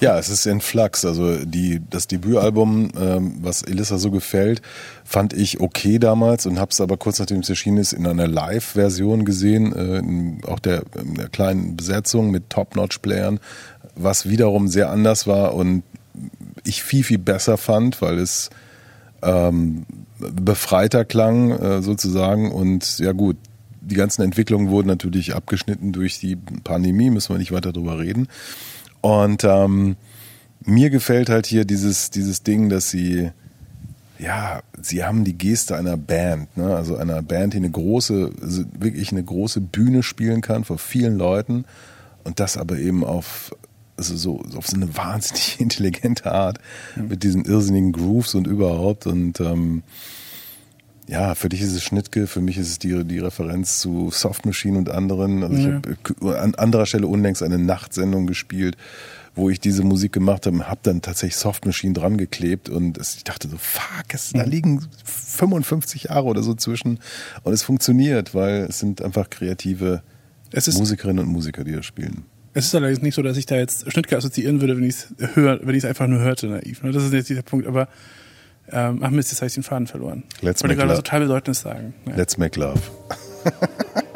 [0.02, 1.06] Ja, es ist in Flux.
[1.06, 4.62] Also die, das Debütalbum, ähm, was Elissa so gefällt,
[5.06, 8.28] fand ich okay damals und habe es aber kurz nachdem es erschienen ist in einer
[8.28, 13.40] Live-Version gesehen, äh, in, auch der, in der kleinen Besetzung mit Top-Notch-Playern,
[13.96, 15.84] was wiederum sehr anders war und
[16.70, 18.50] ich viel, viel besser fand, weil es
[19.22, 19.86] ähm,
[20.20, 23.38] befreiter klang äh, sozusagen und ja gut,
[23.82, 28.28] die ganzen Entwicklungen wurden natürlich abgeschnitten durch die Pandemie, müssen wir nicht weiter drüber reden.
[29.02, 29.96] Und ähm,
[30.64, 33.32] mir gefällt halt hier dieses, dieses Ding, dass sie,
[34.20, 36.76] ja, sie haben die Geste einer Band, ne?
[36.76, 38.32] also einer Band, die eine große,
[38.78, 41.66] wirklich eine große Bühne spielen kann vor vielen Leuten
[42.24, 43.56] und das aber eben auf,
[44.00, 46.58] also so, auf so eine wahnsinnig intelligente Art
[46.96, 49.84] mit diesen irrsinnigen Grooves und überhaupt und ähm,
[51.08, 54.46] ja, für dich ist es Schnittke, für mich ist es die, die Referenz zu Soft
[54.46, 55.42] Machine und anderen.
[55.44, 55.82] Also ich Ja.
[56.22, 58.78] habe an anderer Stelle unlängst eine Nachtsendung gespielt,
[59.34, 63.16] wo ich diese Musik gemacht habe, habe dann tatsächlich Soft Machine dran geklebt und es,
[63.16, 67.00] ich dachte so, fuck, es, da liegen 55 Jahre oder so zwischen
[67.44, 70.04] und es funktioniert, weil es sind einfach kreative
[70.78, 72.26] Musikerinnen und Musiker, die das spielen.
[72.54, 75.36] Es ist allerdings nicht so, dass ich da jetzt Schnittke assoziieren würde, wenn ich es
[75.36, 76.82] höre, wenn ich es einfach nur hörte, naiv.
[76.84, 76.92] ne?
[76.92, 77.88] Das ist jetzt dieser Punkt, aber
[78.72, 80.24] ähm, ach Mist, jetzt habe ich den Faden verloren.
[80.42, 81.04] Let's ich wollte gerade love.
[81.04, 81.94] total Bedeutendes sagen.
[82.08, 82.16] Ja.
[82.16, 82.80] Let's make love.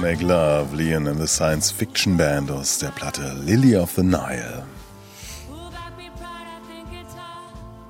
[0.00, 4.64] Make Love, Leon and the Science Fiction Band aus der Platte Lily of the Nile.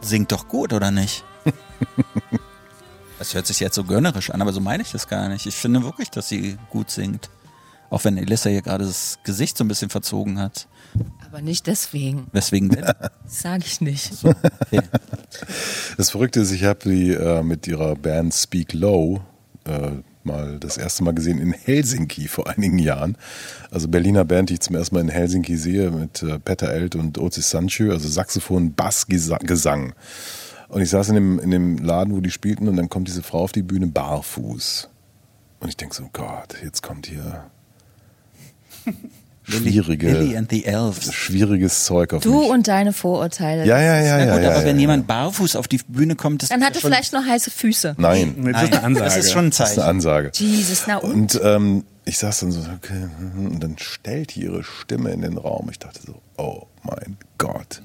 [0.01, 1.24] Singt doch gut, oder nicht?
[3.18, 5.44] Das hört sich jetzt so gönnerisch an, aber so meine ich das gar nicht.
[5.44, 7.30] Ich finde wirklich, dass sie gut singt.
[7.90, 10.68] Auch wenn Elissa hier gerade das Gesicht so ein bisschen verzogen hat.
[11.26, 12.28] Aber nicht deswegen.
[12.30, 12.85] Weswegen denn?
[13.26, 14.12] Sag ich nicht.
[14.22, 14.82] Okay.
[15.97, 19.20] Das Verrückte ist, ich habe die äh, mit ihrer Band Speak Low
[19.64, 19.90] äh,
[20.29, 23.17] mal das erste Mal gesehen in Helsinki vor einigen Jahren.
[23.73, 26.95] Also Berliner Band, die ich zum ersten Mal in Helsinki sehe mit äh, Peter Elt
[26.95, 29.95] und Otis Sancho, also Saxophon, Bass, Gesa- Gesang.
[30.69, 33.23] Und ich saß in dem, in dem Laden, wo die spielten und dann kommt diese
[33.23, 34.89] Frau auf die Bühne barfuß.
[35.61, 37.51] Und ich denke so, Gott, jetzt kommt hier
[39.49, 41.12] schwierige, Lily and the Elves.
[41.12, 42.51] schwieriges Zeug auf Du mich.
[42.51, 43.65] und deine Vorurteile.
[43.66, 44.81] ja, ja, ja, Na ja, gut, ja, aber ja, wenn ja.
[44.83, 47.25] jemand barfuß auf die Bühne kommt, ist Dann das hat ja er schon, vielleicht noch
[47.27, 47.95] heiße Füße.
[47.99, 49.05] Nein, Nee, das ist eine Ansage.
[49.07, 49.89] das ist schon ein das ist eine Zeichen.
[49.89, 50.31] Ansage.
[50.35, 51.12] Jesus, na und?
[51.12, 55.23] Und ähm, ich saß dann so, okay, mhm, und dann stellt die ihre Stimme in
[55.23, 55.69] den Raum.
[55.70, 57.83] Ich dachte so, oh mein Gott.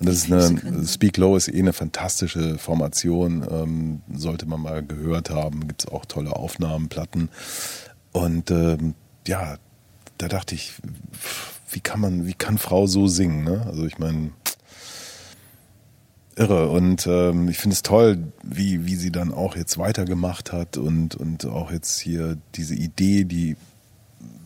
[0.00, 4.82] Und das ist eine, Speak Low ist eh eine fantastische Formation, ähm, sollte man mal
[4.82, 5.68] gehört haben.
[5.68, 7.28] Gibt es auch tolle Aufnahmen, Platten.
[8.10, 8.94] Und ähm,
[9.28, 9.56] ja,
[10.22, 10.72] da dachte ich,
[11.70, 13.42] wie kann man, wie kann Frau so singen?
[13.42, 13.64] Ne?
[13.66, 14.30] Also ich meine,
[16.36, 16.68] irre.
[16.68, 21.16] Und ähm, ich finde es toll, wie, wie sie dann auch jetzt weitergemacht hat und,
[21.16, 23.56] und auch jetzt hier diese Idee, die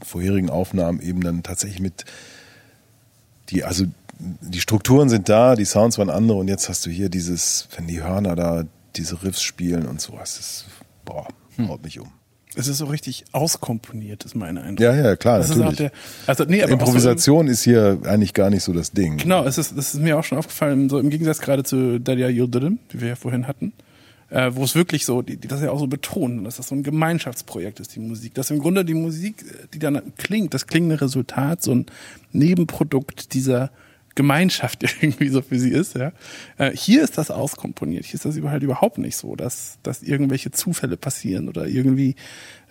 [0.02, 2.06] vorherigen Aufnahmen eben dann tatsächlich mit
[3.50, 3.84] die, also
[4.18, 7.86] die Strukturen sind da, die Sounds waren andere und jetzt hast du hier dieses, wenn
[7.86, 8.64] die Hörner da
[8.96, 10.64] diese Riffs spielen und sowas, das
[11.04, 11.28] boah,
[11.68, 12.10] haut mich um.
[12.56, 14.80] Es ist so richtig auskomponiert, ist mein Eindruck.
[14.80, 15.76] Ja, ja, klar, das natürlich.
[15.76, 15.92] der,
[16.26, 19.18] also, nee, aber auch so Improvisation ist hier eigentlich gar nicht so das Ding.
[19.18, 22.28] Genau, es ist, das ist mir auch schon aufgefallen, so im Gegensatz gerade zu Dalia
[22.28, 23.74] Yildirim, die wir ja vorhin hatten,
[24.30, 26.74] äh, wo es wirklich so, die, die das ja auch so betonen, dass das so
[26.74, 28.34] ein Gemeinschaftsprojekt ist, die Musik.
[28.34, 31.86] Dass im Grunde die Musik, äh, die dann klingt, das klingende Resultat, so ein
[32.32, 33.70] Nebenprodukt dieser
[34.16, 36.12] Gemeinschaft irgendwie so für sie ist, ja.
[36.58, 40.50] Äh, hier ist das auskomponiert, hier ist das halt überhaupt nicht so, dass, dass irgendwelche
[40.50, 42.16] Zufälle passieren oder irgendwie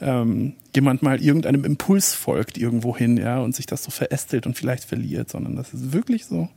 [0.01, 4.83] ähm, jemand mal irgendeinem Impuls folgt irgendwohin, ja, und sich das so verästelt und vielleicht
[4.83, 6.49] verliert, sondern das ist wirklich so.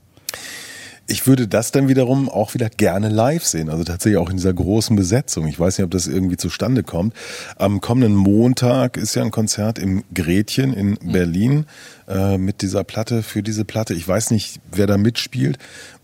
[1.11, 4.53] Ich würde das dann wiederum auch wieder gerne live sehen, also tatsächlich auch in dieser
[4.53, 5.47] großen Besetzung.
[5.49, 7.15] Ich weiß nicht, ob das irgendwie zustande kommt.
[7.57, 11.65] Am kommenden Montag ist ja ein Konzert im Gretchen in Berlin
[12.09, 13.95] äh, mit dieser Platte für diese Platte.
[13.95, 15.59] Ich weiß nicht, wer da mitspielt.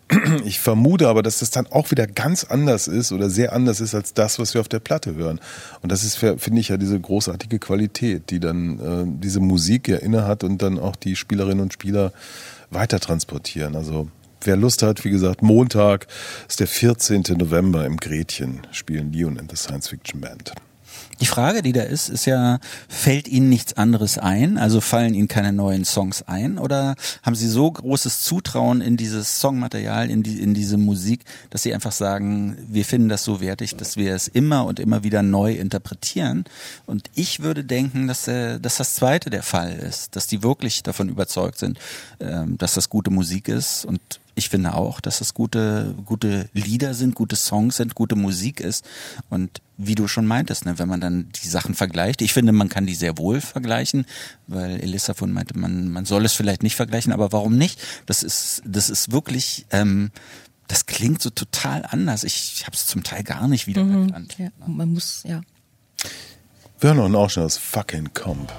[0.45, 3.95] Ich vermute aber, dass das dann auch wieder ganz anders ist oder sehr anders ist
[3.95, 5.39] als das, was wir auf der Platte hören.
[5.83, 9.97] Und das ist, finde ich, ja diese großartige Qualität, die dann äh, diese Musik ja
[9.97, 12.13] innehat und dann auch die Spielerinnen und Spieler
[12.71, 13.77] weiter transportieren.
[13.77, 14.09] Also
[14.47, 16.07] wer Lust hat, wie gesagt, Montag
[16.49, 17.25] ist der 14.
[17.37, 20.53] November im Gretchen spielen Leon and the Science Fiction Band.
[21.21, 22.59] Die Frage, die da ist, ist ja,
[22.89, 24.59] fällt Ihnen nichts anderes ein?
[24.59, 26.59] Also fallen Ihnen keine neuen Songs ein?
[26.59, 31.63] Oder haben Sie so großes Zutrauen in dieses Songmaterial, in, die, in diese Musik, dass
[31.63, 35.23] Sie einfach sagen, wir finden das so wertig, dass wir es immer und immer wieder
[35.23, 36.45] neu interpretieren?
[36.85, 40.83] Und ich würde denken, dass, äh, dass das zweite der Fall ist, dass die wirklich
[40.83, 41.79] davon überzeugt sind,
[42.19, 44.01] ähm, dass das gute Musik ist und
[44.35, 48.85] ich finde auch, dass es gute, gute Lieder sind, gute Songs sind, gute Musik ist.
[49.31, 52.69] Und wie du schon meintest, ne, wenn man dann die Sachen vergleicht, ich finde, man
[52.69, 54.07] kann die sehr wohl vergleichen,
[54.47, 57.81] weil Elissa von meinte, man, man soll es vielleicht nicht vergleichen, aber warum nicht?
[58.07, 60.11] Das ist, das ist wirklich, ähm,
[60.67, 62.25] das klingt so total anders.
[62.25, 64.37] Ich, ich habe es zum Teil gar nicht wiedererkannt.
[64.39, 65.43] Ja, man muss, ja.
[66.81, 68.53] Wir hören noch einen Ausschnitt aus Fucking Comp.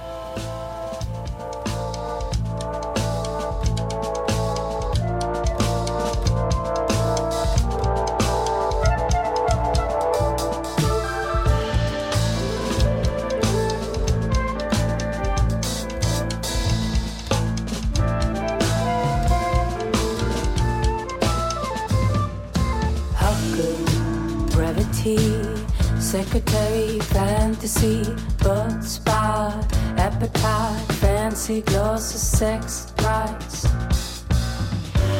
[32.46, 33.64] Sex, rights.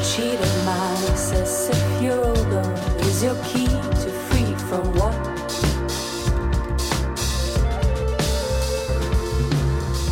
[0.08, 2.62] Cheat of my excessive yoga
[3.00, 3.66] is your key
[4.02, 5.16] to free from what?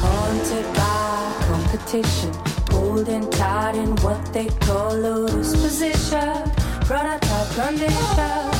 [0.02, 1.14] Haunted by
[1.50, 2.32] competition,
[2.72, 6.34] holding tight in what they call loose position,
[6.88, 8.53] prototype condition,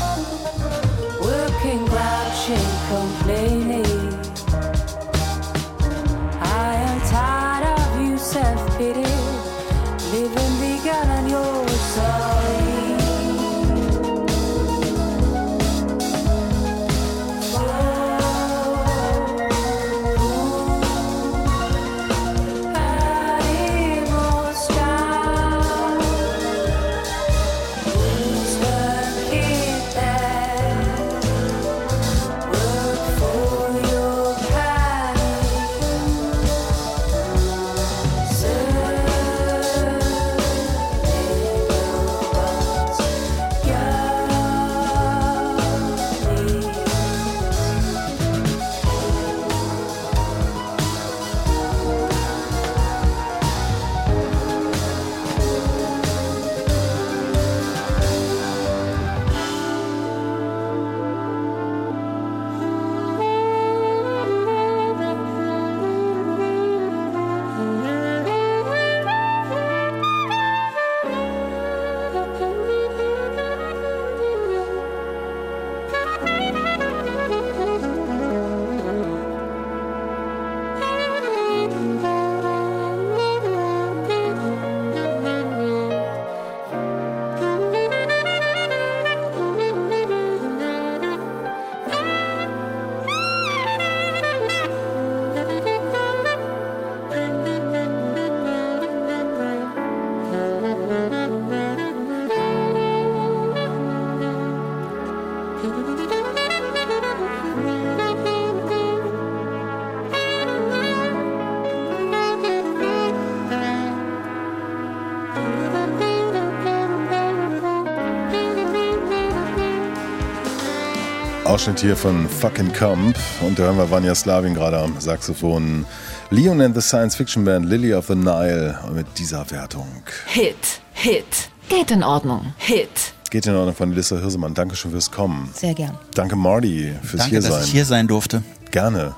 [121.64, 125.86] Ausschnitt hier von Fucking Camp und da hören wir Vanya Slavin gerade am Saxophon.
[126.28, 129.88] Leon and the Science Fiction Band Lily of the Nile mit dieser Wertung.
[130.26, 131.24] Hit, Hit.
[131.70, 132.52] Geht in Ordnung.
[132.58, 133.14] Hit.
[133.30, 134.52] Geht in Ordnung von Elissa Hirsemann.
[134.52, 135.48] Dankeschön fürs Kommen.
[135.54, 135.96] Sehr gern.
[136.14, 137.52] Danke Marty fürs Danke, Hiersein.
[137.52, 138.42] dass ich hier sein durfte.
[138.70, 139.14] Gerne.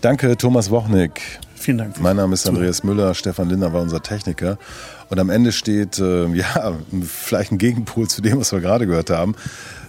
[0.00, 1.20] Danke Thomas Wochnick.
[1.56, 2.00] Vielen Dank.
[2.00, 2.48] Mein Name ist.
[2.48, 4.56] Andreas Müller, Stefan Linder war unser Techniker.
[5.10, 9.10] Und am Ende steht, äh, ja, vielleicht ein Gegenpol zu dem, was wir gerade gehört
[9.10, 9.34] haben.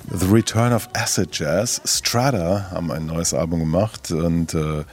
[0.09, 1.79] The Return of Acid Jazz.
[1.85, 4.83] Strata haben ein neues Album gemacht und äh,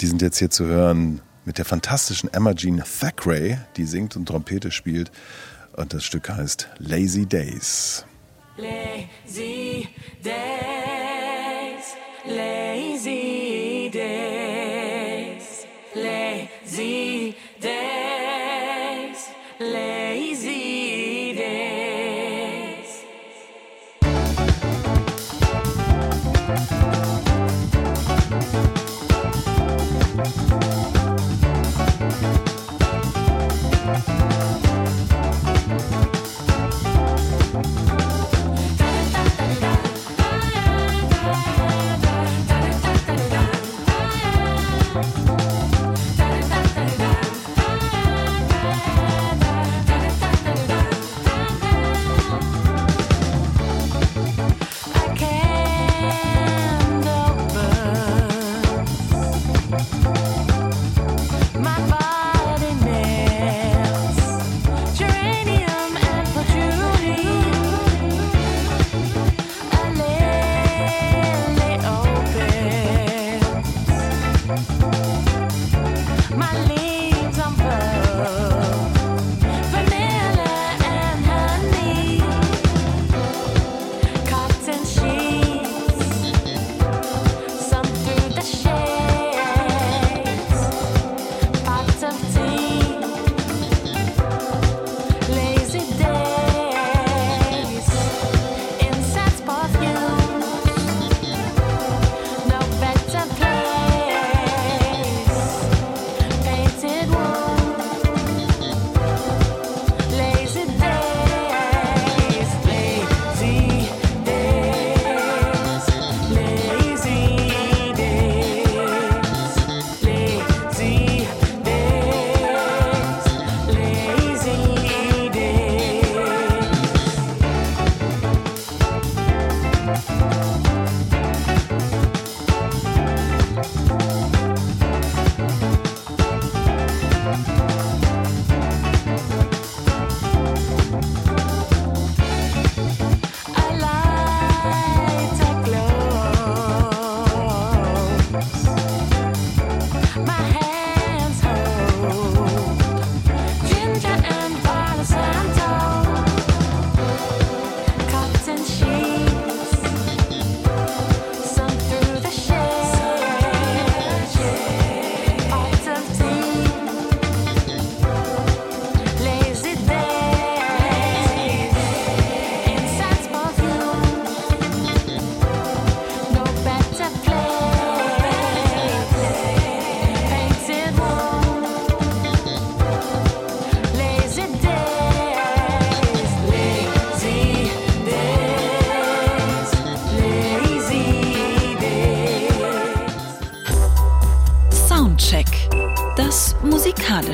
[0.00, 4.26] die sind jetzt hier zu hören mit der fantastischen Emma Jean Thackeray, die singt und
[4.26, 5.10] Trompete spielt.
[5.76, 8.04] Und das Stück heißt Lazy Days.
[8.56, 9.88] Lazy
[10.22, 10.34] days,
[12.26, 12.53] lazy